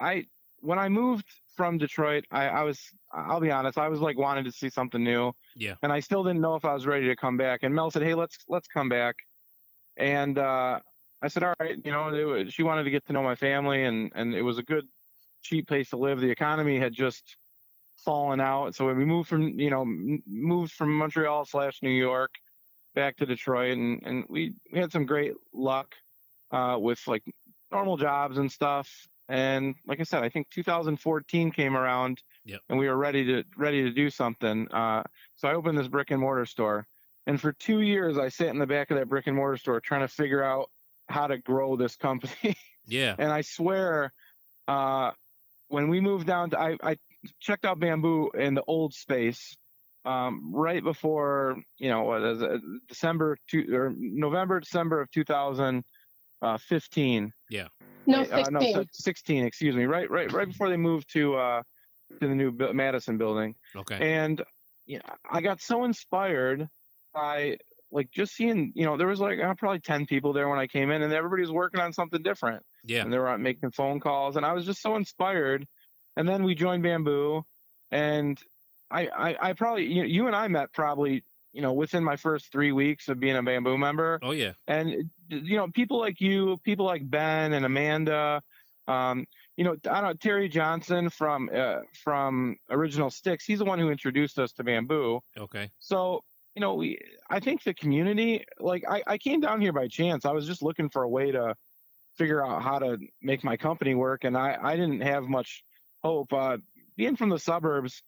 I, 0.00 0.24
when 0.60 0.78
I 0.78 0.88
moved 0.88 1.26
from 1.56 1.76
Detroit, 1.76 2.24
I, 2.30 2.48
I 2.48 2.62
was, 2.62 2.80
I'll 3.12 3.40
be 3.40 3.50
honest, 3.50 3.76
I 3.76 3.88
was 3.88 4.00
like 4.00 4.16
wanting 4.16 4.44
to 4.44 4.52
see 4.52 4.70
something 4.70 5.04
new. 5.04 5.32
Yeah. 5.54 5.74
And 5.82 5.92
I 5.92 6.00
still 6.00 6.24
didn't 6.24 6.40
know 6.40 6.54
if 6.54 6.64
I 6.64 6.72
was 6.72 6.86
ready 6.86 7.08
to 7.08 7.16
come 7.16 7.36
back. 7.36 7.60
And 7.62 7.74
Mel 7.74 7.90
said, 7.90 8.02
hey, 8.02 8.14
let's, 8.14 8.38
let's 8.48 8.66
come 8.66 8.88
back. 8.88 9.16
And 9.98 10.38
uh, 10.38 10.80
I 11.22 11.28
said, 11.28 11.42
all 11.42 11.54
right, 11.60 11.76
you 11.84 11.92
know, 11.92 12.10
was, 12.26 12.52
she 12.52 12.62
wanted 12.62 12.84
to 12.84 12.90
get 12.90 13.06
to 13.06 13.12
know 13.12 13.22
my 13.22 13.34
family 13.34 13.84
and, 13.84 14.10
and 14.14 14.34
it 14.34 14.42
was 14.42 14.58
a 14.58 14.62
good, 14.62 14.86
cheap 15.42 15.68
place 15.68 15.90
to 15.90 15.96
live. 15.96 16.20
The 16.20 16.30
economy 16.30 16.78
had 16.78 16.92
just 16.92 17.36
fallen 18.04 18.40
out. 18.40 18.74
So 18.74 18.92
we 18.92 19.04
moved 19.04 19.28
from 19.28 19.58
you 19.58 19.70
know 19.70 19.84
moved 19.84 20.72
from 20.72 20.96
Montreal 20.96 21.44
slash 21.44 21.82
New 21.82 21.90
York 21.90 22.30
back 22.94 23.16
to 23.18 23.26
Detroit, 23.26 23.76
and 23.76 24.02
and 24.04 24.24
we 24.28 24.54
we 24.72 24.78
had 24.78 24.92
some 24.92 25.06
great 25.06 25.34
luck 25.52 25.94
uh, 26.50 26.76
with 26.80 27.06
like 27.06 27.22
normal 27.70 27.96
jobs 27.96 28.38
and 28.38 28.50
stuff. 28.50 28.88
And 29.28 29.76
like 29.86 30.00
I 30.00 30.02
said, 30.02 30.24
I 30.24 30.28
think 30.28 30.50
2014 30.50 31.52
came 31.52 31.76
around, 31.76 32.20
Yep. 32.44 32.62
and 32.68 32.78
we 32.78 32.88
were 32.88 32.96
ready 32.96 33.24
to 33.26 33.44
ready 33.56 33.82
to 33.82 33.90
do 33.90 34.10
something. 34.10 34.66
Uh, 34.72 35.04
so 35.36 35.48
I 35.48 35.54
opened 35.54 35.78
this 35.78 35.88
brick 35.88 36.10
and 36.10 36.20
mortar 36.20 36.46
store, 36.46 36.86
and 37.26 37.40
for 37.40 37.52
two 37.52 37.80
years 37.80 38.18
I 38.18 38.28
sat 38.28 38.48
in 38.48 38.58
the 38.58 38.66
back 38.66 38.90
of 38.90 38.98
that 38.98 39.08
brick 39.08 39.26
and 39.26 39.36
mortar 39.36 39.56
store 39.56 39.80
trying 39.80 40.00
to 40.00 40.08
figure 40.08 40.42
out 40.42 40.70
how 41.10 41.26
to 41.26 41.38
grow 41.38 41.76
this 41.76 41.96
company. 41.96 42.56
Yeah. 42.86 43.14
and 43.18 43.30
I 43.30 43.42
swear, 43.42 44.10
uh, 44.66 45.10
when 45.68 45.88
we 45.88 46.00
moved 46.00 46.26
down 46.26 46.50
to, 46.50 46.58
I, 46.58 46.76
I 46.82 46.96
checked 47.38 47.64
out 47.64 47.78
bamboo 47.78 48.30
in 48.30 48.54
the 48.54 48.64
old 48.66 48.94
space 48.94 49.54
um, 50.04 50.50
right 50.52 50.82
before 50.82 51.56
you 51.78 51.88
know 51.90 52.02
what 52.04 52.22
is 52.22 52.42
it, 52.42 52.60
December 52.88 53.36
two 53.48 53.64
or 53.72 53.92
November 53.96 54.58
December 54.58 55.02
of 55.02 55.10
2015. 55.12 57.32
No, 58.06 58.22
Uh, 58.22 58.50
no, 58.50 58.60
16. 58.92 59.44
Excuse 59.44 59.76
me. 59.76 59.84
Right, 59.84 60.10
right, 60.10 60.32
right 60.32 60.48
before 60.48 60.68
they 60.68 60.76
moved 60.78 61.12
to 61.12 61.36
uh, 61.36 61.62
to 62.20 62.26
the 62.28 62.34
new 62.34 62.50
Bu- 62.50 62.72
Madison 62.72 63.18
building, 63.18 63.54
Okay. 63.76 63.98
and 64.14 64.42
you 64.86 64.96
know, 64.98 65.14
I 65.30 65.40
got 65.42 65.60
so 65.60 65.84
inspired 65.84 66.66
by 67.14 67.58
like 67.92 68.10
just 68.10 68.34
seeing. 68.34 68.72
You 68.74 68.84
know, 68.86 68.96
there 68.96 69.06
was 69.06 69.20
like 69.20 69.38
uh, 69.40 69.54
probably 69.54 69.80
10 69.80 70.06
people 70.06 70.32
there 70.32 70.48
when 70.48 70.58
I 70.58 70.66
came 70.66 70.90
in, 70.90 71.02
and 71.02 71.12
everybody 71.12 71.42
was 71.42 71.50
working 71.52 71.80
on 71.80 71.92
something 71.92 72.22
different 72.22 72.62
Yeah. 72.84 73.02
and 73.02 73.12
they 73.12 73.18
were 73.18 73.28
out 73.28 73.40
making 73.40 73.70
phone 73.72 74.00
calls 74.00 74.36
and 74.36 74.44
i 74.46 74.52
was 74.52 74.64
just 74.64 74.80
so 74.82 74.96
inspired 74.96 75.66
and 76.16 76.28
then 76.28 76.42
we 76.44 76.54
joined 76.54 76.82
bamboo 76.82 77.42
and 77.90 78.38
i 78.90 79.06
i, 79.08 79.48
I 79.48 79.52
probably 79.54 79.86
you, 79.86 80.02
know, 80.02 80.08
you 80.08 80.26
and 80.26 80.36
i 80.36 80.46
met 80.48 80.72
probably 80.72 81.22
you 81.52 81.62
know 81.62 81.72
within 81.72 82.02
my 82.04 82.16
first 82.16 82.50
three 82.52 82.72
weeks 82.72 83.08
of 83.08 83.18
being 83.20 83.36
a 83.36 83.42
bamboo 83.42 83.76
member 83.78 84.18
Oh 84.22 84.30
yeah. 84.32 84.52
and 84.68 85.10
you 85.28 85.56
know 85.56 85.68
people 85.68 85.98
like 85.98 86.20
you 86.20 86.58
people 86.64 86.86
like 86.86 87.08
ben 87.08 87.52
and 87.52 87.64
amanda 87.64 88.42
um, 88.88 89.26
you 89.56 89.64
know 89.64 89.74
i 89.90 90.00
don't 90.00 90.04
know 90.04 90.12
terry 90.14 90.48
johnson 90.48 91.10
from 91.10 91.50
uh, 91.54 91.80
from 92.04 92.56
original 92.70 93.10
sticks 93.10 93.44
he's 93.44 93.58
the 93.58 93.64
one 93.64 93.78
who 93.78 93.90
introduced 93.90 94.38
us 94.38 94.52
to 94.52 94.64
bamboo 94.64 95.20
Okay. 95.38 95.70
so 95.80 96.22
you 96.54 96.60
know 96.60 96.74
we 96.74 96.98
i 97.30 97.38
think 97.40 97.62
the 97.62 97.74
community 97.74 98.44
like 98.58 98.84
i, 98.88 99.02
I 99.06 99.18
came 99.18 99.40
down 99.40 99.60
here 99.60 99.72
by 99.72 99.88
chance. 99.88 100.24
I 100.24 100.32
was 100.32 100.46
just 100.46 100.62
looking 100.62 100.88
for 100.88 101.02
a 101.02 101.08
way 101.08 101.30
to 101.32 101.54
figure 102.16 102.44
out 102.44 102.62
how 102.62 102.78
to 102.78 102.98
make 103.22 103.44
my 103.44 103.56
company 103.56 103.94
work 103.94 104.24
and 104.24 104.36
i 104.36 104.58
i 104.62 104.76
didn't 104.76 105.00
have 105.00 105.24
much 105.24 105.62
hope. 106.02 106.32
Uh 106.32 106.58
being 106.96 107.16
from 107.16 107.30
the 107.30 107.38
suburbs 107.38 108.02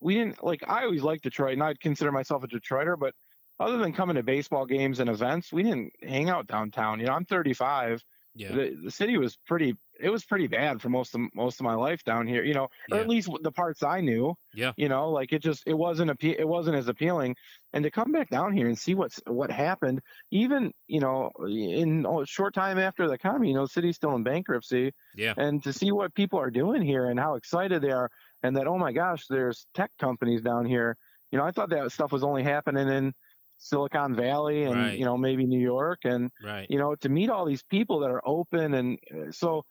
we 0.00 0.14
didn't 0.14 0.42
like 0.42 0.62
i 0.68 0.84
always 0.84 1.02
liked 1.02 1.24
detroit 1.24 1.52
and 1.54 1.62
i'd 1.62 1.80
consider 1.80 2.10
myself 2.12 2.42
a 2.44 2.48
detroiter 2.48 2.98
but 2.98 3.14
other 3.60 3.76
than 3.78 3.92
coming 3.92 4.14
to 4.16 4.22
baseball 4.22 4.64
games 4.64 5.00
and 5.00 5.10
events 5.10 5.52
we 5.52 5.62
didn't 5.62 5.92
hang 6.02 6.28
out 6.30 6.46
downtown. 6.46 7.00
You 7.00 7.06
know 7.06 7.12
i'm 7.12 7.24
35 7.26 8.02
Yeah. 8.34 8.52
the, 8.54 8.78
the 8.84 8.90
city 8.90 9.18
was 9.18 9.36
pretty 9.46 9.74
it 10.00 10.10
was 10.10 10.24
pretty 10.24 10.46
bad 10.46 10.80
for 10.80 10.88
most 10.88 11.14
of 11.14 11.20
most 11.34 11.60
of 11.60 11.64
my 11.64 11.74
life 11.74 12.02
down 12.04 12.26
here 12.26 12.42
you 12.44 12.54
know 12.54 12.64
or 12.90 12.96
Yeah. 12.96 13.00
at 13.02 13.08
least 13.08 13.28
the 13.42 13.52
parts 13.52 13.82
i 13.82 14.00
knew 14.00 14.34
Yeah. 14.54 14.72
you 14.76 14.88
know 14.88 15.10
like 15.10 15.32
it 15.32 15.42
just 15.42 15.62
it 15.66 15.74
wasn't 15.74 16.10
appe- 16.10 16.38
it 16.38 16.46
wasn't 16.48 16.76
as 16.76 16.88
appealing 16.88 17.36
and 17.72 17.82
to 17.84 17.90
come 17.90 18.12
back 18.12 18.30
down 18.30 18.52
here 18.52 18.66
and 18.68 18.78
see 18.78 18.94
what's 18.94 19.20
what 19.26 19.50
happened 19.50 20.00
even 20.30 20.72
you 20.86 21.00
know 21.00 21.30
in 21.48 22.06
a 22.06 22.26
short 22.26 22.54
time 22.54 22.78
after 22.78 23.06
the 23.08 23.14
economy 23.14 23.48
you 23.48 23.54
know 23.54 23.62
the 23.64 23.68
city's 23.68 23.96
still 23.96 24.14
in 24.14 24.22
bankruptcy 24.22 24.92
Yeah. 25.16 25.34
and 25.36 25.62
to 25.64 25.72
see 25.72 25.90
what 25.92 26.14
people 26.14 26.38
are 26.38 26.50
doing 26.50 26.82
here 26.82 27.06
and 27.10 27.18
how 27.18 27.34
excited 27.34 27.82
they 27.82 27.90
are 27.92 28.10
and 28.42 28.56
that 28.56 28.66
oh 28.66 28.78
my 28.78 28.92
gosh 28.92 29.26
there's 29.28 29.66
tech 29.74 29.90
companies 29.98 30.42
down 30.42 30.64
here 30.66 30.96
you 31.30 31.38
know 31.38 31.44
i 31.44 31.50
thought 31.50 31.70
that 31.70 31.90
stuff 31.92 32.12
was 32.12 32.22
only 32.24 32.42
happening 32.42 32.88
in 32.88 33.12
silicon 33.60 34.14
valley 34.14 34.62
and 34.64 34.76
Right. 34.76 34.98
you 34.98 35.04
know 35.04 35.16
maybe 35.18 35.44
new 35.44 35.60
york 35.60 36.00
and 36.04 36.30
Right. 36.42 36.66
you 36.70 36.78
know 36.78 36.94
to 36.94 37.08
meet 37.08 37.28
all 37.28 37.44
these 37.44 37.64
people 37.64 37.98
that 38.00 38.10
are 38.10 38.22
open 38.24 38.74
and 38.74 38.98
uh, 39.12 39.32
so 39.32 39.64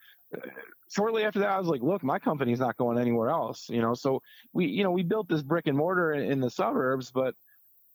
shortly 0.90 1.24
after 1.24 1.40
that 1.40 1.50
i 1.50 1.60
was 1.60 1.68
like 1.68 1.82
look 1.82 2.04
my 2.04 2.20
company's 2.20 2.60
not 2.60 2.78
going 2.78 2.98
anywhere 2.98 3.30
else 3.30 3.70
you 3.70 3.82
know 3.82 3.94
so 3.94 4.22
we 4.54 4.66
you 4.66 4.84
know 4.84 4.92
we 4.92 5.04
built 5.04 5.28
this 5.28 5.42
brick 5.42 5.68
and 5.68 5.78
mortar 5.78 6.14
in, 6.14 6.32
in 6.32 6.40
the 6.40 6.50
suburbs 6.50 7.12
but 7.12 7.34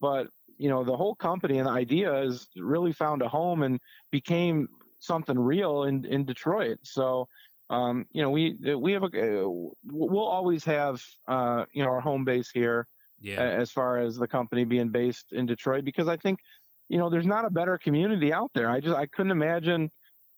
but 0.01 0.29
you 0.59 0.69
know 0.69 0.85
the 0.85 0.97
whole 0.97 1.15
company 1.15 1.59
and 1.59 1.67
the 1.67 1.71
idea 1.73 2.13
has 2.13 2.47
really 2.57 2.93
found 2.93 3.23
a 3.23 3.29
home 3.29 3.63
and 3.63 3.81
became 4.11 4.69
something 4.99 5.39
real 5.39 5.85
in 5.85 6.05
in 6.05 6.25
detroit 6.25 6.79
so 6.83 7.29
um, 7.71 8.07
you 8.13 8.23
know 8.23 8.29
we 8.31 8.53
we 8.77 8.93
have 8.93 9.03
a 9.03 9.07
uh, 9.07 9.49
we'll 9.87 10.27
always 10.27 10.63
have 10.65 11.03
uh, 11.27 11.65
you 11.73 11.83
know 11.83 11.89
our 11.89 12.01
home 12.01 12.25
base 12.25 12.51
here 12.51 12.87
Yeah. 13.21 13.41
as 13.41 13.71
far 13.71 13.99
as 13.99 14.17
the 14.17 14.29
company 14.29 14.65
being 14.65 14.91
based 14.91 15.33
in 15.33 15.47
Detroit 15.47 15.85
because 15.85 16.07
I 16.07 16.19
think 16.19 16.41
you 16.89 16.99
know 16.99 17.09
there's 17.09 17.27
not 17.27 17.47
a 17.47 17.51
better 17.51 17.79
community 17.79 18.31
out 18.31 18.51
there. 18.53 18.69
I 18.69 18.81
just 18.81 18.95
I 18.95 19.07
couldn't 19.07 19.33
imagine 19.33 19.91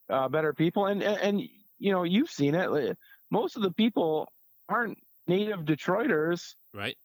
uh, 0.09 0.29
better 0.29 0.53
people 0.53 0.87
and, 0.87 1.03
and 1.03 1.19
and 1.19 1.49
you 1.79 1.93
know 1.93 2.03
you've 2.05 2.31
seen 2.31 2.55
it. 2.55 2.99
Most 3.31 3.57
of 3.57 3.63
the 3.63 3.73
people 3.73 4.29
aren't 4.69 4.99
native 5.27 5.61
Detroiters. 5.61 6.55
Right. 6.73 6.97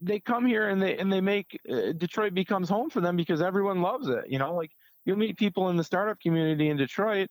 They 0.00 0.18
come 0.20 0.46
here 0.46 0.68
and 0.68 0.82
they 0.82 0.96
and 0.98 1.12
they 1.12 1.20
make 1.20 1.58
uh, 1.70 1.92
Detroit 1.96 2.34
becomes 2.34 2.68
home 2.68 2.90
for 2.90 3.00
them 3.00 3.16
because 3.16 3.40
everyone 3.40 3.82
loves 3.82 4.08
it. 4.08 4.24
You 4.28 4.38
know, 4.38 4.54
like 4.54 4.70
you'll 5.04 5.18
meet 5.18 5.38
people 5.38 5.68
in 5.68 5.76
the 5.76 5.84
startup 5.84 6.20
community 6.20 6.68
in 6.68 6.76
Detroit. 6.76 7.28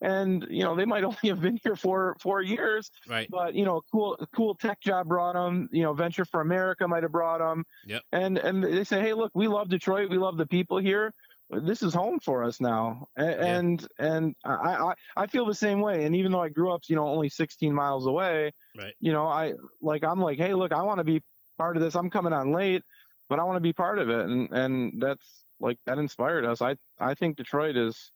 And 0.00 0.44
you 0.50 0.64
know 0.64 0.74
they 0.74 0.84
might 0.84 1.04
only 1.10 1.28
have 1.28 1.40
been 1.40 1.58
here 1.62 1.76
for 1.76 2.16
four 2.20 2.42
years, 2.42 2.90
Right. 3.08 3.28
but 3.30 3.54
you 3.54 3.64
know, 3.64 3.76
a 3.78 3.82
cool, 3.92 4.16
a 4.20 4.26
cool 4.34 4.54
tech 4.54 4.80
job 4.80 5.06
brought 5.08 5.34
them. 5.34 5.68
You 5.72 5.82
know, 5.84 5.92
Venture 5.94 6.24
for 6.24 6.40
America 6.40 6.86
might 6.88 7.04
have 7.04 7.12
brought 7.12 7.38
them. 7.38 7.64
Yep. 7.86 8.02
And 8.12 8.38
and 8.38 8.62
they 8.64 8.84
say, 8.84 9.00
hey, 9.00 9.14
look, 9.14 9.30
we 9.34 9.46
love 9.48 9.68
Detroit. 9.68 10.10
We 10.10 10.18
love 10.18 10.36
the 10.36 10.46
people 10.46 10.78
here. 10.78 11.12
This 11.50 11.82
is 11.82 11.92
home 11.94 12.18
for 12.20 12.42
us 12.42 12.60
now. 12.60 13.06
A- 13.18 13.22
Yeah. 13.24 13.30
And 13.56 13.86
and 13.98 14.34
I, 14.44 14.52
I 14.54 14.94
I 15.16 15.26
feel 15.26 15.44
the 15.46 15.54
same 15.54 15.80
way. 15.80 16.04
And 16.04 16.16
even 16.16 16.32
though 16.32 16.42
I 16.42 16.48
grew 16.48 16.72
up, 16.72 16.82
you 16.88 16.96
know, 16.96 17.06
only 17.06 17.28
16 17.28 17.72
miles 17.72 18.06
away, 18.06 18.52
Right. 18.76 18.94
you 19.00 19.12
know, 19.12 19.26
I 19.26 19.52
like 19.80 20.04
I'm 20.04 20.20
like, 20.20 20.38
hey, 20.38 20.54
look, 20.54 20.72
I 20.72 20.82
want 20.82 20.98
to 20.98 21.04
be 21.04 21.22
part 21.58 21.76
of 21.76 21.82
this. 21.82 21.94
I'm 21.94 22.10
coming 22.10 22.32
on 22.32 22.52
late, 22.52 22.82
but 23.28 23.38
I 23.38 23.44
want 23.44 23.56
to 23.56 23.60
be 23.60 23.72
part 23.72 23.98
of 23.98 24.08
it. 24.08 24.20
And 24.26 24.50
and 24.52 25.02
that's 25.02 25.44
like 25.60 25.78
that 25.86 25.98
inspired 25.98 26.44
us. 26.44 26.62
I 26.62 26.76
I 26.98 27.14
think 27.14 27.36
Detroit 27.36 27.76
is 27.76 28.10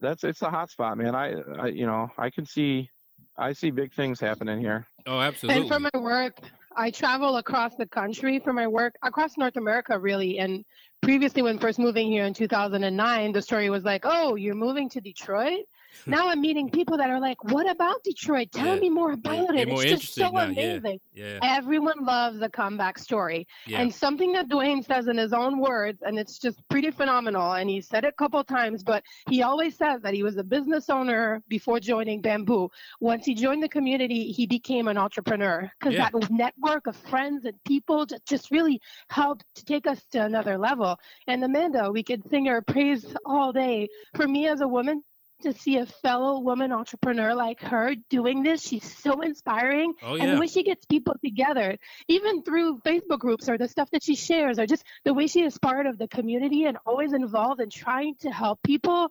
that's 0.00 0.24
it's 0.24 0.42
a 0.42 0.50
hot 0.50 0.70
spot, 0.70 0.96
man. 0.98 1.14
I, 1.14 1.34
I 1.58 1.66
you 1.66 1.86
know 1.86 2.10
I 2.16 2.30
can 2.30 2.46
see 2.46 2.88
I 3.36 3.52
see 3.54 3.70
big 3.70 3.92
things 3.92 4.20
happening 4.20 4.60
here. 4.60 4.86
Oh, 5.06 5.18
absolutely. 5.20 5.62
And 5.62 5.68
for 5.70 5.80
my 5.80 5.90
work, 6.00 6.38
I 6.76 6.90
travel 6.90 7.36
across 7.36 7.74
the 7.76 7.86
country 7.86 8.38
for 8.38 8.52
my 8.52 8.66
work, 8.66 8.94
across 9.02 9.36
North 9.36 9.56
America, 9.56 9.98
really. 9.98 10.38
And 10.38 10.64
previously, 11.02 11.42
when 11.42 11.58
first 11.58 11.78
moving 11.78 12.10
here 12.10 12.24
in 12.24 12.34
2009, 12.34 13.32
the 13.32 13.42
story 13.42 13.70
was 13.70 13.84
like, 13.84 14.02
oh, 14.04 14.34
you're 14.36 14.54
moving 14.54 14.88
to 14.90 15.00
Detroit? 15.00 15.64
now 16.06 16.28
I'm 16.28 16.40
meeting 16.40 16.70
people 16.70 16.96
that 16.98 17.10
are 17.10 17.20
like, 17.20 17.42
what 17.44 17.68
about 17.70 18.02
Detroit? 18.04 18.48
Tell 18.52 18.74
Yeah. 18.74 18.80
me 18.80 18.90
more 18.90 19.12
about 19.12 19.48
they're 19.48 19.56
it. 19.56 19.68
It's 19.68 19.84
just 19.84 20.14
so 20.14 20.30
now, 20.30 20.44
amazing. 20.44 21.00
yeah. 21.14 21.38
Everyone 21.42 22.04
loves 22.04 22.40
a 22.40 22.48
comeback 22.48 22.98
story. 22.98 23.46
Yeah. 23.66 23.80
And 23.80 23.94
something 23.94 24.32
that 24.32 24.48
Dwain 24.48 24.84
says 24.84 25.08
in 25.08 25.16
his 25.16 25.32
own 25.32 25.58
words, 25.58 26.02
and 26.02 26.18
it's 26.18 26.38
just 26.38 26.66
pretty 26.68 26.90
phenomenal. 26.90 27.52
And 27.52 27.68
he 27.68 27.80
said 27.80 28.04
it 28.04 28.08
a 28.08 28.12
couple 28.12 28.42
times, 28.44 28.82
but 28.82 29.02
he 29.28 29.42
always 29.42 29.76
says 29.76 30.02
that 30.02 30.14
he 30.14 30.22
was 30.22 30.36
a 30.36 30.44
business 30.44 30.88
owner 30.90 31.42
before 31.48 31.80
joining 31.80 32.20
Bamboo. 32.20 32.70
Once 33.00 33.24
he 33.26 33.34
joined 33.34 33.62
the 33.62 33.68
community, 33.68 34.32
he 34.32 34.46
became 34.46 34.88
an 34.88 34.98
entrepreneur 34.98 35.70
because 35.78 35.94
Yeah. 35.94 36.08
that 36.12 36.30
network 36.30 36.86
of 36.86 36.96
friends 36.96 37.44
and 37.44 37.54
people 37.64 38.06
just 38.26 38.50
really 38.50 38.80
helped 39.08 39.44
to 39.54 39.64
take 39.64 39.86
us 39.86 40.02
to 40.12 40.24
another 40.24 40.58
level. 40.58 40.98
And 41.26 41.42
Amanda, 41.44 41.90
we 41.90 42.02
could 42.02 42.28
sing 42.30 42.46
her 42.46 42.62
praise 42.62 43.04
all 43.24 43.52
day. 43.52 43.88
For 44.14 44.26
me 44.26 44.46
as 44.48 44.60
a 44.60 44.68
woman, 44.68 45.02
to 45.42 45.52
see 45.52 45.76
a 45.76 45.86
fellow 45.86 46.40
woman 46.40 46.72
entrepreneur 46.72 47.34
like 47.34 47.60
her 47.60 47.94
doing 48.08 48.42
this, 48.42 48.62
she's 48.62 48.98
so 48.98 49.20
inspiring 49.20 49.94
oh 50.02 50.14
yeah. 50.14 50.24
and 50.24 50.36
the 50.36 50.40
way 50.40 50.46
she 50.46 50.62
gets 50.62 50.84
people 50.86 51.14
together, 51.22 51.76
even 52.08 52.42
through 52.42 52.78
Facebook 52.78 53.18
groups 53.18 53.48
or 53.48 53.58
the 53.58 53.68
stuff 53.68 53.90
that 53.90 54.02
she 54.02 54.14
shares, 54.14 54.58
or 54.58 54.66
just 54.66 54.84
the 55.04 55.14
way 55.14 55.26
she 55.26 55.42
is 55.42 55.58
part 55.58 55.86
of 55.86 55.98
the 55.98 56.08
community 56.08 56.64
and 56.64 56.78
always 56.86 57.12
involved 57.12 57.60
in 57.60 57.70
trying 57.70 58.14
to 58.16 58.30
help 58.30 58.62
people. 58.62 59.10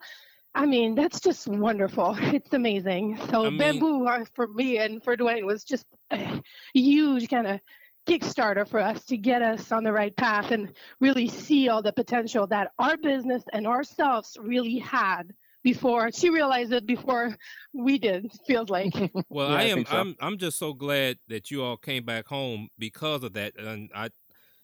I 0.53 0.65
mean, 0.65 0.95
that's 0.95 1.19
just 1.19 1.47
wonderful. 1.47 2.17
It's 2.21 2.53
amazing. 2.53 3.19
So 3.29 3.45
I 3.45 3.49
mean- 3.49 3.57
bamboo 3.57 4.07
for 4.33 4.47
me 4.47 4.77
and 4.77 5.03
for 5.03 5.15
Dwain 5.15 5.45
was 5.45 5.63
just 5.63 5.85
a 6.11 6.41
huge 6.73 7.29
kind 7.29 7.47
of 7.47 7.59
Kickstarter 8.07 8.67
for 8.67 8.79
us 8.79 9.05
to 9.05 9.17
get 9.17 9.41
us 9.41 9.71
on 9.71 9.83
the 9.83 9.93
right 9.93 10.15
path 10.15 10.51
and 10.51 10.73
really 10.99 11.27
see 11.27 11.69
all 11.69 11.81
the 11.81 11.93
potential 11.93 12.47
that 12.47 12.71
our 12.79 12.97
business 12.97 13.43
and 13.53 13.67
ourselves 13.67 14.37
really 14.41 14.79
had 14.79 15.31
before 15.63 16.11
she 16.11 16.29
realized 16.29 16.71
it 16.73 16.85
before 16.85 17.35
we 17.73 17.97
did. 17.97 18.31
Feels 18.47 18.69
like. 18.69 18.93
Well, 19.29 19.49
Yeah, 19.49 19.55
I 19.55 19.59
I 19.59 19.63
am. 19.63 19.75
think 19.77 19.87
so. 19.87 19.97
I'm. 19.97 20.15
I'm 20.19 20.37
just 20.37 20.57
so 20.57 20.73
glad 20.73 21.17
that 21.27 21.51
you 21.51 21.63
all 21.63 21.77
came 21.77 22.03
back 22.05 22.27
home 22.27 22.69
because 22.79 23.23
of 23.23 23.33
that. 23.33 23.55
And 23.57 23.89
I, 23.95 24.09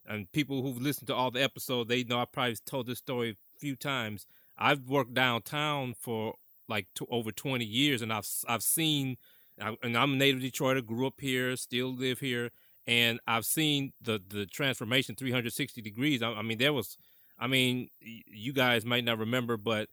and 0.08 0.32
people 0.32 0.62
who've 0.62 0.82
listened 0.82 1.08
to 1.08 1.16
all 1.16 1.32
the 1.32 1.43
episodes, 1.43 1.89
they 1.89 2.04
know 2.04 2.20
I 2.20 2.26
probably 2.26 2.56
told 2.66 2.88
this 2.88 3.00
story 3.00 3.32
a 3.32 3.60
few 3.60 3.76
times. 3.76 4.26
I've 4.58 4.88
worked 4.89 5.14
downtown 5.14 5.93
for 6.00 6.36
like 6.68 6.88
t- 6.98 7.06
over 7.10 7.32
20 7.32 7.64
years, 7.64 8.02
and 8.02 8.12
I've 8.12 8.20
s- 8.26 8.43
I've 8.48 8.64
seen, 8.64 9.18
I- 9.62 9.78
and 9.84 9.98
I'm 9.98 10.14
a 10.14 10.16
native 10.16 10.41
Detroiter, 10.41 10.86
grew 10.86 11.08
up 11.08 11.20
here, 11.22 11.56
still 11.56 11.93
live 11.93 12.20
here, 12.20 12.50
and 12.88 13.20
I've 13.28 13.45
seen 13.45 13.93
the 14.02 14.20
the 14.28 14.45
transformation 14.48 15.16
360 15.16 15.82
degrees. 15.82 16.22
I, 16.24 16.32
I 16.32 16.41
mean, 16.41 16.58
there 16.58 16.74
was, 16.74 16.98
I 17.39 17.48
mean, 17.48 17.89
y- 18.02 18.24
you 18.26 18.52
guys 18.54 18.84
might 18.86 19.04
not 19.06 19.18
remember, 19.20 19.58
but 19.58 19.89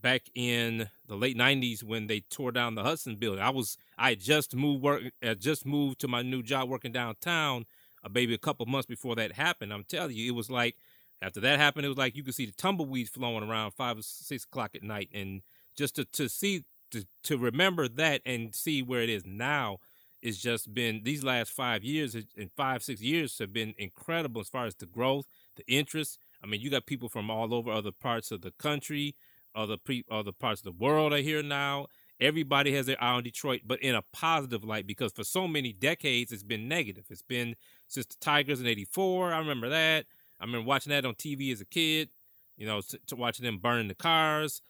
back 0.00 0.22
in 0.34 0.88
the 1.06 1.16
late 1.16 1.36
'90s 1.36 1.82
when 1.82 2.06
they 2.06 2.20
tore 2.20 2.52
down 2.52 2.74
the 2.74 2.82
Hudson 2.82 3.16
building. 3.16 3.42
I 3.42 3.50
was 3.50 3.76
I 3.98 4.14
just 4.14 4.54
moved 4.54 4.82
work 4.82 5.02
I 5.22 5.34
just 5.34 5.66
moved 5.66 6.00
to 6.00 6.08
my 6.08 6.22
new 6.22 6.42
job 6.42 6.68
working 6.68 6.92
downtown, 6.92 7.66
uh, 8.04 8.08
maybe 8.12 8.34
a 8.34 8.38
couple 8.38 8.66
months 8.66 8.86
before 8.86 9.14
that 9.16 9.32
happened. 9.32 9.72
I'm 9.72 9.84
telling 9.84 10.16
you, 10.16 10.32
it 10.32 10.34
was 10.34 10.50
like 10.50 10.76
after 11.22 11.40
that 11.40 11.58
happened, 11.58 11.84
it 11.84 11.90
was 11.90 11.98
like 11.98 12.16
you 12.16 12.22
could 12.22 12.34
see 12.34 12.46
the 12.46 12.52
tumbleweeds 12.52 13.10
flowing 13.10 13.48
around 13.48 13.72
five 13.72 13.98
or 13.98 14.02
six 14.02 14.44
o'clock 14.44 14.74
at 14.74 14.82
night, 14.82 15.10
and 15.12 15.42
just 15.76 15.96
to 15.96 16.04
to 16.06 16.28
see 16.28 16.64
to 16.90 17.04
to 17.24 17.38
remember 17.38 17.88
that 17.88 18.22
and 18.24 18.54
see 18.54 18.82
where 18.82 19.02
it 19.02 19.10
is 19.10 19.24
now. 19.26 19.78
It's 20.22 20.36
just 20.36 20.74
been 20.74 21.00
these 21.02 21.24
last 21.24 21.50
five 21.50 21.82
years 21.82 22.14
and 22.14 22.50
five 22.54 22.82
six 22.82 23.00
years 23.00 23.38
have 23.38 23.52
been 23.54 23.74
incredible 23.78 24.42
as 24.42 24.48
far 24.48 24.66
as 24.66 24.74
the 24.74 24.84
growth, 24.86 25.26
the 25.56 25.64
interest. 25.66 26.18
I 26.42 26.46
mean, 26.46 26.60
you 26.60 26.70
got 26.70 26.86
people 26.86 27.08
from 27.08 27.30
all 27.30 27.54
over 27.54 27.70
other 27.70 27.92
parts 27.92 28.30
of 28.30 28.42
the 28.42 28.50
country, 28.52 29.14
other 29.54 29.76
pre 29.76 30.04
other 30.10 30.32
parts 30.32 30.60
of 30.60 30.64
the 30.64 30.84
world 30.84 31.12
are 31.12 31.18
here 31.18 31.42
now. 31.42 31.86
Everybody 32.20 32.74
has 32.74 32.86
their 32.86 33.02
eye 33.02 33.12
on 33.12 33.22
Detroit, 33.22 33.62
but 33.64 33.80
in 33.80 33.94
a 33.94 34.02
positive 34.12 34.62
light 34.62 34.86
because 34.86 35.12
for 35.12 35.24
so 35.24 35.48
many 35.48 35.72
decades 35.72 36.32
it's 36.32 36.42
been 36.42 36.68
negative. 36.68 37.04
It's 37.08 37.22
been 37.22 37.56
since 37.88 38.06
the 38.06 38.16
Tigers 38.20 38.60
in 38.60 38.66
'84. 38.66 39.32
I 39.32 39.38
remember 39.38 39.68
that. 39.68 40.06
I 40.38 40.44
remember 40.44 40.66
watching 40.66 40.90
that 40.90 41.04
on 41.04 41.14
TV 41.14 41.52
as 41.52 41.60
a 41.60 41.66
kid. 41.66 42.10
You 42.56 42.66
know, 42.66 42.80
watching 43.12 43.44
them 43.44 43.58
burning 43.58 43.88
the 43.88 43.94
cars. 43.94 44.60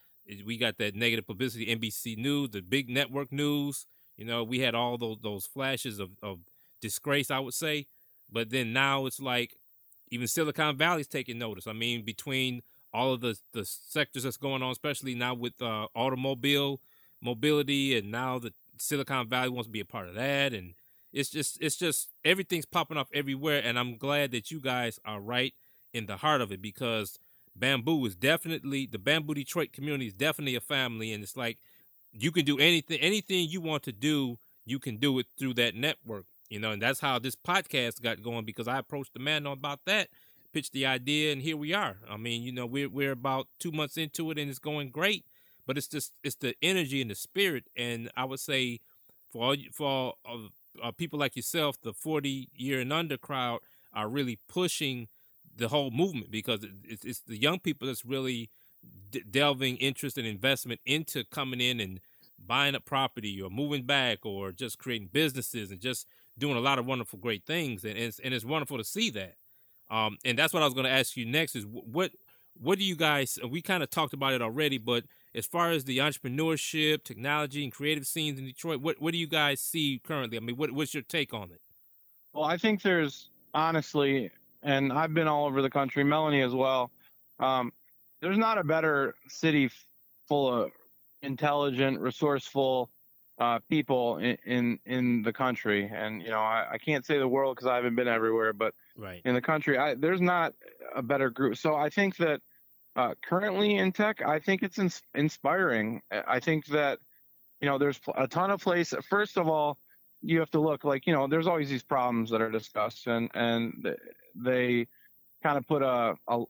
We 0.45 0.57
got 0.57 0.77
that 0.77 0.95
negative 0.95 1.27
publicity. 1.27 1.65
NBC 1.65 2.17
News, 2.17 2.51
the 2.51 2.61
big 2.61 2.89
network 2.89 3.33
news. 3.33 3.85
You 4.15 4.25
know, 4.25 4.43
we 4.43 4.59
had 4.59 4.75
all 4.75 4.97
those 4.97 5.17
those 5.21 5.45
flashes 5.45 5.99
of, 5.99 6.11
of 6.23 6.39
disgrace, 6.79 7.29
I 7.29 7.39
would 7.39 7.53
say. 7.53 7.87
But 8.31 8.49
then 8.49 8.71
now 8.71 9.05
it's 9.07 9.19
like 9.19 9.57
even 10.09 10.27
Silicon 10.27 10.77
Valley's 10.77 11.07
taking 11.07 11.37
notice. 11.37 11.67
I 11.67 11.73
mean, 11.73 12.03
between 12.03 12.61
all 12.93 13.13
of 13.13 13.21
the 13.21 13.37
the 13.53 13.65
sectors 13.65 14.23
that's 14.23 14.37
going 14.37 14.61
on, 14.61 14.71
especially 14.71 15.15
now 15.15 15.33
with 15.33 15.61
uh, 15.61 15.87
automobile 15.95 16.79
mobility, 17.21 17.97
and 17.97 18.11
now 18.11 18.39
the 18.39 18.53
Silicon 18.77 19.27
Valley 19.27 19.49
wants 19.49 19.67
to 19.67 19.71
be 19.71 19.79
a 19.79 19.85
part 19.85 20.07
of 20.07 20.15
that, 20.15 20.53
and 20.53 20.73
it's 21.13 21.29
just 21.29 21.61
it's 21.61 21.75
just 21.75 22.09
everything's 22.25 22.65
popping 22.65 22.97
off 22.97 23.09
everywhere, 23.13 23.61
and 23.63 23.77
I'm 23.77 23.97
glad 23.97 24.31
that 24.31 24.51
you 24.51 24.59
guys 24.59 24.99
are 25.05 25.19
right 25.19 25.53
in 25.93 26.05
the 26.05 26.17
heart 26.17 26.41
of 26.41 26.51
it 26.51 26.61
because 26.61 27.19
bamboo 27.55 28.05
is 28.05 28.15
definitely 28.15 28.85
the 28.85 28.97
bamboo 28.97 29.33
Detroit 29.33 29.73
community 29.73 30.07
is 30.07 30.13
definitely 30.13 30.55
a 30.55 30.61
family, 30.61 31.13
and 31.13 31.23
it's 31.23 31.37
like 31.37 31.57
you 32.13 32.31
can 32.31 32.45
do 32.45 32.57
anything 32.59 32.99
anything 32.99 33.47
you 33.49 33.61
want 33.61 33.83
to 33.83 33.91
do, 33.91 34.37
you 34.65 34.79
can 34.79 34.97
do 34.97 35.17
it 35.19 35.27
through 35.37 35.53
that 35.55 35.75
network, 35.75 36.25
you 36.49 36.59
know, 36.59 36.71
and 36.71 36.81
that's 36.81 36.99
how 36.99 37.19
this 37.19 37.35
podcast 37.35 38.01
got 38.01 38.23
going 38.23 38.45
because 38.45 38.67
I 38.67 38.79
approached 38.79 39.13
the 39.13 39.19
man 39.19 39.45
about 39.45 39.79
that 39.85 40.09
pitched 40.51 40.73
the 40.73 40.85
idea, 40.85 41.31
and 41.31 41.41
here 41.41 41.57
we 41.57 41.73
are. 41.73 41.97
I 42.09 42.17
mean, 42.17 42.43
you 42.43 42.51
know, 42.51 42.65
we're 42.65 42.89
we're 42.89 43.11
about 43.11 43.47
two 43.59 43.71
months 43.71 43.97
into 43.97 44.31
it, 44.31 44.37
and 44.37 44.49
it's 44.49 44.59
going 44.59 44.89
great. 44.89 45.25
But 45.65 45.77
it's 45.77 45.87
just 45.87 46.13
it's 46.23 46.35
the 46.35 46.55
energy 46.61 47.01
and 47.01 47.11
the 47.11 47.15
spirit, 47.15 47.65
and 47.77 48.09
I 48.17 48.25
would 48.25 48.39
say 48.39 48.79
for 49.31 49.43
all, 49.43 49.55
for 49.71 50.13
all, 50.25 50.49
uh, 50.83 50.91
people 50.91 51.19
like 51.19 51.35
yourself, 51.35 51.79
the 51.81 51.93
forty 51.93 52.49
year 52.55 52.79
and 52.81 52.91
under 52.91 53.17
crowd 53.17 53.59
are 53.93 54.09
really 54.09 54.39
pushing 54.47 55.07
the 55.55 55.67
whole 55.67 55.91
movement 55.91 56.31
because 56.31 56.65
it's, 56.85 57.03
it's 57.03 57.19
the 57.19 57.37
young 57.37 57.59
people 57.59 57.87
that's 57.87 58.05
really 58.05 58.49
delving 59.29 59.77
interest 59.77 60.17
and 60.17 60.25
investment 60.25 60.79
into 60.85 61.23
coming 61.25 61.61
in 61.61 61.79
and 61.79 61.99
buying 62.43 62.73
a 62.73 62.79
property 62.79 63.41
or 63.41 63.49
moving 63.49 63.83
back 63.83 64.25
or 64.25 64.51
just 64.51 64.79
creating 64.79 65.09
businesses 65.11 65.71
and 65.71 65.79
just 65.79 66.07
doing 66.37 66.55
a 66.57 66.61
lot 66.61 66.79
of 66.79 66.85
wonderful 66.85 67.19
great 67.19 67.45
things 67.45 67.83
and 67.83 67.97
it's, 67.97 68.19
and 68.19 68.33
it's 68.33 68.45
wonderful 68.45 68.77
to 68.77 68.83
see 68.83 69.09
that 69.09 69.35
um, 69.91 70.17
and 70.25 70.39
that's 70.39 70.53
what 70.53 70.63
I 70.63 70.65
was 70.65 70.73
going 70.73 70.85
to 70.85 70.91
ask 70.91 71.15
you 71.17 71.25
next 71.25 71.55
is 71.55 71.65
what 71.65 72.11
what 72.59 72.79
do 72.79 72.85
you 72.85 72.95
guys 72.95 73.37
we 73.47 73.61
kind 73.61 73.83
of 73.83 73.89
talked 73.89 74.13
about 74.13 74.33
it 74.33 74.41
already, 74.41 74.77
but 74.77 75.03
as 75.35 75.45
far 75.45 75.71
as 75.71 75.85
the 75.85 75.99
entrepreneurship, 75.99 77.03
technology, 77.03 77.63
and 77.63 77.71
creative 77.71 78.05
scenes 78.07 78.39
in 78.39 78.45
Detroit, 78.45 78.81
what 78.81 79.01
what 79.01 79.11
do 79.11 79.17
you 79.17 79.27
guys 79.27 79.59
see 79.61 79.99
currently? 80.03 80.37
I 80.37 80.41
mean, 80.41 80.55
what 80.55 80.71
what's 80.71 80.93
your 80.93 81.03
take 81.03 81.33
on 81.33 81.51
it? 81.51 81.61
Well, 82.33 82.45
I 82.45 82.57
think 82.57 82.81
there's 82.81 83.29
honestly, 83.53 84.31
and 84.63 84.93
I've 84.93 85.13
been 85.13 85.27
all 85.27 85.45
over 85.45 85.61
the 85.61 85.69
country, 85.69 86.03
Melanie 86.03 86.41
as 86.41 86.53
well. 86.53 86.89
Um, 87.39 87.73
there's 88.21 88.37
not 88.37 88.57
a 88.57 88.63
better 88.63 89.15
city 89.27 89.69
full 90.27 90.53
of 90.53 90.71
intelligent, 91.23 91.99
resourceful 91.99 92.89
uh, 93.39 93.59
people 93.69 94.17
in, 94.17 94.37
in, 94.45 94.79
in 94.85 95.21
the 95.23 95.33
country. 95.33 95.91
And 95.93 96.21
you 96.21 96.29
know, 96.29 96.39
I, 96.39 96.67
I 96.71 96.77
can't 96.77 97.05
say 97.05 97.17
the 97.17 97.27
world 97.27 97.55
because 97.55 97.67
I 97.67 97.75
haven't 97.75 97.95
been 97.95 98.07
everywhere, 98.07 98.53
but 98.53 98.73
right. 99.01 99.21
in 99.25 99.33
the 99.33 99.41
country, 99.41 99.77
I, 99.77 99.95
there's 99.95 100.21
not 100.21 100.53
a 100.95 101.01
better 101.01 101.29
group. 101.29 101.57
So 101.57 101.75
I 101.75 101.89
think 101.89 102.17
that 102.17 102.41
uh, 102.95 103.15
currently 103.23 103.77
in 103.77 103.91
tech, 103.91 104.21
I 104.21 104.39
think 104.39 104.63
it's 104.63 104.79
ins- 104.79 105.01
inspiring. 105.15 106.01
I 106.11 106.39
think 106.39 106.65
that 106.67 106.99
you 107.59 107.67
know, 107.67 107.77
there's 107.77 107.99
a 108.15 108.27
ton 108.27 108.49
of 108.51 108.61
places. 108.61 109.05
First 109.09 109.37
of 109.37 109.47
all, 109.47 109.77
you 110.21 110.39
have 110.39 110.49
to 110.51 110.59
look 110.59 110.83
like 110.83 111.07
you 111.07 111.13
know, 111.13 111.27
there's 111.27 111.47
always 111.47 111.69
these 111.69 111.83
problems 111.83 112.29
that 112.31 112.41
are 112.41 112.51
discussed, 112.51 113.07
and 113.07 113.29
and 113.33 113.95
they 114.35 114.87
kind 115.43 115.57
of 115.57 115.67
put 115.67 115.81
a, 115.81 116.15
a 116.27 116.43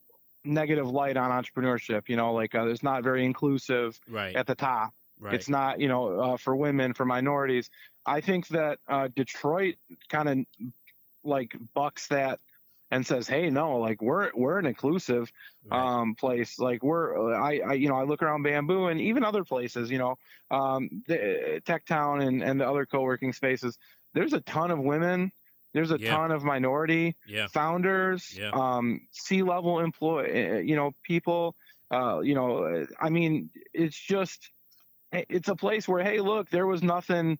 negative 0.43 0.89
light 0.89 1.17
on 1.17 1.31
entrepreneurship. 1.31 2.09
You 2.09 2.15
know, 2.15 2.33
like 2.33 2.55
uh, 2.55 2.67
it's 2.67 2.83
not 2.83 3.03
very 3.03 3.25
inclusive 3.25 3.99
right. 4.09 4.35
at 4.35 4.47
the 4.47 4.55
top 4.55 4.93
Right. 5.21 5.35
It's 5.35 5.47
not, 5.47 5.79
you 5.79 5.87
know, 5.87 6.19
uh, 6.19 6.37
for 6.37 6.55
women, 6.55 6.95
for 6.95 7.05
minorities. 7.05 7.69
I 8.07 8.21
think 8.21 8.47
that 8.47 8.79
uh, 8.87 9.07
Detroit 9.15 9.75
kind 10.09 10.27
of 10.27 10.37
like 11.23 11.55
bucks 11.73 12.07
that 12.07 12.39
and 12.91 13.07
says, 13.07 13.27
"Hey, 13.27 13.49
no, 13.49 13.77
like 13.77 14.01
we're 14.01 14.31
we're 14.35 14.59
an 14.59 14.65
inclusive 14.65 15.31
um, 15.71 16.13
place. 16.15 16.59
Like 16.59 16.83
we're 16.83 17.33
I, 17.33 17.61
I 17.65 17.73
you 17.73 17.87
know 17.87 17.95
I 17.95 18.03
look 18.03 18.21
around 18.21 18.43
Bamboo 18.43 18.87
and 18.87 18.99
even 18.99 19.23
other 19.23 19.43
places, 19.43 19.89
you 19.89 19.97
know, 19.97 20.17
um, 20.51 20.89
the, 21.07 21.61
Tech 21.65 21.85
Town 21.85 22.21
and 22.21 22.43
and 22.43 22.59
the 22.59 22.67
other 22.67 22.85
co-working 22.85 23.33
spaces. 23.33 23.77
There's 24.13 24.33
a 24.33 24.41
ton 24.41 24.71
of 24.71 24.79
women. 24.79 25.31
There's 25.73 25.91
a 25.91 25.99
yeah. 25.99 26.11
ton 26.11 26.31
of 26.31 26.43
minority 26.43 27.15
yeah. 27.25 27.47
founders, 27.47 28.37
yeah. 28.37 28.49
um, 28.49 28.99
C-level 29.11 29.79
employee, 29.79 30.29
eh, 30.29 30.59
you 30.59 30.75
know, 30.75 30.91
people. 31.01 31.55
Uh, 31.89 32.19
you 32.19 32.35
know, 32.35 32.85
I 32.99 33.09
mean, 33.09 33.49
it's 33.73 33.97
just 33.97 34.49
it's 35.13 35.47
a 35.47 35.55
place 35.55 35.87
where 35.87 36.03
hey 36.03 36.19
look 36.19 36.49
there 36.49 36.67
was 36.67 36.83
nothing 36.83 37.37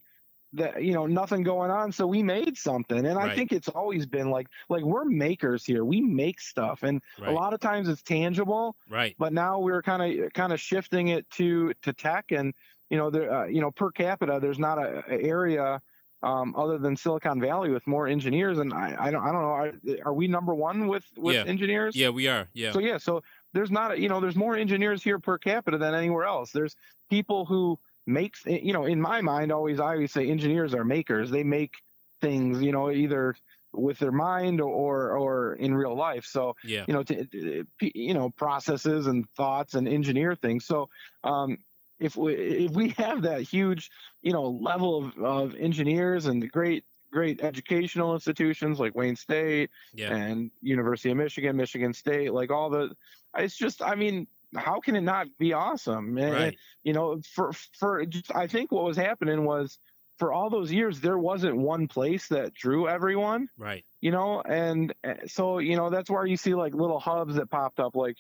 that 0.54 0.84
you 0.84 0.94
know 0.94 1.06
nothing 1.06 1.44
going 1.44 1.72
on 1.72 1.92
so 1.92 2.06
we 2.06 2.22
made 2.22 2.58
something 2.58 3.06
and 3.06 3.16
right. 3.16 3.32
i 3.32 3.36
think 3.36 3.52
it's 3.52 3.70
always 3.70 4.06
been 4.06 4.30
like 4.30 4.48
like 4.70 4.84
we're 4.84 5.06
makers 5.06 5.66
here 5.66 5.86
we 5.86 6.02
make 6.02 6.40
stuff 6.42 6.84
and 6.84 7.02
right. 7.20 7.30
a 7.30 7.32
lot 7.32 7.54
of 7.54 7.60
times 7.60 7.88
it's 7.88 8.02
tangible 8.02 8.76
right 8.90 9.16
but 9.18 9.32
now 9.32 9.60
we're 9.60 9.82
kind 9.82 10.20
of 10.20 10.34
kind 10.34 10.52
of 10.52 10.60
shifting 10.60 11.10
it 11.10 11.30
to 11.30 11.74
to 11.82 11.94
tech 11.94 12.32
and 12.32 12.54
you 12.90 12.98
know 12.98 13.10
there 13.10 13.34
uh, 13.34 13.46
you 13.46 13.62
know 13.62 13.72
per 13.72 13.92
capita 13.92 14.40
there's 14.42 14.60
not 14.60 14.78
a, 14.78 15.04
a 15.10 15.22
area 15.22 15.80
um, 16.24 16.54
other 16.56 16.78
than 16.78 16.96
Silicon 16.96 17.42
Valley 17.42 17.72
with 17.72 17.86
more 17.88 18.08
engineers, 18.08 18.60
and 18.60 18.74
I, 18.74 18.96
I 19.00 19.12
don't, 19.12 19.24
I 19.24 19.32
don't 19.32 19.42
know, 19.42 19.48
are, 19.48 19.72
are 20.06 20.14
we 20.14 20.28
number 20.28 20.54
one 20.54 20.88
with 20.88 21.06
with 21.18 21.36
yeah. 21.36 21.46
engineers? 21.46 21.96
Yeah, 21.96 22.10
we 22.10 22.28
are. 22.28 22.48
Yeah. 22.54 22.74
So 22.74 22.80
yeah, 22.80 23.00
so 23.00 23.24
there's 23.54 23.72
not, 23.72 23.94
a, 23.94 24.00
you 24.00 24.08
know, 24.08 24.20
there's 24.20 24.36
more 24.36 24.56
engineers 24.56 25.04
here 25.04 25.18
per 25.18 25.38
capita 25.38 25.78
than 25.78 25.96
anywhere 25.96 26.26
else. 26.26 26.52
There's 26.52 26.76
people 27.10 27.46
who 27.46 27.80
makes, 28.12 28.46
eh, 28.48 28.60
you 28.62 28.74
know, 28.74 28.86
in 28.86 29.02
my 29.02 29.22
mind, 29.22 29.52
always 29.52 29.80
I 29.80 29.94
always 29.94 30.12
say 30.12 30.30
engineers 30.30 30.74
are 30.74 30.84
makers. 30.84 31.32
They 31.32 31.44
make 31.44 31.76
things, 32.22 32.62
you 32.62 32.72
know, 32.72 32.92
either 32.92 33.36
with 33.74 34.00
their 34.00 34.12
mind 34.12 34.60
or 34.62 35.18
or 35.18 35.54
in 35.54 35.74
real 35.74 35.96
life. 35.96 36.26
So 36.26 36.56
yeah, 36.64 36.86
you 36.88 36.94
know, 36.94 37.04
to, 37.04 37.26
to, 37.26 37.66
you 37.80 38.14
know, 38.14 38.30
processes 38.30 39.08
and 39.08 39.30
thoughts 39.36 39.74
and 39.74 39.88
engineer 39.88 40.36
things. 40.36 40.66
So 40.66 40.90
um, 41.24 41.58
if 42.00 42.16
we 42.16 42.34
if 42.34 42.72
we 42.72 42.90
have 42.98 43.22
that 43.24 43.42
huge, 43.42 43.90
you 44.22 44.34
know, 44.34 44.50
level 44.50 45.06
of, 45.06 45.18
of 45.18 45.56
engineers 45.56 46.26
and 46.26 46.42
the 46.42 46.48
great 46.48 46.84
great 47.12 47.42
educational 47.42 48.14
institutions 48.14 48.80
like 48.80 48.96
Wayne 48.96 49.18
State 49.18 49.70
yeah. 49.94 50.16
and 50.16 50.50
University 50.62 51.12
of 51.12 51.18
Michigan, 51.18 51.58
Michigan 51.58 51.94
State, 51.94 52.34
like 52.34 52.52
all 52.52 52.70
the 52.70 52.96
it's 53.38 53.56
just 53.56 53.82
I 53.82 53.96
mean, 53.96 54.28
how 54.56 54.80
can 54.80 54.96
it 54.96 55.02
not 55.02 55.28
be 55.38 55.54
awesome? 55.54 56.18
And, 56.18 56.34
right. 56.34 56.58
you 56.84 56.94
know, 56.94 57.22
for 57.34 57.54
for 57.78 58.06
just 58.06 58.34
I 58.36 58.48
think 58.48 58.72
what 58.72 58.84
was 58.84 58.98
happening 58.98 59.46
was 59.46 59.78
for 60.18 60.32
all 60.32 60.50
those 60.50 60.72
years 60.72 61.00
there 61.00 61.18
wasn't 61.18 61.58
one 61.58 61.88
place 61.88 62.28
that 62.28 62.54
drew 62.54 62.88
everyone. 62.88 63.50
Right. 63.58 63.84
You 64.02 64.12
know, 64.12 64.42
and 64.42 64.94
eh, 65.04 65.16
so 65.28 65.60
you 65.60 65.76
know 65.76 65.90
that's 65.90 66.10
where 66.10 66.26
you 66.26 66.38
see 66.38 66.54
like 66.54 66.74
little 66.74 67.00
hubs 67.00 67.36
that 67.36 67.50
popped 67.50 67.80
up 67.80 67.96
like 67.96 68.18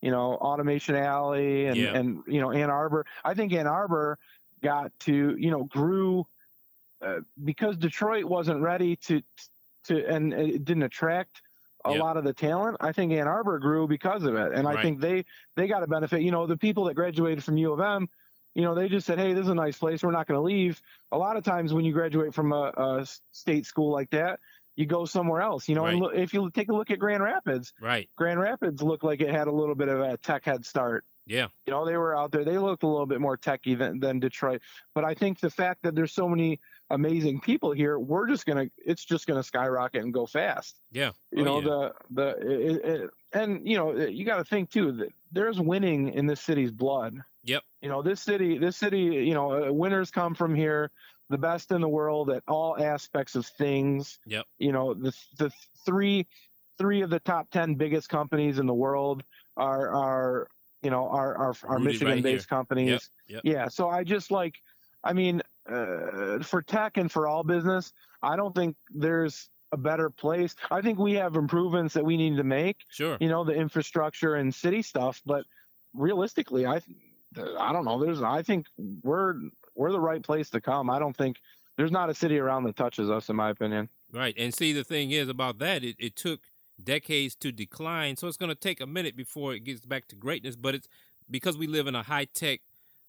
you 0.00 0.10
know 0.10 0.34
Automation 0.34 0.94
Alley 0.94 1.66
and 1.66 1.76
yeah. 1.76 1.96
and 1.96 2.22
you 2.26 2.40
know 2.40 2.52
Ann 2.52 2.70
Arbor. 2.70 3.06
I 3.24 3.34
think 3.34 3.52
Ann 3.52 3.66
Arbor 3.66 4.18
got 4.62 4.92
to 5.00 5.36
you 5.38 5.50
know 5.50 5.64
grew 5.64 6.26
uh, 7.04 7.20
because 7.42 7.76
Detroit 7.76 8.24
wasn't 8.24 8.62
ready 8.62 8.96
to 8.96 9.22
to 9.84 10.06
and 10.06 10.32
it 10.32 10.64
didn't 10.64 10.84
attract 10.84 11.42
a 11.84 11.92
yep. 11.92 12.00
lot 12.00 12.16
of 12.16 12.24
the 12.24 12.32
talent. 12.32 12.76
I 12.80 12.92
think 12.92 13.12
Ann 13.12 13.26
Arbor 13.26 13.58
grew 13.58 13.86
because 13.86 14.24
of 14.24 14.34
it, 14.34 14.52
and 14.52 14.64
right. 14.66 14.78
I 14.78 14.82
think 14.82 15.00
they 15.00 15.24
they 15.56 15.66
got 15.66 15.82
a 15.82 15.86
benefit. 15.86 16.22
You 16.22 16.30
know, 16.30 16.46
the 16.46 16.56
people 16.56 16.84
that 16.84 16.94
graduated 16.94 17.42
from 17.42 17.56
U 17.56 17.72
of 17.72 17.80
M, 17.80 18.08
you 18.54 18.62
know, 18.62 18.74
they 18.74 18.88
just 18.88 19.06
said, 19.06 19.18
"Hey, 19.18 19.32
this 19.34 19.44
is 19.44 19.48
a 19.48 19.54
nice 19.54 19.78
place. 19.78 20.02
We're 20.02 20.12
not 20.12 20.26
going 20.26 20.38
to 20.38 20.44
leave." 20.44 20.80
A 21.10 21.18
lot 21.18 21.36
of 21.36 21.44
times 21.44 21.72
when 21.72 21.84
you 21.84 21.92
graduate 21.92 22.34
from 22.34 22.52
a, 22.52 22.72
a, 22.76 23.06
state 23.32 23.66
school 23.66 23.90
like 23.90 24.10
that, 24.10 24.40
you 24.76 24.86
go 24.86 25.04
somewhere 25.04 25.40
else. 25.40 25.68
You 25.68 25.74
know, 25.74 25.84
right. 25.84 25.92
and 25.92 26.02
look, 26.02 26.14
if 26.14 26.32
you 26.32 26.50
take 26.50 26.68
a 26.68 26.74
look 26.74 26.90
at 26.90 26.98
Grand 26.98 27.22
Rapids, 27.22 27.72
right? 27.80 28.08
Grand 28.16 28.40
Rapids 28.40 28.82
looked 28.82 29.04
like 29.04 29.20
it 29.20 29.30
had 29.30 29.48
a 29.48 29.52
little 29.52 29.74
bit 29.74 29.88
of 29.88 30.00
a 30.00 30.16
tech 30.18 30.44
head 30.44 30.64
start. 30.64 31.04
Yeah. 31.26 31.48
You 31.66 31.72
know, 31.72 31.84
they 31.86 31.96
were 31.96 32.16
out 32.16 32.32
there. 32.32 32.44
They 32.44 32.58
looked 32.58 32.82
a 32.82 32.86
little 32.88 33.06
bit 33.06 33.20
more 33.20 33.36
techy 33.36 33.74
than, 33.74 34.00
than 34.00 34.18
Detroit. 34.20 34.60
But 34.94 35.04
I 35.04 35.14
think 35.14 35.40
the 35.40 35.50
fact 35.50 35.82
that 35.82 35.94
there's 35.94 36.12
so 36.12 36.28
many 36.28 36.58
amazing 36.90 37.40
people 37.40 37.72
here, 37.72 37.98
we're 37.98 38.28
just 38.28 38.44
gonna 38.44 38.66
it's 38.76 39.04
just 39.04 39.26
gonna 39.26 39.42
skyrocket 39.42 40.02
and 40.02 40.12
go 40.12 40.26
fast. 40.26 40.76
Yeah. 40.90 41.12
You 41.30 41.42
Oh, 41.42 41.44
know, 41.44 41.58
yeah. 41.60 41.64
the 41.64 41.92
the 42.10 42.50
it, 42.70 42.84
it, 42.84 43.10
and 43.32 43.66
you 43.66 43.76
know, 43.76 43.94
you 43.96 44.24
got 44.24 44.36
to 44.38 44.44
think 44.44 44.70
too 44.70 44.92
that 44.92 45.08
there's 45.30 45.58
winning 45.60 46.08
in 46.12 46.26
this 46.26 46.40
city's 46.40 46.70
blood. 46.70 47.18
Yep. 47.44 47.62
You 47.80 47.88
know, 47.88 48.02
this 48.02 48.20
city, 48.20 48.58
this 48.58 48.76
city, 48.76 49.00
you 49.00 49.34
know, 49.34 49.68
uh, 49.68 49.72
winners 49.72 50.10
come 50.10 50.34
from 50.34 50.54
here, 50.54 50.90
the 51.30 51.38
best 51.38 51.72
in 51.72 51.80
the 51.80 51.88
world 51.88 52.30
at 52.30 52.42
all 52.46 52.80
aspects 52.80 53.34
of 53.34 53.46
things. 53.46 54.18
Yep. 54.26 54.44
You 54.58 54.72
know, 54.72 54.92
the 54.94 55.16
the 55.38 55.50
three 55.86 56.26
three 56.78 57.02
of 57.02 57.10
the 57.10 57.20
top 57.20 57.50
10 57.50 57.74
biggest 57.74 58.08
companies 58.08 58.58
in 58.58 58.66
the 58.66 58.74
world 58.74 59.22
are 59.56 59.90
are 59.90 60.48
you 60.82 60.90
know 60.90 61.08
our 61.08 61.36
our, 61.36 61.54
right 61.64 61.80
Michigan 61.80 62.22
based 62.22 62.48
companies. 62.48 63.10
Yep. 63.28 63.42
Yeah, 63.44 63.68
so 63.68 63.88
I 63.88 64.04
just 64.04 64.30
like 64.30 64.56
I 65.04 65.12
mean 65.12 65.42
uh, 65.68 66.42
for 66.42 66.62
tech 66.62 66.96
and 66.96 67.10
for 67.10 67.26
all 67.26 67.44
business, 67.44 67.92
I 68.22 68.36
don't 68.36 68.54
think 68.54 68.76
there's 68.90 69.48
a 69.70 69.76
better 69.76 70.10
place. 70.10 70.54
I 70.70 70.82
think 70.82 70.98
we 70.98 71.14
have 71.14 71.36
improvements 71.36 71.94
that 71.94 72.04
we 72.04 72.16
need 72.16 72.36
to 72.36 72.44
make, 72.44 72.76
Sure. 72.90 73.16
you 73.20 73.28
know, 73.28 73.42
the 73.42 73.54
infrastructure 73.54 74.34
and 74.34 74.54
city 74.54 74.82
stuff, 74.82 75.22
but 75.24 75.44
realistically, 75.94 76.66
I 76.66 76.80
I 77.58 77.72
don't 77.72 77.84
know, 77.84 78.02
there's 78.02 78.22
I 78.22 78.42
think 78.42 78.66
we're 79.02 79.34
we're 79.74 79.92
the 79.92 80.00
right 80.00 80.22
place 80.22 80.50
to 80.50 80.60
come. 80.60 80.90
I 80.90 80.98
don't 80.98 81.16
think 81.16 81.38
there's 81.76 81.92
not 81.92 82.10
a 82.10 82.14
city 82.14 82.38
around 82.38 82.64
that 82.64 82.76
touches 82.76 83.08
us 83.10 83.30
in 83.30 83.36
my 83.36 83.50
opinion. 83.50 83.88
Right. 84.12 84.34
And 84.36 84.52
see, 84.52 84.74
the 84.74 84.84
thing 84.84 85.10
is 85.10 85.28
about 85.28 85.58
that, 85.60 85.82
it, 85.82 85.96
it 85.98 86.16
took 86.16 86.40
decades 86.82 87.34
to 87.36 87.52
decline. 87.52 88.16
So 88.16 88.26
it's 88.28 88.36
going 88.36 88.50
to 88.50 88.54
take 88.54 88.80
a 88.80 88.86
minute 88.86 89.16
before 89.16 89.54
it 89.54 89.64
gets 89.64 89.84
back 89.84 90.08
to 90.08 90.16
greatness. 90.16 90.56
But 90.56 90.74
it's 90.74 90.88
because 91.30 91.56
we 91.56 91.66
live 91.66 91.86
in 91.86 91.94
a 91.94 92.02
high 92.02 92.26
tech 92.26 92.60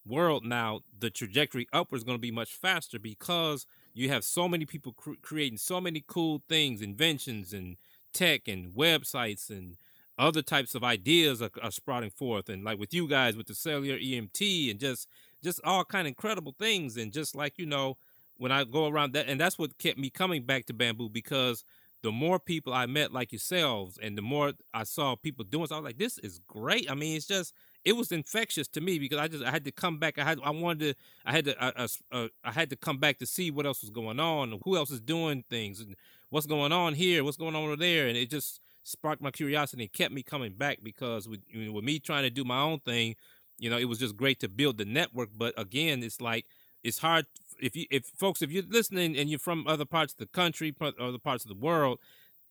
world 0.06 0.46
now, 0.46 0.82
the 1.00 1.10
trajectory 1.10 1.68
upward 1.72 2.00
is 2.00 2.04
going 2.04 2.18
to 2.18 2.22
be 2.22 2.32
much 2.32 2.54
faster 2.54 3.00
because 3.00 3.66
you 3.94 4.10
have 4.10 4.24
so 4.24 4.48
many 4.48 4.66
people 4.66 4.94
cr- 4.94 5.12
creating 5.22 5.58
so 5.58 5.80
many 5.80 6.04
cool 6.06 6.42
things, 6.50 6.82
inventions, 6.82 7.54
and 7.54 7.78
tech, 8.12 8.48
and 8.48 8.74
websites, 8.74 9.50
and 9.50 9.78
other 10.18 10.42
types 10.42 10.76
of 10.76 10.84
ideas 10.84 11.42
are, 11.42 11.50
are 11.62 11.72
sprouting 11.72 12.10
forth. 12.10 12.50
And 12.50 12.64
like 12.64 12.80
with 12.80 12.94
you 12.94 13.08
guys 13.08 13.36
with 13.36 13.48
the 13.48 13.56
cellular 13.56 13.98
EMT 13.98 14.70
and 14.72 14.80
just 14.80 15.08
just 15.44 15.60
all 15.64 15.84
kind 15.84 16.08
of 16.08 16.10
incredible 16.10 16.56
things. 16.58 16.98
And 16.98 17.12
just 17.12 17.36
like, 17.36 17.58
you 17.58 17.66
know, 17.66 17.98
when 18.38 18.52
I 18.52 18.64
go 18.64 18.88
around 18.88 19.14
that, 19.14 19.28
and 19.28 19.40
that's 19.40 19.60
what 19.60 19.78
kept 19.78 19.98
me 19.98 20.10
coming 20.10 20.44
back 20.44 20.66
to 20.68 20.74
bamboo 20.74 21.10
because 21.10 21.64
the 22.04 22.12
more 22.12 22.38
people 22.38 22.74
I 22.74 22.86
met 22.86 23.14
like 23.14 23.32
yourselves, 23.32 23.98
and 24.02 24.18
the 24.18 24.22
more 24.22 24.52
I 24.74 24.84
saw 24.84 25.16
people 25.16 25.46
doing, 25.46 25.68
so 25.68 25.76
I 25.76 25.80
was 25.80 25.86
like, 25.86 25.98
this 25.98 26.18
is 26.20 26.40
great. 26.48 26.92
I 26.92 26.96
mean, 26.96 27.16
it's 27.16 27.26
just 27.26 27.54
it 27.86 27.94
was 27.94 28.12
infectious 28.12 28.68
to 28.70 28.82
me 28.82 29.00
because 29.00 29.18
I 29.18 29.28
just 29.30 29.44
I 29.44 29.52
had 29.52 29.64
to 29.66 29.72
come 29.72 29.98
back. 30.00 30.20
I 30.20 30.26
had 30.26 30.40
I 30.44 30.52
wanted 30.52 30.80
to 30.80 31.02
I 31.26 31.32
had 31.32 31.46
to 31.46 31.64
uh, 31.64 31.72
uh, 31.78 31.88
I, 32.12 32.18
I, 32.18 32.24
uh, 32.24 32.28
I 32.44 32.52
had 32.52 32.70
to 32.72 32.76
come 32.76 32.98
back 32.98 33.20
to 33.20 33.26
see 33.26 33.52
what 33.52 33.66
else 33.66 33.82
was 33.82 33.90
going 33.90 34.20
on, 34.20 34.60
who 34.66 34.76
else 34.76 34.92
is 34.92 35.00
doing 35.00 35.44
things, 35.50 35.80
and 35.80 35.96
what's 36.30 36.46
going 36.46 36.74
on 36.74 36.94
here, 36.94 37.24
what's 37.24 37.38
going 37.38 37.56
on 37.56 37.64
over 37.64 37.78
there, 37.78 38.08
and 38.08 38.18
it 38.18 38.30
just 38.30 38.60
sparked 38.84 39.22
my 39.22 39.32
curiosity 39.32 39.84
and 39.84 39.94
kept 39.94 40.14
me 40.14 40.22
coming 40.24 40.52
back 40.52 40.80
because 40.84 41.28
with 41.28 41.40
you 41.48 41.66
know, 41.66 41.72
with 41.72 41.86
me 41.86 42.00
trying 42.00 42.24
to 42.24 42.30
do 42.30 42.44
my 42.44 42.60
own 42.60 42.80
thing, 42.80 43.16
you 43.60 43.70
know, 43.70 43.78
it 43.78 43.86
was 43.86 43.98
just 43.98 44.18
great 44.18 44.42
to 44.42 44.50
build 44.50 44.78
the 44.78 44.86
network. 44.86 45.30
But 45.38 45.54
again, 45.58 46.04
it's 46.04 46.20
like 46.20 46.46
it's 46.84 47.00
hard 47.00 47.26
if 47.60 47.76
you 47.76 47.86
if 47.90 48.06
folks 48.18 48.42
if 48.42 48.52
you're 48.52 48.64
listening 48.70 49.18
and 49.18 49.30
you're 49.30 49.40
from 49.40 49.68
other 49.68 49.86
parts 49.86 50.14
of 50.14 50.20
the 50.20 50.26
country 50.28 50.74
other 50.82 51.18
parts 51.18 51.44
of 51.46 51.50
the 51.50 51.56
world 51.56 52.00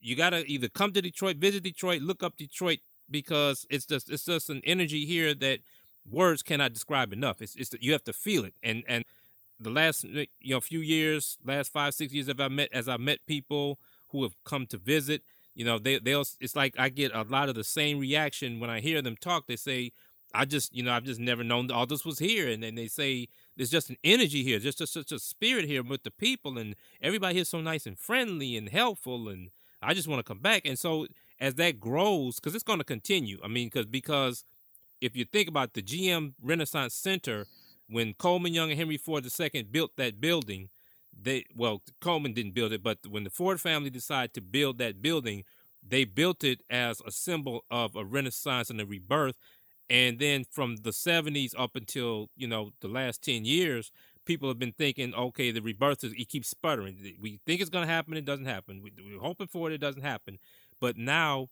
you 0.01 0.17
gotta 0.17 0.45
either 0.47 0.69
come 0.69 0.93
to 0.93 1.03
detroit 1.03 1.37
visit 1.37 1.63
detroit 1.63 2.03
look 2.03 2.23
up 2.23 2.37
detroit 2.37 2.79
because 3.11 3.67
it's 3.71 3.87
just 3.87 4.11
it's 4.11 4.25
just 4.25 4.51
an 4.51 4.63
energy 4.65 5.05
here 5.05 5.35
that 5.35 5.61
words 6.11 6.43
cannot 6.43 6.73
describe 6.73 7.13
enough. 7.13 7.41
It's, 7.41 7.55
it's 7.55 7.75
you 7.81 7.93
have 7.93 8.05
to 8.05 8.13
feel 8.13 8.45
it. 8.45 8.55
And 8.63 8.83
and 8.89 9.05
the 9.61 9.71
last 9.71 10.05
you 10.05 10.27
know 10.45 10.61
few 10.61 10.81
years 10.81 11.39
last 11.45 11.73
five 11.73 11.95
six 11.95 12.13
years 12.13 12.29
as 12.29 12.35
i 12.41 12.49
met 12.49 12.69
as 12.73 12.89
i 12.89 12.97
met 12.97 13.21
people 13.27 13.79
who 14.09 14.25
have 14.25 14.33
come 14.43 14.67
to 14.67 14.77
visit 14.77 15.23
you 15.55 15.65
know 15.65 15.79
they 15.79 16.01
they'll 16.01 16.25
it's 16.41 16.57
like 16.57 16.75
i 16.81 16.89
get 16.89 17.15
a 17.15 17.23
lot 17.23 17.49
of 17.49 17.55
the 17.55 17.63
same 17.63 18.01
reaction 18.01 18.59
when 18.59 18.71
i 18.71 18.81
hear 18.81 19.01
them 19.01 19.15
talk. 19.15 19.47
They 19.47 19.55
say 19.55 19.93
I 20.35 20.45
just, 20.45 20.75
you 20.75 20.83
know, 20.83 20.93
I've 20.93 21.05
just 21.05 21.21
never 21.21 21.45
known 21.45 21.71
all 21.71 21.87
this 21.87 22.05
was 22.05 22.19
here. 22.19 22.49
And 22.49 22.63
then 22.63 22.75
they 22.75 22.89
say 22.89 23.29
there's 23.57 23.71
just 23.71 23.91
an 23.91 23.97
energy 24.03 24.43
here, 24.43 24.59
just, 24.59 24.79
just 24.79 24.93
such 24.93 25.13
a 25.13 25.19
spirit 25.19 25.67
here 25.67 25.83
with 25.83 26.03
the 26.03 26.11
people, 26.11 26.59
and 26.59 26.75
everybody 27.01 27.35
here's 27.35 27.49
so 27.49 27.61
nice 27.61 27.87
and 27.87 27.99
friendly 27.99 28.57
and 28.57 28.69
helpful. 28.69 29.29
And 29.29 29.51
I 29.83 29.95
just 29.95 30.09
want 30.09 30.21
to 30.21 30.29
come 30.29 30.39
back. 30.41 30.63
And 30.65 30.79
so 30.79 31.07
as 31.41 31.55
that 31.57 31.81
grows, 31.81 32.37
because 32.37 32.55
it's 32.55 32.65
going 32.65 32.79
to 32.79 32.85
continue. 32.85 33.39
I 33.45 33.49
mean, 33.49 33.67
because 33.69 33.87
because 33.87 34.45
if 35.01 35.17
you 35.17 35.25
think 35.25 35.49
about 35.49 35.75
the 35.75 35.83
GM 35.83 36.35
Renaissance 36.41 36.95
Center, 36.95 37.47
when 37.89 38.15
Coleman 38.15 38.55
Young 38.55 38.71
and 38.71 38.79
Henry 38.79 38.97
Ford 38.97 39.27
II 39.27 39.63
built 39.65 39.97
that 39.97 40.21
building, 40.21 40.71
they 41.21 41.45
well 41.55 41.83
Coleman 42.01 42.33
didn't 42.33 42.55
build 42.55 42.73
it, 42.73 42.83
but 42.83 42.99
when 43.09 43.25
the 43.25 43.31
Ford 43.31 43.61
family 43.61 43.91
decided 43.91 44.33
to 44.35 44.41
build 44.41 44.79
that 44.79 45.03
building, 45.03 45.45
they 45.87 46.05
built 46.05 46.45
it 46.45 46.63
as 46.71 47.03
a 47.07 47.11
symbol 47.11 47.65
of 47.71 47.97
a 47.97 48.05
renaissance 48.05 48.71
and 48.71 48.81
a 48.81 48.87
rebirth 48.87 49.37
and 49.93 50.19
then 50.19 50.43
from 50.51 50.77
the 50.77 50.91
70s 50.91 51.55
up 51.57 51.77
until 51.77 52.31
you 52.35 52.49
know 52.49 52.71
the 52.81 52.89
last 52.89 53.23
10 53.23 53.45
years 53.45 53.93
people 54.25 54.49
have 54.49 54.59
been 54.59 54.73
thinking 54.73 55.15
okay 55.15 55.51
the 55.51 55.61
rebirth 55.61 56.03
is 56.03 56.13
it 56.15 56.29
keeps 56.29 56.49
sputtering. 56.49 56.97
We 57.21 57.39
think 57.45 57.61
it's 57.61 57.71
going 57.71 57.87
to 57.87 57.93
happen 57.93 58.17
it 58.17 58.25
doesn't 58.25 58.47
happen. 58.47 58.83
We, 58.83 58.93
we're 58.97 59.21
hoping 59.21 59.49
for 59.49 59.71
it 59.71 59.75
it 59.75 59.81
doesn't 59.81 60.03
happen. 60.03 60.39
But 60.81 60.97
now 60.97 61.49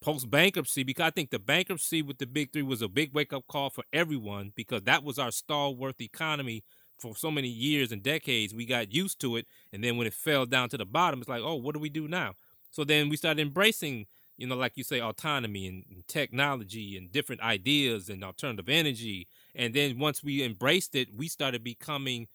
post 0.00 0.30
bankruptcy 0.30 0.84
because 0.84 1.06
i 1.06 1.10
think 1.10 1.30
the 1.30 1.40
bankruptcy 1.40 2.02
with 2.02 2.18
the 2.18 2.26
big 2.26 2.52
three 2.52 2.62
was 2.62 2.80
a 2.80 2.88
big 2.88 3.12
wake 3.12 3.32
up 3.32 3.44
call 3.48 3.68
for 3.68 3.82
everyone 3.92 4.52
because 4.54 4.82
that 4.82 5.02
was 5.02 5.18
our 5.18 5.32
stalwart 5.32 6.00
economy 6.00 6.62
for 7.00 7.16
so 7.16 7.30
many 7.30 7.48
years 7.48 7.92
and 7.92 8.02
decades. 8.02 8.54
We 8.54 8.64
got 8.64 8.94
used 8.94 9.20
to 9.20 9.36
it 9.36 9.46
and 9.72 9.84
then 9.84 9.96
when 9.96 10.06
it 10.06 10.14
fell 10.14 10.46
down 10.46 10.70
to 10.70 10.78
the 10.78 10.86
bottom 10.86 11.20
it's 11.20 11.28
like 11.28 11.42
oh 11.42 11.56
what 11.56 11.74
do 11.74 11.80
we 11.80 11.90
do 11.90 12.08
now? 12.08 12.32
So 12.70 12.84
then 12.84 13.08
we 13.08 13.16
started 13.16 13.42
embracing 13.42 14.06
you 14.38 14.46
know, 14.46 14.56
like 14.56 14.76
you 14.76 14.84
say, 14.84 15.00
autonomy 15.00 15.66
and, 15.66 15.84
technology 16.06 16.96
and 16.96 17.12
different 17.12 17.42
ideas 17.42 18.08
and 18.08 18.24
alternative 18.24 18.68
energy. 18.68 19.26
And 19.54 19.74
then 19.74 19.98
once 19.98 20.22
we 20.22 20.42
embraced 20.42 20.94
it, 20.94 21.08
we 21.14 21.28
started 21.28 21.62
becoming 21.62 22.28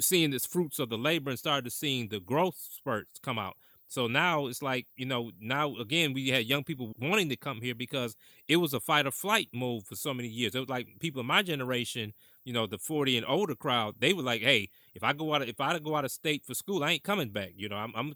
seeing 0.00 0.30
the 0.30 0.38
fruits 0.38 0.78
of 0.78 0.88
the 0.88 0.96
labor 0.96 1.30
and 1.30 1.38
started 1.38 1.70
seeing 1.72 2.08
the 2.08 2.20
growth 2.20 2.56
spurts 2.70 3.18
come 3.18 3.38
out. 3.38 3.56
So 3.88 4.06
now 4.06 4.46
it's 4.46 4.62
like, 4.62 4.86
you 4.96 5.06
know, 5.06 5.32
now 5.40 5.74
again, 5.76 6.12
we 6.12 6.28
had 6.28 6.44
young 6.44 6.62
people 6.62 6.94
wanting 7.00 7.30
to 7.30 7.36
come 7.36 7.60
here 7.60 7.74
because 7.74 8.16
it 8.46 8.56
was 8.56 8.74
a 8.74 8.80
fight 8.80 9.06
or 9.06 9.10
flight 9.10 9.48
move 9.52 9.84
for 9.84 9.96
so 9.96 10.14
many 10.14 10.28
years. 10.28 10.54
It 10.54 10.60
was 10.60 10.68
like 10.68 10.86
people 11.00 11.20
in 11.20 11.26
my 11.26 11.42
generation, 11.42 12.12
you 12.44 12.52
know, 12.52 12.66
the 12.66 12.78
40 12.78 13.16
and 13.16 13.26
older 13.26 13.54
crowd, 13.54 13.96
they 13.98 14.12
were 14.12 14.22
like, 14.22 14.42
hey, 14.42 14.68
if 14.94 15.02
I 15.02 15.14
go 15.14 15.34
out, 15.34 15.42
of, 15.42 15.48
if 15.48 15.60
I 15.60 15.78
go 15.78 15.96
out 15.96 16.04
of 16.04 16.12
state 16.12 16.44
for 16.44 16.54
school, 16.54 16.84
I 16.84 16.92
ain't 16.92 17.02
coming 17.02 17.30
back. 17.30 17.52
You 17.56 17.70
know, 17.70 17.76
I'm, 17.76 17.92
I'm 17.96 18.14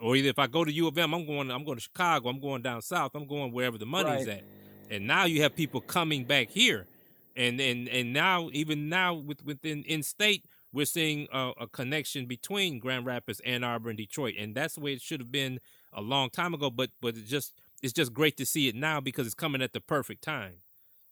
or 0.00 0.16
either 0.16 0.28
if 0.28 0.38
I 0.38 0.46
go 0.46 0.64
to 0.64 0.72
U 0.72 0.88
of 0.88 0.98
M, 0.98 1.14
I'm 1.14 1.26
going, 1.26 1.50
I'm 1.50 1.64
going 1.64 1.76
to 1.76 1.82
Chicago, 1.82 2.28
I'm 2.28 2.40
going 2.40 2.62
down 2.62 2.82
south, 2.82 3.12
I'm 3.14 3.26
going 3.26 3.52
wherever 3.52 3.78
the 3.78 3.86
money's 3.86 4.26
Right. 4.26 4.38
at. 4.38 4.44
And 4.90 5.06
now 5.06 5.24
you 5.24 5.42
have 5.42 5.54
people 5.56 5.80
coming 5.80 6.24
back 6.24 6.48
here, 6.50 6.86
and 7.34 7.60
and 7.60 7.88
and 7.88 8.12
now 8.12 8.48
even 8.52 8.88
now 8.88 9.14
with 9.14 9.44
within 9.44 9.82
in 9.84 10.02
state, 10.04 10.44
we're 10.72 10.86
seeing 10.86 11.26
a, 11.32 11.52
a 11.60 11.66
connection 11.66 12.26
between 12.26 12.78
Grand 12.78 13.04
Rapids, 13.04 13.40
Ann 13.40 13.64
Arbor, 13.64 13.88
and 13.88 13.96
Detroit, 13.98 14.34
and 14.38 14.54
that's 14.54 14.74
the 14.74 14.80
way 14.80 14.92
it 14.92 15.00
should 15.02 15.18
have 15.20 15.32
been 15.32 15.58
a 15.92 16.00
long 16.00 16.30
time 16.30 16.54
ago. 16.54 16.70
But 16.70 16.90
but 17.00 17.16
it's 17.16 17.28
just 17.28 17.54
it's 17.82 17.92
just 17.92 18.12
great 18.12 18.36
to 18.36 18.46
see 18.46 18.68
it 18.68 18.76
now 18.76 19.00
because 19.00 19.26
it's 19.26 19.34
coming 19.34 19.60
at 19.60 19.72
the 19.72 19.80
perfect 19.80 20.22
time, 20.22 20.54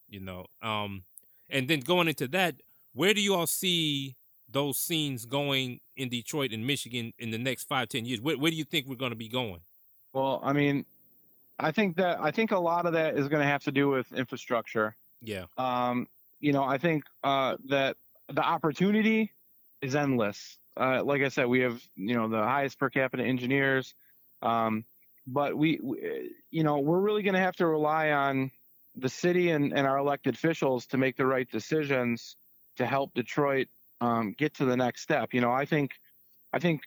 you 0.09 0.21
know. 0.21 0.47
Um, 0.63 1.03
and 1.51 1.67
then 1.69 1.81
going 1.81 2.07
into 2.07 2.29
that, 2.29 2.57
where 2.93 3.13
do 3.13 3.21
you 3.21 3.35
all 3.35 3.49
see 3.49 4.15
those 4.51 4.79
scenes 4.79 5.25
going 5.25 5.81
in 5.97 6.09
Detroit 6.09 6.53
and 6.53 6.67
Michigan 6.67 7.13
in 7.19 7.31
the 7.31 7.39
next 7.39 7.65
five, 7.69 7.89
ten 7.89 8.05
years? 8.05 8.21
Where, 8.21 8.39
where 8.39 8.51
do 8.51 8.57
you 8.57 8.65
think 8.65 8.87
we're 8.87 8.97
going 8.97 9.13
to 9.13 9.17
be 9.17 9.29
going? 9.29 9.61
Well, 10.13 10.41
I 10.43 10.53
mean, 10.53 10.85
I 11.59 11.73
think 11.73 11.97
that 11.97 12.21
I 12.21 12.31
think 12.31 12.53
a 12.53 12.59
lot 12.59 12.87
of 12.87 12.93
that 12.93 13.17
is 13.17 13.29
going 13.29 13.41
to 13.41 13.49
have 13.49 13.65
to 13.65 13.73
do 13.73 13.89
with 13.89 14.13
infrastructure. 14.13 14.97
Yeah, 15.21 15.45
Um, 15.57 16.07
you 16.41 16.53
know, 16.53 16.63
I 16.63 16.79
think 16.79 17.05
uh, 17.23 17.57
that 17.69 17.97
the 18.29 18.43
opportunity 18.43 19.33
is 19.81 19.95
endless. 19.95 20.59
Uh, 20.77 21.03
like 21.03 21.23
I 21.23 21.29
said, 21.29 21.47
we 21.47 21.61
have 21.61 21.81
you 21.97 22.15
know 22.15 22.29
the 22.29 22.43
highest 22.43 22.79
per 22.79 22.91
capita 22.91 23.23
engineers, 23.23 23.95
um, 24.43 24.85
but 25.27 25.57
we, 25.57 25.79
we, 25.83 26.31
you 26.51 26.63
know, 26.65 26.79
we're 26.79 27.01
really 27.01 27.23
going 27.23 27.35
to 27.35 27.41
have 27.41 27.57
to 27.57 27.67
rely 27.67 28.11
on 28.11 28.51
the 28.97 29.09
city 29.09 29.51
and, 29.51 29.73
and 29.73 29.87
our 29.87 29.99
elected 29.99 30.35
officials 30.35 30.87
to 30.87 30.99
make 30.99 31.17
the 31.17 31.27
right 31.27 31.51
decisions 31.51 32.37
to 32.77 32.87
help 32.87 33.15
Detroit 33.15 33.69
um, 34.01 34.35
get 34.37 34.55
to 34.55 34.65
the 34.65 34.77
next 34.77 35.03
step. 35.03 35.33
You 35.33 35.41
know, 35.41 35.53
I 35.53 35.65
think, 35.65 35.93
I 36.53 36.59
think 36.59 36.83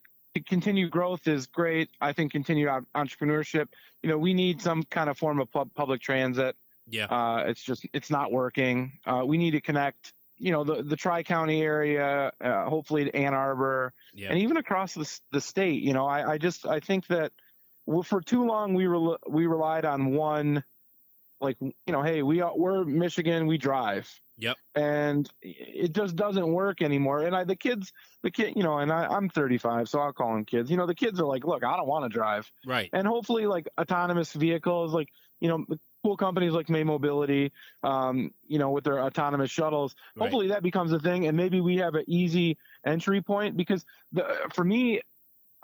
continued 0.45 0.91
growth 0.91 1.28
is 1.28 1.47
great. 1.47 1.89
I 1.99 2.14
think 2.14 2.32
continued 2.32 2.70
entrepreneurship. 2.95 3.68
You 4.03 4.10
know, 4.10 4.18
we 4.18 4.34
need 4.34 4.62
some 4.62 4.84
kind 4.84 5.10
of 5.10 5.18
form 5.18 5.39
of 5.39 5.51
pub- 5.51 5.74
public 5.74 6.01
transit. 6.01 6.55
yeah, 6.89 7.05
Uh, 7.05 7.43
it's 7.47 7.64
just 7.64 7.86
it's 7.93 8.10
not 8.10 8.32
working. 8.32 8.93
Uh, 9.05 9.24
we 9.26 9.38
need 9.38 9.51
to 9.51 9.62
connect. 9.62 10.14
You 10.39 10.51
know, 10.51 10.64
the 10.64 10.84
the 10.84 10.95
Tri 10.95 11.24
County 11.24 11.64
area, 11.64 12.32
uh, 12.39 12.70
hopefully 12.70 13.05
to 13.05 13.16
Ann 13.16 13.34
Arbor, 13.34 13.91
yeah, 14.14 14.30
and 14.30 14.38
even 14.39 14.58
across 14.58 14.93
the 14.93 15.20
the 15.32 15.41
state. 15.41 15.82
You 15.82 15.93
know, 15.93 16.05
I, 16.05 16.34
I 16.34 16.38
just 16.38 16.68
I 16.68 16.80
think 16.80 17.08
that 17.08 17.32
well, 17.88 18.03
for 18.03 18.22
too 18.22 18.45
long 18.45 18.76
we 18.76 18.86
rel 18.86 19.18
we 19.28 19.47
relied 19.47 19.86
on 19.86 20.14
one 20.14 20.64
like 21.41 21.58
you 21.60 21.74
know, 21.88 22.03
hey, 22.03 22.22
we 22.22 22.41
are 22.41 22.55
we're 22.55 22.84
Michigan, 22.86 23.47
we 23.47 23.58
drive. 23.58 24.08
Yep. 24.40 24.58
And 24.76 25.30
it 25.42 25.94
just 25.94 26.16
doesn't 26.16 26.48
work 26.48 26.82
anymore. 26.82 27.24
And 27.24 27.36
I, 27.36 27.44
the 27.44 27.56
kids, 27.56 27.92
the 28.22 28.30
kid, 28.30 28.54
you 28.56 28.64
know, 28.64 28.78
and 28.78 28.92
I, 28.92 29.08
I'm 29.08 29.30
35, 29.30 29.90
so 29.90 30.00
I'll 30.00 30.14
call 30.14 30.34
them 30.34 30.46
kids. 30.46 30.70
You 30.70 30.78
know, 30.78 30.86
the 30.86 30.96
kids 30.96 31.20
are 31.20 31.26
like, 31.26 31.44
look, 31.44 31.64
I 31.64 31.76
don't 31.76 31.88
want 31.88 32.06
to 32.06 32.10
drive. 32.10 32.52
Right. 32.66 32.90
And 32.94 33.08
hopefully, 33.08 33.48
like 33.48 33.68
autonomous 33.80 34.32
vehicles, 34.34 34.94
like 34.94 35.10
you 35.40 35.50
know, 35.50 35.66
cool 36.04 36.18
companies 36.18 36.54
like 36.54 36.70
May 36.70 36.84
Mobility, 36.84 37.52
um, 37.84 38.32
you 38.48 38.60
know, 38.60 38.72
with 38.72 38.84
their 38.84 39.02
autonomous 39.02 39.52
shuttles. 39.52 39.96
Right. 40.16 40.24
Hopefully, 40.24 40.48
that 40.50 40.64
becomes 40.64 40.92
a 40.92 41.00
thing, 41.00 41.28
and 41.28 41.36
maybe 41.36 41.62
we 41.62 41.78
have 41.78 41.96
an 41.96 42.06
easy 42.08 42.58
entry 42.86 43.22
point 43.22 43.58
because 43.58 43.86
the 44.12 44.26
for 44.54 44.64
me. 44.64 45.02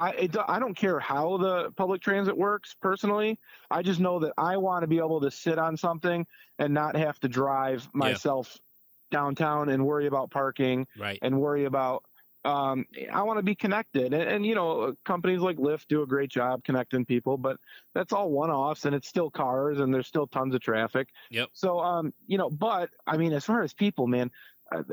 I, 0.04 0.10
it, 0.12 0.36
I 0.50 0.60
don't 0.60 0.76
care 0.76 1.00
how 1.00 1.38
the 1.38 1.72
public 1.72 2.02
transit 2.02 2.38
works 2.38 2.76
personally. 2.82 3.40
I 3.72 3.82
just 3.82 4.02
know 4.02 4.20
that 4.20 4.34
I 4.38 4.58
want 4.58 4.84
to 4.84 4.88
be 4.88 4.98
able 4.98 5.22
to 5.22 5.32
sit 5.32 5.58
on 5.58 5.78
something 5.78 6.28
and 6.60 6.74
not 6.74 6.98
have 6.98 7.22
to 7.22 7.30
drive 7.30 7.88
myself 7.94 8.58
downtown 9.12 9.70
and 9.70 9.86
worry 9.86 10.08
about 10.08 10.30
parking 10.30 10.88
Right. 10.98 11.20
and 11.22 11.40
worry 11.40 11.64
about 11.64 12.04
um, 12.44 12.86
I 13.10 13.22
want 13.24 13.40
to 13.40 13.44
be 13.44 13.56
connected. 13.56 14.14
And, 14.14 14.30
and, 14.30 14.46
you 14.46 14.56
know, 14.56 14.94
companies 15.06 15.40
like 15.40 15.56
Lyft 15.56 15.88
do 15.88 16.02
a 16.02 16.06
great 16.06 16.30
job 16.30 16.66
connecting 16.66 17.06
people, 17.06 17.38
but 17.38 17.56
that's 17.94 18.12
all 18.12 18.30
one 18.30 18.50
offs 18.50 18.84
and 18.84 18.94
it's 18.94 19.08
still 19.08 19.32
cars 19.32 19.80
and 19.80 19.94
there's 19.94 20.08
still 20.08 20.28
tons 20.28 20.54
of 20.54 20.60
traffic. 20.60 21.08
Yep. 21.30 21.48
So, 21.54 21.80
um, 21.80 22.14
you 22.28 22.38
know, 22.38 22.50
but 22.50 22.90
I 23.08 23.16
mean, 23.16 23.32
as 23.32 23.46
far 23.46 23.64
as 23.64 23.74
people, 23.74 24.08
man, 24.08 24.30
uh, 24.70 24.84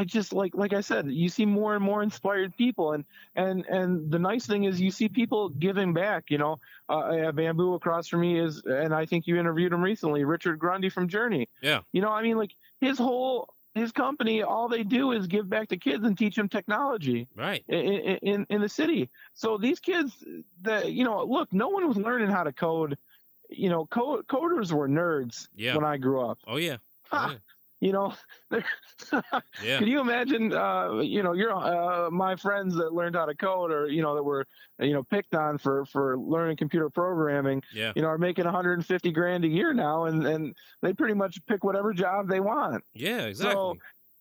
I 0.00 0.04
just 0.04 0.32
like, 0.32 0.54
like 0.54 0.72
I 0.72 0.80
said, 0.82 1.10
you 1.10 1.28
see 1.28 1.46
more 1.46 1.74
and 1.74 1.82
more 1.82 2.02
inspired 2.02 2.56
people. 2.56 2.92
And, 2.92 3.04
and, 3.34 3.64
and 3.66 4.10
the 4.10 4.18
nice 4.18 4.46
thing 4.46 4.64
is 4.64 4.80
you 4.80 4.90
see 4.90 5.08
people 5.08 5.48
giving 5.48 5.94
back, 5.94 6.24
you 6.30 6.38
know, 6.38 6.58
uh, 6.88 7.32
Bamboo 7.32 7.74
across 7.74 8.06
from 8.08 8.20
me 8.20 8.38
is, 8.38 8.62
and 8.66 8.94
I 8.94 9.06
think 9.06 9.26
you 9.26 9.38
interviewed 9.38 9.72
him 9.72 9.82
recently, 9.82 10.24
Richard 10.24 10.58
Grundy 10.58 10.90
from 10.90 11.08
Journi. 11.08 11.48
Yeah. 11.62 11.80
You 11.92 12.02
know, 12.02 12.10
I 12.10 12.22
mean, 12.22 12.36
like 12.36 12.52
his 12.80 12.98
whole 12.98 13.54
his 13.74 13.92
company, 13.92 14.42
all 14.42 14.68
they 14.68 14.82
do 14.82 15.12
is 15.12 15.26
give 15.26 15.50
back 15.50 15.68
to 15.68 15.76
kids 15.76 16.02
and 16.04 16.16
teach 16.16 16.34
them 16.36 16.48
technology 16.48 17.28
Right. 17.36 17.62
in, 17.68 18.16
in 18.22 18.46
in 18.48 18.60
the 18.62 18.70
city. 18.70 19.10
So 19.34 19.58
these 19.58 19.80
kids, 19.80 20.12
that 20.62 20.92
you 20.92 21.04
know, 21.04 21.24
look, 21.24 21.52
no 21.52 21.68
one 21.68 21.86
was 21.86 21.96
learning 21.98 22.30
how 22.30 22.42
to 22.44 22.52
code. 22.52 22.96
You 23.50 23.68
know, 23.68 23.86
co- 23.86 24.22
coders 24.22 24.72
were 24.72 24.88
nerds 24.88 25.48
Yeah. 25.54 25.74
when 25.76 25.84
I 25.84 25.98
grew 25.98 26.20
up. 26.22 26.38
Oh 26.46 26.56
yeah. 26.56 26.78
Oh, 27.12 27.34
You 27.80 27.92
know, 27.92 28.14
yeah. 28.50 29.78
can 29.78 29.86
you 29.86 30.00
imagine? 30.00 30.50
Uh, 30.52 31.00
you 31.00 31.22
know, 31.22 31.34
you're 31.34 31.54
uh, 31.54 32.10
my 32.10 32.34
friends 32.36 32.74
that 32.76 32.94
learned 32.94 33.16
how 33.16 33.26
to 33.26 33.34
code, 33.34 33.70
or 33.70 33.86
you 33.88 34.00
know, 34.00 34.14
that 34.14 34.22
were 34.22 34.46
you 34.80 34.94
know 34.94 35.02
picked 35.02 35.34
on 35.34 35.58
for 35.58 35.84
for 35.84 36.18
learning 36.18 36.56
computer 36.56 36.88
programming. 36.88 37.62
Yeah. 37.74 37.92
You 37.94 38.00
know, 38.00 38.08
are 38.08 38.18
making 38.18 38.44
150 38.44 39.12
grand 39.12 39.44
a 39.44 39.48
year 39.48 39.74
now, 39.74 40.04
and 40.04 40.26
and 40.26 40.54
they 40.80 40.94
pretty 40.94 41.12
much 41.12 41.38
pick 41.46 41.64
whatever 41.64 41.92
job 41.92 42.28
they 42.28 42.40
want. 42.40 42.82
Yeah. 42.94 43.26
Exactly. 43.26 43.52
So, 43.52 43.76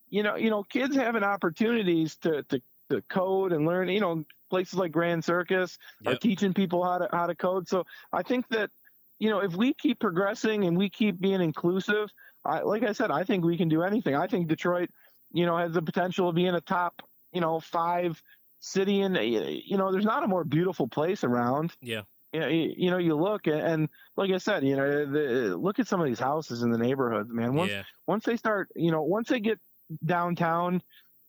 you 0.09 0.23
know, 0.23 0.35
you 0.35 0.49
know, 0.49 0.63
kids 0.63 0.93
having 0.93 1.23
opportunities 1.23 2.17
to 2.17 2.43
to, 2.43 2.61
to 2.89 3.01
code 3.03 3.53
and 3.53 3.65
learn. 3.65 3.87
You 3.87 4.01
know, 4.01 4.25
places 4.49 4.75
like 4.75 4.91
Grand 4.91 5.23
Circus 5.23 5.77
are 6.05 6.15
teaching 6.15 6.53
people 6.53 6.83
how 6.83 6.97
to 6.97 7.07
how 7.09 7.27
to 7.27 7.35
code. 7.35 7.69
So 7.69 7.85
I 8.11 8.21
think 8.21 8.49
that, 8.49 8.69
you 9.17 9.29
know, 9.29 9.39
if 9.39 9.55
we 9.55 9.73
keep 9.73 9.99
progressing 9.99 10.65
and 10.65 10.77
we 10.77 10.89
keep 10.89 11.21
being 11.21 11.41
inclusive, 11.41 12.09
I, 12.45 12.61
like 12.61 12.83
I 12.83 12.91
said, 12.93 13.11
I 13.11 13.23
think 13.23 13.43
we 13.43 13.57
can 13.57 13.69
do 13.69 13.81
anything. 13.83 14.15
I 14.15 14.27
think 14.27 14.47
Detroit, 14.47 14.89
you 15.33 15.45
know, 15.45 15.57
has 15.57 15.73
the 15.73 15.81
potential 15.81 16.29
of 16.29 16.35
being 16.35 16.53
a 16.55 16.61
top, 16.61 17.01
you 17.33 17.41
know, 17.41 17.59
five 17.59 18.21
city. 18.59 19.01
And 19.01 19.15
you 19.17 19.77
know, 19.77 19.91
there's 19.91 20.05
not 20.05 20.23
a 20.23 20.27
more 20.27 20.43
beautiful 20.43 20.87
place 20.87 21.23
around. 21.23 21.73
yeah. 21.81 22.01
You 22.33 22.41
know, 22.41 22.47
you, 22.47 22.73
you 22.75 22.91
know, 22.91 22.97
you 22.97 23.15
look 23.15 23.47
and, 23.47 23.61
and 23.61 23.89
like 24.17 24.29
I 24.31 24.39
said, 24.39 24.63
you 24.65 24.75
know, 24.75 25.05
the, 25.05 25.55
look 25.55 25.79
at 25.79 25.87
some 25.87 26.01
of 26.01 26.05
these 26.07 26.19
houses 26.19 26.63
in 26.63 26.69
the 26.69 26.77
neighborhoods, 26.77 27.31
man. 27.31 27.53
Once 27.55 27.71
Yeah. 27.71 27.83
once 28.07 28.25
they 28.25 28.35
start, 28.35 28.69
you 28.75 28.91
know, 28.91 29.03
once 29.03 29.29
they 29.29 29.39
get 29.39 29.57
downtown, 30.05 30.81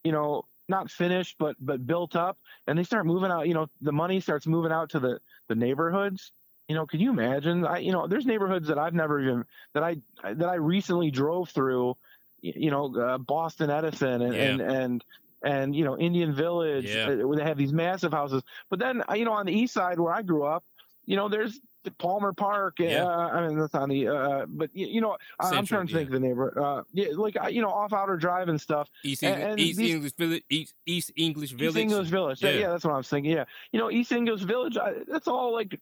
you 0.04 0.12
know, 0.12 0.44
not 0.68 0.90
finished 0.90 1.36
but 1.38 1.54
but 1.60 1.86
built 1.86 2.16
up, 2.16 2.38
and 2.66 2.76
they 2.78 2.82
start 2.82 3.06
moving 3.06 3.30
out, 3.30 3.46
you 3.46 3.54
know, 3.54 3.68
the 3.80 3.92
money 3.92 4.18
starts 4.20 4.46
moving 4.46 4.72
out 4.72 4.90
to 4.90 5.00
the 5.00 5.20
the 5.48 5.54
neighborhoods. 5.54 6.32
You 6.68 6.74
know, 6.74 6.86
can 6.86 7.00
you 7.00 7.10
imagine? 7.10 7.64
I, 7.64 7.78
you 7.78 7.92
know, 7.92 8.06
there's 8.06 8.26
neighborhoods 8.26 8.68
that 8.68 8.78
I've 8.78 8.94
never 8.94 9.20
even 9.20 9.44
that 9.72 9.84
I 9.84 9.96
that 10.24 10.48
I 10.48 10.54
recently 10.54 11.10
drove 11.10 11.50
through. 11.50 11.96
You 12.42 12.70
know, 12.70 12.94
uh, 12.96 13.18
Boston 13.18 13.70
Edison 13.70 14.22
and, 14.22 14.34
Yeah. 14.34 14.42
and 14.42 14.60
and 14.60 15.04
and 15.42 15.76
you 15.76 15.84
know 15.84 15.96
Indian 15.98 16.34
Village. 16.34 16.86
Yeah. 16.86 17.08
uh, 17.08 17.26
where 17.26 17.36
they 17.36 17.44
have 17.44 17.56
these 17.58 17.72
massive 17.72 18.12
houses. 18.12 18.42
But 18.68 18.78
then, 18.78 19.02
uh, 19.08 19.14
you 19.14 19.24
know, 19.24 19.32
on 19.32 19.46
the 19.46 19.52
east 19.52 19.74
side 19.74 20.00
where 20.00 20.12
I 20.12 20.22
grew 20.22 20.44
up, 20.44 20.64
you 21.06 21.16
know, 21.16 21.28
there's 21.28 21.52
the 21.54 21.60
Palmer 21.90 22.32
Park. 22.32 22.76
Yeah. 22.78 23.04
Uh, 23.04 23.28
I 23.28 23.46
mean, 23.46 23.58
that's 23.58 23.74
on 23.74 23.88
the. 23.88 24.08
Uh, 24.08 24.46
but 24.48 24.70
you, 24.74 24.86
you 24.86 25.00
know, 25.00 25.16
I- 25.40 25.50
I'm 25.50 25.66
trying 25.66 25.86
to 25.86 25.92
think 25.94 26.08
of 26.08 26.12
the 26.12 26.20
neighborhood. 26.20 26.56
Uh, 26.56 26.82
yeah, 26.92 27.08
like 27.14 27.36
you 27.50 27.60
know, 27.62 27.68
off 27.68 27.92
Outer 27.92 28.16
Drive 28.16 28.48
and 28.48 28.60
stuff. 28.60 28.88
East, 29.04 29.22
and- 29.24 29.42
and 29.42 29.60
East 29.60 29.78
these- 29.78 29.94
English 29.94 30.12
Village. 30.14 30.44
East, 30.50 30.74
East 30.86 31.12
English 31.16 31.52
Village. 31.52 31.76
East 31.76 31.78
English 31.78 32.08
Village. 32.08 32.42
Yeah. 32.42 32.50
Yeah. 32.50 32.68
that's 32.70 32.84
what 32.84 32.94
I 32.94 32.96
was 32.96 33.08
thinking. 33.08 33.32
Yeah, 33.32 33.44
you 33.72 33.78
know, 33.80 33.90
East 33.90 34.12
English 34.12 34.42
Village. 34.42 34.76
I, 34.76 34.94
that's 35.08 35.28
all 35.28 35.52
like 35.52 35.80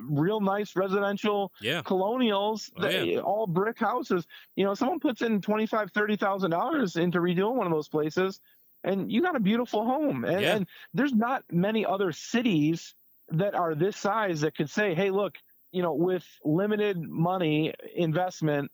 real 0.00 0.40
nice 0.40 0.74
residential 0.76 1.52
Yeah. 1.60 1.82
colonials. 1.82 2.70
Oh, 2.76 2.82
that, 2.82 3.06
yeah. 3.06 3.18
All 3.20 3.46
brick 3.46 3.78
houses. 3.78 4.26
You 4.56 4.64
know, 4.64 4.74
someone 4.74 5.00
puts 5.00 5.22
in 5.22 5.40
twenty 5.40 5.66
five, 5.66 5.90
thirty 5.92 6.16
thousand 6.16 6.50
dollars 6.50 6.96
into 6.96 7.18
redoing 7.20 7.54
one 7.56 7.66
of 7.66 7.72
those 7.72 7.88
places, 7.88 8.40
and 8.84 9.10
you 9.10 9.22
got 9.22 9.36
a 9.36 9.40
beautiful 9.40 9.84
home. 9.84 10.24
And, 10.24 10.40
Yeah. 10.40 10.56
and 10.56 10.66
there's 10.94 11.12
not 11.14 11.44
many 11.50 11.84
other 11.84 12.12
cities 12.12 12.94
that 13.30 13.54
are 13.54 13.74
this 13.74 13.96
size 13.96 14.40
that 14.42 14.56
could 14.56 14.70
say, 14.70 14.94
"Hey, 14.94 15.10
look, 15.10 15.36
you 15.72 15.82
know, 15.82 15.94
with 15.94 16.26
limited 16.44 16.98
money 17.00 17.74
investment, 17.94 18.70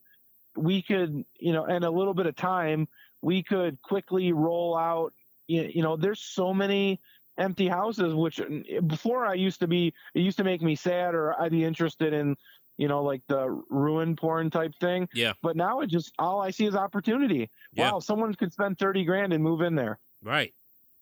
we 0.56 0.82
could, 0.82 1.24
you 1.38 1.52
know, 1.52 1.64
and 1.64 1.84
a 1.84 1.90
little 1.90 2.14
bit 2.14 2.26
of 2.26 2.36
time, 2.36 2.88
we 3.22 3.42
could 3.42 3.80
quickly 3.82 4.32
roll 4.32 4.76
out." 4.76 5.14
You, 5.48 5.82
know, 5.82 5.96
there's 5.96 6.20
so 6.20 6.54
many 6.54 7.00
empty 7.38 7.68
houses 7.68 8.14
which 8.14 8.40
before 8.86 9.26
I 9.26 9.34
used 9.34 9.60
to 9.60 9.66
be 9.68 9.94
it 10.14 10.20
used 10.20 10.36
to 10.38 10.44
make 10.44 10.60
me 10.62 10.74
sad 10.76 11.14
or 11.14 11.40
I'd 11.40 11.50
be 11.50 11.64
interested 11.64 12.12
in 12.12 12.36
you 12.76 12.88
know 12.88 13.02
like 13.02 13.22
the 13.26 13.48
ruin 13.70 14.16
porn 14.16 14.50
type 14.50 14.74
thing 14.80 15.08
Yeah. 15.14 15.32
but 15.42 15.56
now 15.56 15.80
it 15.80 15.86
just 15.88 16.12
all 16.18 16.42
I 16.42 16.50
see 16.50 16.66
is 16.66 16.74
opportunity 16.74 17.50
Yeah. 17.72 17.92
wow 17.92 18.00
someone 18.00 18.34
could 18.34 18.52
spend 18.52 18.78
30 18.78 19.04
grand 19.04 19.32
and 19.32 19.42
move 19.42 19.62
in 19.62 19.74
there 19.74 19.98
Right. 20.22 20.54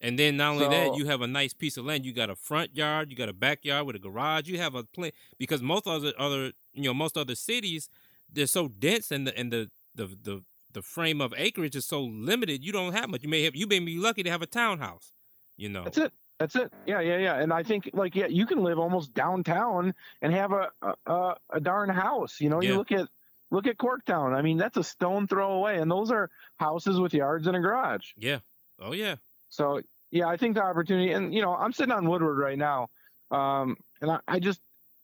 And 0.02 0.18
then 0.18 0.36
not 0.38 0.52
only 0.52 0.68
that, 0.68 0.96
you 0.96 1.04
have 1.06 1.20
a 1.20 1.26
nice 1.26 1.52
piece 1.52 1.76
of 1.76 1.84
land. 1.84 2.06
You 2.06 2.12
got 2.12 2.30
a 2.30 2.36
front 2.36 2.74
yard, 2.74 3.10
you 3.10 3.16
got 3.16 3.28
a 3.28 3.34
backyard 3.34 3.86
with 3.86 3.96
a 3.96 3.98
garage. 3.98 4.48
You 4.48 4.58
have 4.58 4.74
a 4.74 4.84
plant 4.84 5.14
because 5.38 5.60
most 5.62 5.86
other 5.86 6.12
other 6.18 6.52
you 6.72 6.84
know 6.84 6.94
most 6.94 7.16
other 7.18 7.34
cities 7.34 7.88
they're 8.32 8.46
so 8.46 8.68
dense 8.68 9.10
and 9.10 9.26
the 9.26 9.36
and 9.38 9.52
the 9.52 9.70
the 9.94 10.06
the 10.22 10.42
the 10.72 10.82
frame 10.82 11.20
of 11.20 11.34
acreage 11.36 11.76
is 11.76 11.84
so 11.84 12.00
limited. 12.02 12.64
You 12.64 12.72
don't 12.72 12.92
have 12.92 13.10
much. 13.10 13.22
You 13.22 13.28
may 13.28 13.42
have 13.44 13.54
you 13.54 13.66
may 13.66 13.78
be 13.80 13.98
lucky 13.98 14.22
to 14.22 14.30
have 14.30 14.40
a 14.42 14.46
townhouse. 14.46 15.12
You 15.56 15.68
know. 15.68 15.84
that's 15.84 15.98
it 15.98 16.12
that's 16.38 16.56
it 16.56 16.72
yeah 16.86 17.00
yeah 17.00 17.18
yeah 17.18 17.34
and 17.38 17.52
I 17.52 17.62
think 17.62 17.90
like 17.92 18.14
yeah 18.16 18.28
you 18.28 18.46
can 18.46 18.62
live 18.62 18.78
almost 18.78 19.12
downtown 19.12 19.92
and 20.22 20.32
have 20.32 20.52
a 20.52 20.70
a, 20.80 20.94
a, 21.12 21.36
a 21.50 21.60
darn 21.60 21.90
house 21.90 22.40
you 22.40 22.48
know 22.48 22.62
Yeah. 22.62 22.70
you 22.70 22.76
look 22.78 22.90
at 22.92 23.08
look 23.50 23.66
at 23.66 23.76
Corktown 23.76 24.32
I 24.34 24.40
mean 24.40 24.56
that's 24.56 24.78
a 24.78 24.82
stone 24.84 25.26
throw 25.26 25.52
away 25.52 25.76
and 25.76 25.90
those 25.90 26.10
are 26.10 26.30
houses 26.56 26.98
with 26.98 27.12
yards 27.12 27.46
and 27.46 27.54
a 27.56 27.60
garage 27.60 28.12
Yeah. 28.16 28.38
Oh 28.80 28.92
yeah. 28.92 29.16
So 29.50 29.80
yeah, 30.10 30.26
I 30.26 30.36
think 30.36 30.54
the 30.54 30.62
opportunity, 30.64 31.12
and 31.12 31.34
you 31.34 31.42
know, 31.42 31.54
I'm 31.54 31.72
sitting 31.72 31.92
on 31.92 32.08
Woodward 32.08 32.38
right 32.38 32.58
now, 32.58 32.88
um, 33.30 33.76
and 34.00 34.10
I, 34.10 34.18
I 34.26 34.38
just 34.40 34.60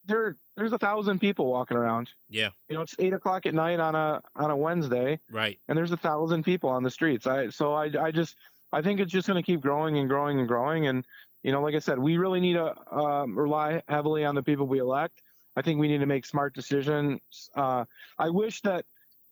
there 0.07 0.37
there's 0.57 0.73
a 0.73 0.79
thousand 0.79 1.19
people 1.21 1.47
walking 1.51 1.77
around. 1.77 2.11
Yeah. 2.31 2.51
You 2.69 2.77
know, 2.77 2.83
it's 2.83 2.95
eight 2.99 3.13
o'clock 3.13 3.45
at 3.47 3.55
night 3.55 3.81
on 3.81 3.95
a 3.95 4.23
on 4.35 4.51
a 4.51 4.57
Wednesday, 4.57 5.21
Right. 5.31 5.59
and 5.69 5.77
there's 5.77 5.93
a 5.93 5.97
thousand 5.97 6.45
people 6.45 6.71
on 6.71 6.83
the 6.83 6.91
streets. 6.91 7.27
I 7.27 7.51
so 7.51 7.75
I 7.75 7.91
I 8.01 8.11
just 8.11 8.37
I 8.73 8.83
think 8.83 9.01
it's 9.01 9.13
just 9.13 9.29
going 9.29 9.41
to 9.43 9.47
keep 9.47 9.61
growing 9.61 9.99
and 9.99 10.09
growing 10.09 10.39
and 10.39 10.49
growing, 10.49 10.87
and 10.87 11.05
you 11.43 11.53
know, 11.53 11.61
like 11.61 11.75
I 11.75 11.79
said, 11.79 11.99
we 11.99 12.17
really 12.17 12.41
need 12.41 12.55
to 12.55 12.75
um, 12.93 13.39
rely 13.39 13.83
heavily 13.89 14.25
on 14.25 14.35
the 14.35 14.43
people 14.43 14.67
we 14.67 14.79
elect. 14.81 15.23
I 15.55 15.63
think 15.63 15.79
we 15.79 15.87
need 15.89 15.99
to 15.99 16.07
make 16.07 16.27
smart 16.27 16.55
decisions. 16.55 17.21
Uh, 17.55 17.85
I 18.19 18.29
wish 18.31 18.61
that 18.63 18.85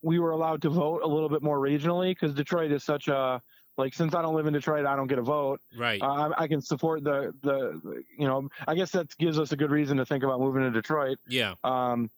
we 0.03 0.19
were 0.21 0.31
allowed 0.31 0.63
to 0.63 0.71
vote 0.71 1.03
a 1.03 1.07
little 1.09 1.29
bit 1.29 1.43
more 1.43 1.59
regionally 1.59 2.13
because 2.13 2.33
Detroit 2.35 2.71
is 2.73 2.85
such 2.85 3.09
a 3.09 3.43
like 3.77 3.95
since 3.95 4.15
I 4.15 4.23
don't 4.23 4.35
live 4.35 4.47
in 4.47 4.53
Detroit, 4.53 4.87
I 4.87 4.95
don't 4.97 5.07
get 5.09 5.19
a 5.19 5.23
vote. 5.23 5.61
Right. 5.77 6.01
Uh, 6.01 6.31
I, 6.37 6.45
I 6.45 6.49
can 6.49 6.61
support 6.61 7.03
the, 7.05 7.33
the 7.43 7.81
the 7.83 8.03
you 8.19 8.27
know 8.27 8.49
I 8.69 8.75
guess 8.75 8.91
that 8.93 9.17
gives 9.19 9.39
us 9.39 9.53
a 9.53 9.57
good 9.57 9.71
reason 9.71 9.97
to 9.99 10.07
think 10.07 10.23
about 10.25 10.41
moving 10.41 10.63
to 10.63 10.71
Detroit. 10.71 11.19
yeah. 11.29 11.55
Um, 11.65 12.11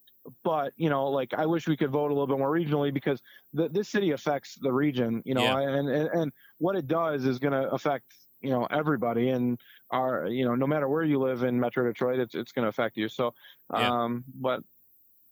but 0.42 0.72
you 0.76 0.90
know, 0.90 1.06
like 1.08 1.32
I 1.34 1.46
wish 1.46 1.68
we 1.68 1.76
could 1.76 1.90
vote 1.90 2.06
a 2.10 2.14
little 2.14 2.26
bit 2.26 2.38
more 2.38 2.50
regionally 2.50 2.92
because 2.92 3.22
the, 3.52 3.68
this 3.68 3.88
city 3.88 4.10
affects 4.10 4.56
the 4.60 4.72
region. 4.72 5.22
You 5.24 5.34
know, 5.34 5.42
Yeah. 5.44 5.60
and, 5.78 5.88
and 5.88 6.08
and 6.10 6.32
what 6.58 6.74
it 6.76 6.88
does 6.88 7.24
is 7.24 7.38
going 7.38 7.52
to 7.52 7.70
affect 7.70 8.04
you 8.40 8.50
know 8.50 8.66
everybody 8.70 9.30
and 9.30 9.58
our 9.92 10.26
you 10.26 10.44
know 10.44 10.54
no 10.56 10.66
matter 10.66 10.88
where 10.88 11.04
you 11.04 11.18
live 11.20 11.42
in 11.44 11.58
Metro 11.60 11.84
Detroit, 11.84 12.18
it's 12.18 12.34
it's 12.34 12.52
going 12.52 12.64
to 12.64 12.68
affect 12.68 12.96
you. 12.96 13.08
So, 13.08 13.34
Yeah. 13.72 13.88
um, 13.88 14.24
but 14.34 14.62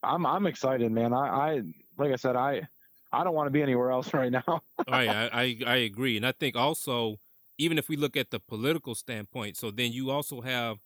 I'm 0.03 0.25
I'm 0.27 0.47
excited, 0.47 0.93
man. 0.93 1.12
I, 1.12 1.27
I 1.27 1.62
like 1.99 2.12
I 2.12 2.16
said, 2.16 2.37
I 2.37 2.68
I 3.15 3.25
don't 3.25 3.35
want 3.35 3.47
to 3.47 3.51
be 3.51 3.62
anywhere 3.62 3.91
else 3.91 4.12
right 4.15 4.31
now. 4.33 4.62
Oh, 4.87 4.93
right. 4.93 5.11
I, 5.11 5.31
I 5.33 5.59
I 5.67 5.77
agree, 5.77 6.17
and 6.17 6.27
I 6.27 6.33
think 6.33 6.57
also 6.57 7.19
even 7.57 7.79
if 7.79 7.89
we 7.89 7.97
look 7.97 8.17
at 8.17 8.31
the 8.31 8.41
political 8.41 8.95
standpoint, 8.95 9.57
so 9.57 9.71
then 9.71 9.93
you 9.93 10.11
also 10.11 10.41
have 10.43 10.79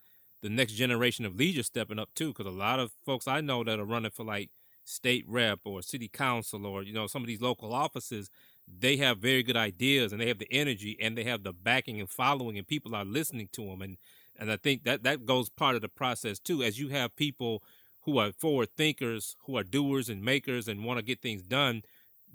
the 0.43 0.49
next 0.51 0.75
generation 0.75 1.25
of 1.25 1.35
leaders 1.35 1.67
stepping 1.67 1.99
up 1.99 2.11
too, 2.15 2.29
because 2.29 2.47
a 2.47 2.51
lot 2.51 2.79
of 2.79 2.93
folks 3.05 3.27
I 3.27 3.41
know 3.41 3.65
that 3.65 3.81
are 3.81 3.85
running 3.85 4.11
for 4.13 4.25
like 4.25 4.51
state 4.85 5.25
rep 5.29 5.61
or 5.65 5.83
city 5.83 6.09
council 6.09 6.65
or 6.65 6.83
you 6.83 6.93
know 6.93 7.07
some 7.07 7.23
of 7.23 7.27
these 7.29 7.43
local 7.43 7.75
offices 7.75 8.31
they 8.67 8.97
have 8.97 9.19
very 9.19 9.43
good 9.43 9.57
ideas 9.57 10.13
and 10.13 10.21
they 10.21 10.29
have 10.29 10.39
the 10.39 10.51
energy 10.51 10.97
and 10.99 11.17
they 11.17 11.25
have 11.25 11.43
the 11.43 11.53
backing 11.53 12.01
and 12.01 12.09
following 12.09 12.57
and 12.57 12.67
people 12.67 12.95
are 12.95 13.05
listening 13.05 13.49
to 13.53 13.67
them 13.67 13.83
and 13.83 13.99
and 14.39 14.51
I 14.51 14.57
think 14.57 14.85
that 14.85 15.03
that 15.03 15.27
goes 15.27 15.51
part 15.51 15.75
of 15.77 15.83
the 15.83 15.89
process 15.91 16.39
too 16.39 16.63
as 16.63 16.79
you 16.79 16.89
have 16.89 17.17
people 17.17 17.63
who 18.03 18.17
are 18.19 18.33
forward 18.33 18.71
thinkers 18.77 19.37
who 19.45 19.59
are 19.59 19.63
doers 19.65 20.09
and 20.09 20.23
makers 20.25 20.69
and 20.69 20.85
want 20.85 20.99
to 20.99 21.05
get 21.05 21.21
things 21.21 21.43
done 21.43 21.83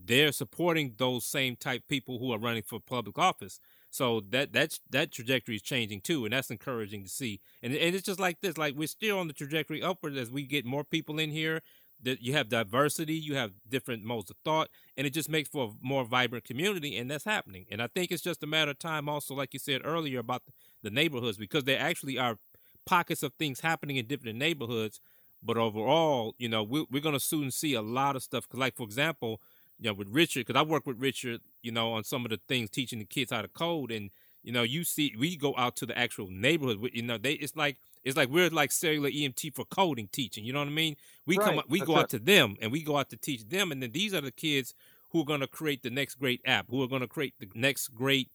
they're 0.05 0.31
supporting 0.31 0.93
those 0.97 1.25
same 1.25 1.55
type 1.55 1.83
people 1.87 2.19
who 2.19 2.31
are 2.31 2.39
running 2.39 2.63
for 2.63 2.79
public 2.79 3.17
office 3.17 3.59
so 3.89 4.19
that 4.19 4.51
that's 4.51 4.79
that 4.89 5.11
trajectory 5.11 5.55
is 5.55 5.61
changing 5.61 6.01
too 6.01 6.25
and 6.25 6.33
that's 6.33 6.51
encouraging 6.51 7.03
to 7.03 7.09
see 7.09 7.39
and, 7.61 7.73
and 7.73 7.95
it's 7.95 8.05
just 8.05 8.19
like 8.19 8.41
this 8.41 8.57
like 8.57 8.75
we're 8.75 8.87
still 8.87 9.19
on 9.19 9.27
the 9.27 9.33
trajectory 9.33 9.81
upward 9.81 10.17
as 10.17 10.31
we 10.31 10.43
get 10.43 10.65
more 10.65 10.83
people 10.83 11.19
in 11.19 11.29
here 11.31 11.61
that 12.03 12.21
you 12.21 12.33
have 12.33 12.49
diversity, 12.49 13.13
you 13.13 13.35
have 13.35 13.51
different 13.67 14.03
modes 14.03 14.29
of 14.29 14.35
thought, 14.43 14.69
and 14.97 15.07
it 15.07 15.11
just 15.11 15.29
makes 15.29 15.49
for 15.49 15.69
a 15.69 15.71
more 15.81 16.03
vibrant 16.03 16.43
community, 16.43 16.97
and 16.97 17.09
that's 17.09 17.23
happening. 17.23 17.65
And 17.71 17.81
I 17.81 17.87
think 17.87 18.11
it's 18.11 18.21
just 18.21 18.43
a 18.43 18.47
matter 18.47 18.71
of 18.71 18.79
time, 18.79 19.09
also, 19.09 19.33
like 19.33 19.53
you 19.53 19.59
said 19.59 19.81
earlier 19.83 20.19
about 20.19 20.43
the 20.81 20.89
neighborhoods, 20.89 21.37
because 21.37 21.63
there 21.63 21.79
actually 21.79 22.17
are 22.17 22.37
pockets 22.85 23.23
of 23.23 23.33
things 23.33 23.61
happening 23.61 23.95
in 23.95 24.05
different 24.05 24.37
neighborhoods. 24.37 24.99
But 25.41 25.57
overall, 25.57 26.35
you 26.37 26.47
know, 26.47 26.63
we're, 26.63 26.85
we're 26.89 27.01
going 27.01 27.13
to 27.13 27.19
soon 27.19 27.51
see 27.51 27.73
a 27.73 27.81
lot 27.81 28.15
of 28.15 28.23
stuff. 28.23 28.47
Cause 28.47 28.59
like, 28.59 28.75
for 28.75 28.83
example, 28.83 29.41
you 29.79 29.89
know, 29.89 29.93
with 29.93 30.09
Richard, 30.09 30.45
because 30.45 30.59
I 30.59 30.63
work 30.63 30.85
with 30.85 30.99
Richard, 30.99 31.41
you 31.61 31.71
know, 31.71 31.93
on 31.93 32.03
some 32.03 32.25
of 32.25 32.31
the 32.31 32.39
things 32.47 32.69
teaching 32.69 32.99
the 32.99 33.05
kids 33.05 33.31
how 33.31 33.41
to 33.41 33.47
code, 33.47 33.91
and 33.91 34.09
you 34.43 34.51
know, 34.51 34.63
you 34.63 34.83
see, 34.83 35.13
we 35.17 35.35
go 35.35 35.53
out 35.57 35.75
to 35.77 35.85
the 35.85 35.97
actual 35.97 36.27
neighborhood. 36.29 36.89
You 36.93 37.03
know, 37.03 37.17
they 37.17 37.33
it's 37.33 37.55
like 37.55 37.77
it's 38.03 38.17
like 38.17 38.29
we're 38.29 38.49
like 38.49 38.71
cellular 38.71 39.09
EMT 39.09 39.53
for 39.55 39.65
coding 39.65 40.09
teaching. 40.11 40.43
You 40.45 40.53
know 40.53 40.59
what 40.59 40.67
I 40.67 40.71
mean? 40.71 40.95
We 41.25 41.37
right. 41.37 41.55
come, 41.55 41.61
we 41.69 41.79
That's 41.79 41.87
go 41.87 41.97
out 41.97 42.09
to 42.09 42.19
them, 42.19 42.55
and 42.61 42.71
we 42.71 42.83
go 42.83 42.97
out 42.97 43.09
to 43.11 43.17
teach 43.17 43.47
them, 43.47 43.71
and 43.71 43.81
then 43.81 43.91
these 43.91 44.13
are 44.13 44.21
the 44.21 44.31
kids 44.31 44.73
who 45.11 45.21
are 45.21 45.25
going 45.25 45.41
to 45.41 45.47
create 45.47 45.83
the 45.83 45.89
next 45.89 46.15
great 46.15 46.41
app, 46.45 46.67
who 46.69 46.81
are 46.83 46.87
going 46.87 47.01
to 47.01 47.07
create 47.07 47.35
the 47.39 47.47
next 47.55 47.89
great 47.89 48.29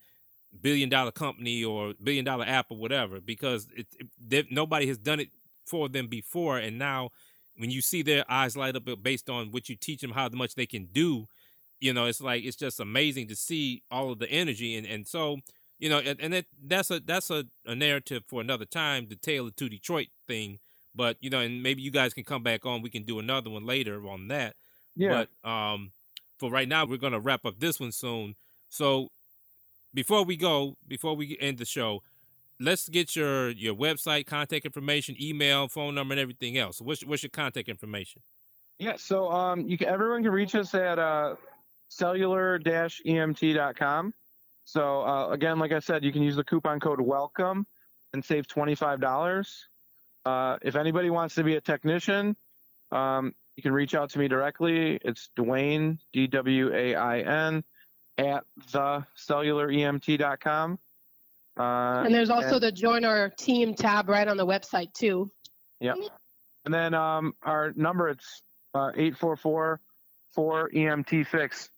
billion 0.62 0.89
dollar 0.89 1.11
company 1.11 1.62
or 1.62 1.93
billion 2.03 2.24
dollar 2.24 2.45
app 2.47 2.70
or 2.70 2.78
whatever, 2.78 3.20
because 3.20 3.68
it, 3.76 3.86
it 4.30 4.51
nobody 4.51 4.86
has 4.86 4.97
done 4.97 5.20
it 5.20 5.28
for 5.66 5.89
them 5.89 6.07
before, 6.07 6.59
and 6.59 6.78
now 6.78 7.11
when 7.59 7.71
you 7.71 7.81
see 7.83 8.03
their 8.03 8.25
eyes 8.31 8.57
light 8.57 8.77
up 8.77 8.89
based 9.03 9.29
on 9.29 9.51
what 9.51 9.69
you 9.69 9.77
teach 9.77 10.01
them, 10.01 10.13
how 10.13 10.29
much 10.31 10.55
they 10.55 10.67
can 10.67 10.87
do, 10.87 11.27
you 11.81 11.93
know, 11.93 12.07
it's 12.07 12.21
like 12.21 12.45
it's 12.45 12.57
just 12.57 12.81
amazing 12.81 13.29
to 13.29 13.37
see 13.37 13.83
all 13.91 14.13
of 14.13 14.19
the 14.19 14.31
energy, 14.31 14.77
and 14.77 14.87
and 14.87 15.07
so 15.07 15.39
you 15.79 15.89
know, 15.89 15.99
and, 15.99 16.21
and 16.21 16.35
it, 16.35 16.47
that's 16.67 16.91
a 16.91 17.01
that's 17.01 17.31
a, 17.31 17.45
a 17.67 17.75
narrative 17.75 18.25
for 18.27 18.41
another 18.41 18.65
time, 18.65 19.07
the 19.09 19.17
Tale 19.17 19.51
to 19.51 19.69
Detroit 19.69 20.09
thing. 20.27 20.59
But 20.95 21.17
you 21.21 21.31
know, 21.31 21.41
and 21.41 21.63
maybe 21.63 21.83
you 21.83 21.91
guys 21.91 22.15
can 22.15 22.25
come 22.25 22.43
back 22.43 22.67
on. 22.67 22.83
We 22.83 22.91
can 22.91 23.05
do 23.05 23.19
another 23.19 23.51
one 23.51 23.65
later 23.65 24.09
on 24.09 24.29
that. 24.29 24.55
Yeah. 24.97 25.27
But 25.45 25.49
um, 25.49 25.93
for 26.39 26.51
right 26.51 26.69
now, 26.69 26.85
we're 26.85 26.97
gonna 26.99 27.21
wrap 27.21 27.47
up 27.47 27.61
this 27.61 27.79
one 27.79 27.93
soon. 27.93 28.35
So 28.69 29.11
before 29.95 30.25
we 30.25 30.37
go, 30.37 30.77
before 30.87 31.15
we 31.15 31.39
end 31.41 31.59
the 31.59 31.65
show, 31.65 32.03
let's 32.61 32.89
get 32.89 33.17
your 33.17 33.51
your 33.51 33.75
website, 33.75 34.27
contact 34.27 34.65
information, 34.65 35.17
email, 35.21 35.69
phone 35.69 35.95
number, 35.95 36.13
and 36.13 36.21
everything 36.21 36.57
else. 36.59 36.81
What's 36.81 37.05
what's 37.05 37.23
your 37.23 37.31
contact 37.31 37.69
information? 37.69 38.23
Yeah, 38.79 38.95
so 38.97 39.31
um, 39.31 39.69
you 39.69 39.77
can 39.77 39.89
everyone 39.89 40.23
can 40.23 40.33
reach 40.33 40.55
us 40.55 40.75
at 40.75 40.99
uh, 40.99 41.35
cellular-emt.com. 41.89 44.15
So 44.65 45.03
uh, 45.03 45.29
again, 45.31 45.59
like 45.59 45.73
I 45.73 45.81
said, 45.81 46.05
you 46.05 46.13
can 46.13 46.23
use 46.23 46.37
the 46.37 46.45
coupon 46.45 46.79
code 46.79 47.01
WELCOME 47.01 47.65
and 48.13 48.25
save 48.25 48.47
$25. 48.47 49.65
Uh, 50.25 50.59
if 50.63 50.77
anybody 50.77 51.11
wants 51.11 51.35
to 51.37 51.43
be 51.43 51.57
a 51.57 51.61
technician, 51.61 52.37
um, 52.93 53.35
you 53.57 53.63
can 53.63 53.73
reach 53.73 53.95
out 53.95 54.11
to 54.11 54.19
me 54.19 54.29
directly. 54.29 55.01
It's 55.03 55.31
Dwain 55.37 55.99
D 56.13 56.27
W 56.27 56.75
A 56.75 56.95
I 56.95 57.21
N, 57.21 57.65
at 58.19 58.45
the 58.73 59.07
cellularemt.com. 59.17 60.79
Uh, 61.59 62.03
and 62.05 62.15
there's 62.15 62.31
also 62.31 62.55
and, 62.55 62.63
the 62.63 62.73
join 62.73 63.05
our 63.05 63.31
team 63.31 63.75
tab 63.75 64.09
right 64.09 64.29
on 64.29 64.37
the 64.37 64.47
website 64.47 64.93
too. 64.93 65.31
Yep. 65.81 65.97
And 66.65 66.73
then 66.75 66.95
um, 66.95 67.35
our 67.43 67.73
number 67.77 68.09
it's 68.09 68.43
uh, 68.75 68.91
844 68.95 69.81
4 70.35 70.71
EMT 70.71 71.27
fix. 71.27 71.71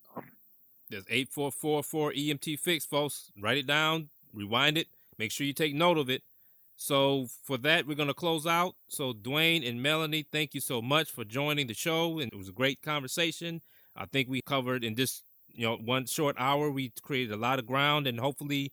There's 0.90 1.04
8444 1.08 2.12
EMT 2.12 2.58
fix, 2.58 2.84
folks. 2.84 3.30
Write 3.40 3.58
it 3.58 3.66
down, 3.66 4.08
rewind 4.34 4.76
it, 4.76 4.88
make 5.18 5.30
sure 5.30 5.46
you 5.46 5.52
take 5.52 5.74
note 5.74 5.96
of 5.96 6.10
it. 6.10 6.22
So 6.76 7.28
for 7.44 7.58
that, 7.58 7.86
we're 7.86 7.94
going 7.94 8.08
to 8.08 8.14
close 8.14 8.46
out. 8.46 8.74
So 8.88 9.12
Dwain 9.12 9.68
and 9.68 9.82
Melanie, 9.82 10.26
thank 10.32 10.54
you 10.54 10.60
so 10.60 10.82
much 10.82 11.10
for 11.10 11.24
joining 11.24 11.68
the 11.68 11.74
show, 11.74 12.18
and 12.18 12.32
it 12.32 12.36
was 12.36 12.48
a 12.48 12.52
great 12.52 12.82
conversation. 12.82 13.60
I 13.94 14.06
think 14.06 14.28
we 14.28 14.40
covered 14.40 14.82
in 14.82 14.94
this, 14.94 15.22
you 15.52 15.66
know, 15.66 15.76
one 15.76 16.06
short 16.06 16.36
hour, 16.38 16.70
we 16.70 16.92
created 17.02 17.32
a 17.32 17.36
lot 17.36 17.58
of 17.58 17.66
ground, 17.66 18.06
and 18.06 18.18
hopefully 18.18 18.72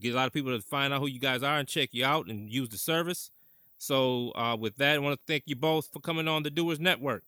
get 0.00 0.12
a 0.12 0.16
lot 0.16 0.26
of 0.26 0.32
people 0.32 0.56
to 0.56 0.62
find 0.62 0.92
out 0.92 1.00
who 1.00 1.06
you 1.06 1.20
guys 1.20 1.42
are 1.42 1.58
and 1.58 1.68
check 1.68 1.90
you 1.92 2.04
out 2.04 2.26
and 2.26 2.50
use 2.50 2.68
the 2.68 2.78
service. 2.78 3.30
So 3.78 4.32
uh, 4.34 4.56
with 4.58 4.76
that, 4.76 4.96
I 4.96 4.98
want 4.98 5.18
to 5.18 5.32
thank 5.32 5.44
you 5.46 5.56
both 5.56 5.88
for 5.92 6.00
coming 6.00 6.28
on 6.28 6.42
the 6.42 6.50
Doers 6.50 6.80
Network. 6.80 7.22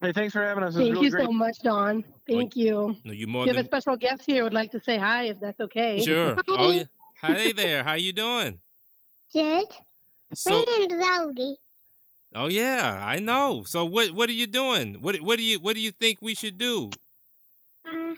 Hey, 0.00 0.12
thanks 0.12 0.32
for 0.32 0.42
having 0.42 0.64
us. 0.64 0.74
Thank 0.74 0.94
really 0.94 1.06
you 1.06 1.10
great. 1.12 1.26
so 1.26 1.32
much, 1.32 1.60
Don. 1.60 2.04
Thank 2.28 2.56
you. 2.56 2.96
No, 3.04 3.12
you 3.12 3.28
more 3.28 3.46
you 3.46 3.52
than... 3.52 3.56
have 3.56 3.66
a 3.66 3.68
special 3.68 3.96
guest 3.96 4.22
here. 4.26 4.42
Would 4.42 4.52
like 4.52 4.72
to 4.72 4.80
say 4.80 4.98
hi, 4.98 5.24
if 5.24 5.38
that's 5.38 5.60
okay. 5.60 6.02
Sure. 6.02 6.36
oh 6.48 6.72
yeah. 6.72 6.84
Hi 7.20 7.52
there. 7.52 7.84
How 7.84 7.94
you 7.94 8.12
doing? 8.12 8.58
Good. 9.32 9.66
So... 10.34 10.50
My 10.50 10.64
name's 10.78 10.94
Rowdy. 10.94 11.56
Oh 12.34 12.48
yeah, 12.48 13.00
I 13.04 13.18
know. 13.18 13.62
So 13.66 13.84
what 13.84 14.12
what 14.12 14.28
are 14.30 14.32
you 14.32 14.46
doing? 14.46 14.94
What 15.00 15.16
what 15.20 15.36
do 15.36 15.42
you 15.42 15.60
what 15.60 15.74
do 15.74 15.80
you 15.80 15.90
think 15.90 16.18
we 16.22 16.34
should 16.34 16.56
do? 16.56 16.90
Uh, 17.86 18.14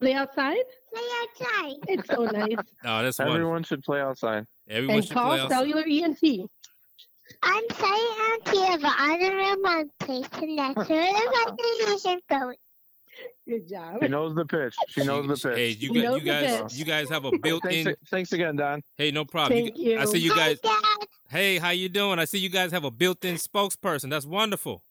play 0.00 0.14
outside. 0.14 0.64
Play 0.92 1.02
outside. 1.22 1.76
It's 1.88 2.08
so 2.08 2.24
nice. 2.24 2.56
Oh, 2.84 3.02
that's 3.02 3.20
everyone 3.20 3.42
wonderful. 3.42 3.76
should 3.76 3.82
play 3.84 4.00
outside. 4.00 4.46
Everyone 4.68 4.96
and 4.96 5.04
should 5.04 5.14
call 5.14 5.30
play 5.30 5.40
outside. 5.40 5.56
Cellular 5.56 5.84
EMT. 5.84 6.48
I'm 7.42 7.64
saying 7.70 8.14
I'm 8.18 8.52
here, 8.52 8.78
but 8.78 8.94
I 8.98 9.16
don't 9.18 9.38
know 9.38 9.56
my 9.62 9.84
place, 10.00 10.28
and 10.34 10.58
that's 10.58 10.88
where 10.88 11.12
the 11.12 11.56
destination 11.58 12.20
going. 12.28 12.56
Good 13.48 13.68
job. 13.68 13.98
She 14.02 14.08
knows 14.08 14.34
the 14.34 14.44
pitch. 14.44 14.74
She 14.88 15.04
knows 15.04 15.26
the 15.26 15.48
pitch. 15.48 15.58
Hey, 15.58 15.68
you, 15.70 16.02
got, 16.02 16.14
you 16.14 16.20
guys, 16.20 16.78
you 16.78 16.84
guys 16.84 17.08
have 17.08 17.24
a 17.24 17.36
built-in. 17.38 17.84
thanks, 17.84 18.00
thanks, 18.10 18.32
again, 18.32 18.56
Don. 18.56 18.82
Hey, 18.96 19.10
no 19.10 19.24
problem. 19.24 19.64
Thank 19.64 19.78
you. 19.78 19.98
I 19.98 20.04
see 20.04 20.18
you 20.18 20.34
guys. 20.34 20.58
Hi, 20.64 21.06
hey, 21.28 21.58
how 21.58 21.70
you 21.70 21.88
doing? 21.88 22.18
I 22.18 22.24
see 22.24 22.38
you 22.38 22.48
guys 22.48 22.72
have 22.72 22.84
a 22.84 22.90
built-in 22.90 23.36
spokesperson. 23.36 24.10
That's 24.10 24.26
wonderful. 24.26 24.82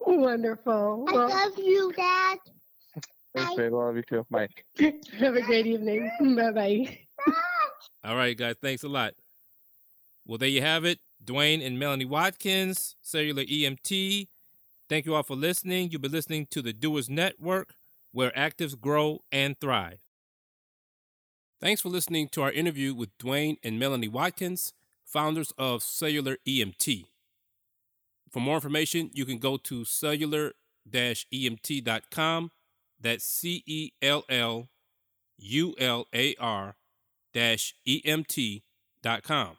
Wonderful. 0.00 1.06
I 1.08 1.12
well, 1.12 1.28
love 1.28 1.58
you, 1.58 1.92
Dad. 1.92 2.38
Thanks, 3.34 3.54
babe. 3.54 3.72
I 3.72 3.76
love 3.76 3.96
you 3.96 4.02
too. 4.02 4.26
Bye. 4.30 4.48
Have 5.18 5.34
a 5.34 5.42
great 5.42 5.66
evening. 5.66 6.10
Bye-bye. 6.36 6.98
All 8.04 8.16
right, 8.16 8.36
guys. 8.36 8.56
Thanks 8.60 8.84
a 8.84 8.88
lot. 8.88 9.14
Well, 10.26 10.38
there 10.38 10.48
you 10.48 10.62
have 10.62 10.84
it. 10.84 11.00
Dwain 11.22 11.64
and 11.64 11.78
Melanie 11.78 12.04
Watkins, 12.04 12.96
Cellular 13.02 13.44
EMT. 13.44 14.28
Thank 14.88 15.06
you 15.06 15.14
all 15.14 15.22
for 15.22 15.36
listening. 15.36 15.90
You've 15.90 16.02
been 16.02 16.12
listening 16.12 16.46
to 16.50 16.62
the 16.62 16.72
Doers 16.72 17.08
Network, 17.08 17.74
where 18.12 18.30
actives 18.30 18.78
grow 18.78 19.22
and 19.32 19.58
thrive. 19.58 20.00
Thanks 21.60 21.80
for 21.80 21.88
listening 21.88 22.28
to 22.28 22.42
our 22.42 22.52
interview 22.52 22.94
with 22.94 23.16
Dwain 23.18 23.56
and 23.62 23.78
Melanie 23.78 24.08
Watkins, 24.08 24.74
founders 25.04 25.52
of 25.56 25.82
Cellular 25.82 26.36
EMT. 26.46 27.06
For 28.30 28.40
more 28.40 28.56
information, 28.56 29.10
you 29.14 29.24
can 29.24 29.38
go 29.38 29.56
to 29.58 29.84
cellular 29.84 30.52
emt.com. 30.90 32.50
That's 33.04 33.24
C 33.24 33.62
E 33.66 33.92
L 34.02 34.24
L 34.28 34.68
U 35.38 35.74
L 35.78 36.06
A 36.14 36.34
R 36.40 36.74
E 37.84 38.02
M 38.04 38.24
T.com. 38.24 39.56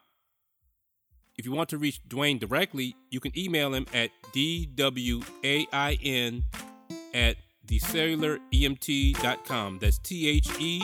If 1.38 1.46
you 1.46 1.52
want 1.52 1.68
to 1.68 1.78
reach 1.78 2.00
Dwain 2.08 2.40
directly, 2.40 2.96
you 3.10 3.20
can 3.20 3.38
email 3.38 3.72
him 3.72 3.86
at 3.94 4.10
dwain 4.34 6.42
at 7.14 7.36
thecellularemt.com. 7.66 9.78
That's 9.78 9.98
T 9.98 10.28
H 10.28 10.48
E 10.58 10.82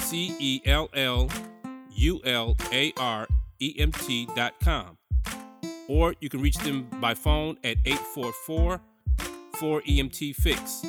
C 0.00 0.36
E 0.38 0.60
L 0.66 0.90
L 0.92 1.30
U 1.94 2.20
L 2.24 2.56
A 2.72 2.92
R 2.98 3.26
E 3.60 3.74
M 3.78 3.90
T.com. 3.90 4.98
Or 5.88 6.14
you 6.20 6.28
can 6.28 6.42
reach 6.42 6.58
them 6.58 6.88
by 7.00 7.14
phone 7.14 7.56
at 7.64 7.78
844 7.86 8.82
4 9.54 9.82
EMT 9.82 10.34
Fix. 10.34 10.84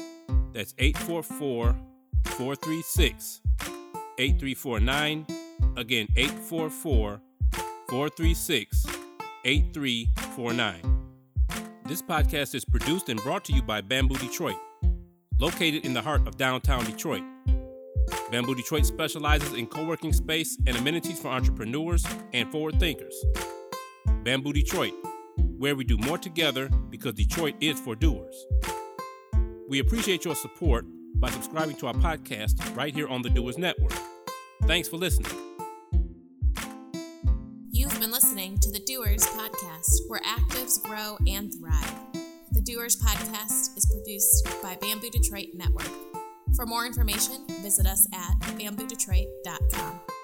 That's 0.56 0.74
844 0.78 1.76
436 2.24 3.42
8349. 4.18 5.28
Again, 5.76 6.08
844 6.16 7.22
436 7.90 8.86
8349. 9.44 10.82
This 11.84 12.02
podcast 12.02 12.56
is 12.56 12.64
produced 12.64 13.10
and 13.10 13.22
brought 13.22 13.44
to 13.46 13.54
you 13.54 13.62
by 13.64 13.82
Bamboo 13.82 14.16
Detroit, 14.16 14.56
located 15.40 15.86
in 15.86 15.94
the 15.94 16.02
heart 16.02 16.26
of 16.26 16.38
downtown 16.38 16.86
Detroit. 16.86 17.24
Bamboo 18.32 18.56
Detroit 18.56 18.86
specializes 18.86 19.52
in 19.56 19.68
co 19.68 19.84
working 19.84 20.14
space 20.14 20.58
and 20.66 20.78
amenities 20.78 21.20
for 21.20 21.28
entrepreneurs 21.28 22.06
and 22.32 22.50
forward 22.50 22.80
thinkers. 22.80 23.26
Bamboo 24.24 24.54
Detroit, 24.54 24.94
where 25.58 25.76
we 25.76 25.84
do 25.84 25.98
more 25.98 26.18
together 26.18 26.70
because 26.90 27.14
Detroit 27.14 27.56
is 27.60 27.78
for 27.78 27.94
doers. 27.94 28.46
We 29.68 29.80
appreciate 29.80 30.26
your 30.26 30.36
support 30.36 30.86
by 31.16 31.30
subscribing 31.30 31.76
to 31.78 31.88
our 31.88 31.94
podcast 31.94 32.76
right 32.76 32.94
here 32.94 33.08
on 33.08 33.22
the 33.22 33.30
Doers 33.30 33.58
Network. 33.58 33.94
Thanks 34.64 34.88
for 34.88 34.98
listening. 34.98 35.32
You've 37.72 38.00
been 38.00 38.12
listening 38.12 38.58
to 38.60 38.72
the 38.72 38.80
Doers 38.80 39.26
Podcast, 39.26 40.08
where 40.08 40.22
actives 40.22 40.82
grow 40.82 41.18
and 41.28 41.54
thrive. 41.54 41.96
The 42.52 42.62
Doers 42.62 42.96
Podcast 42.96 43.78
is 43.78 43.86
produced 43.92 44.48
by 44.62 44.78
Bamboo 44.80 45.10
Detroit 45.10 45.48
Network. 45.54 45.92
For 46.56 46.66
more 46.66 46.86
information, 46.86 47.46
visit 47.62 47.86
us 47.86 48.08
at 48.14 48.40
bamboodetroit.com. 48.58 50.15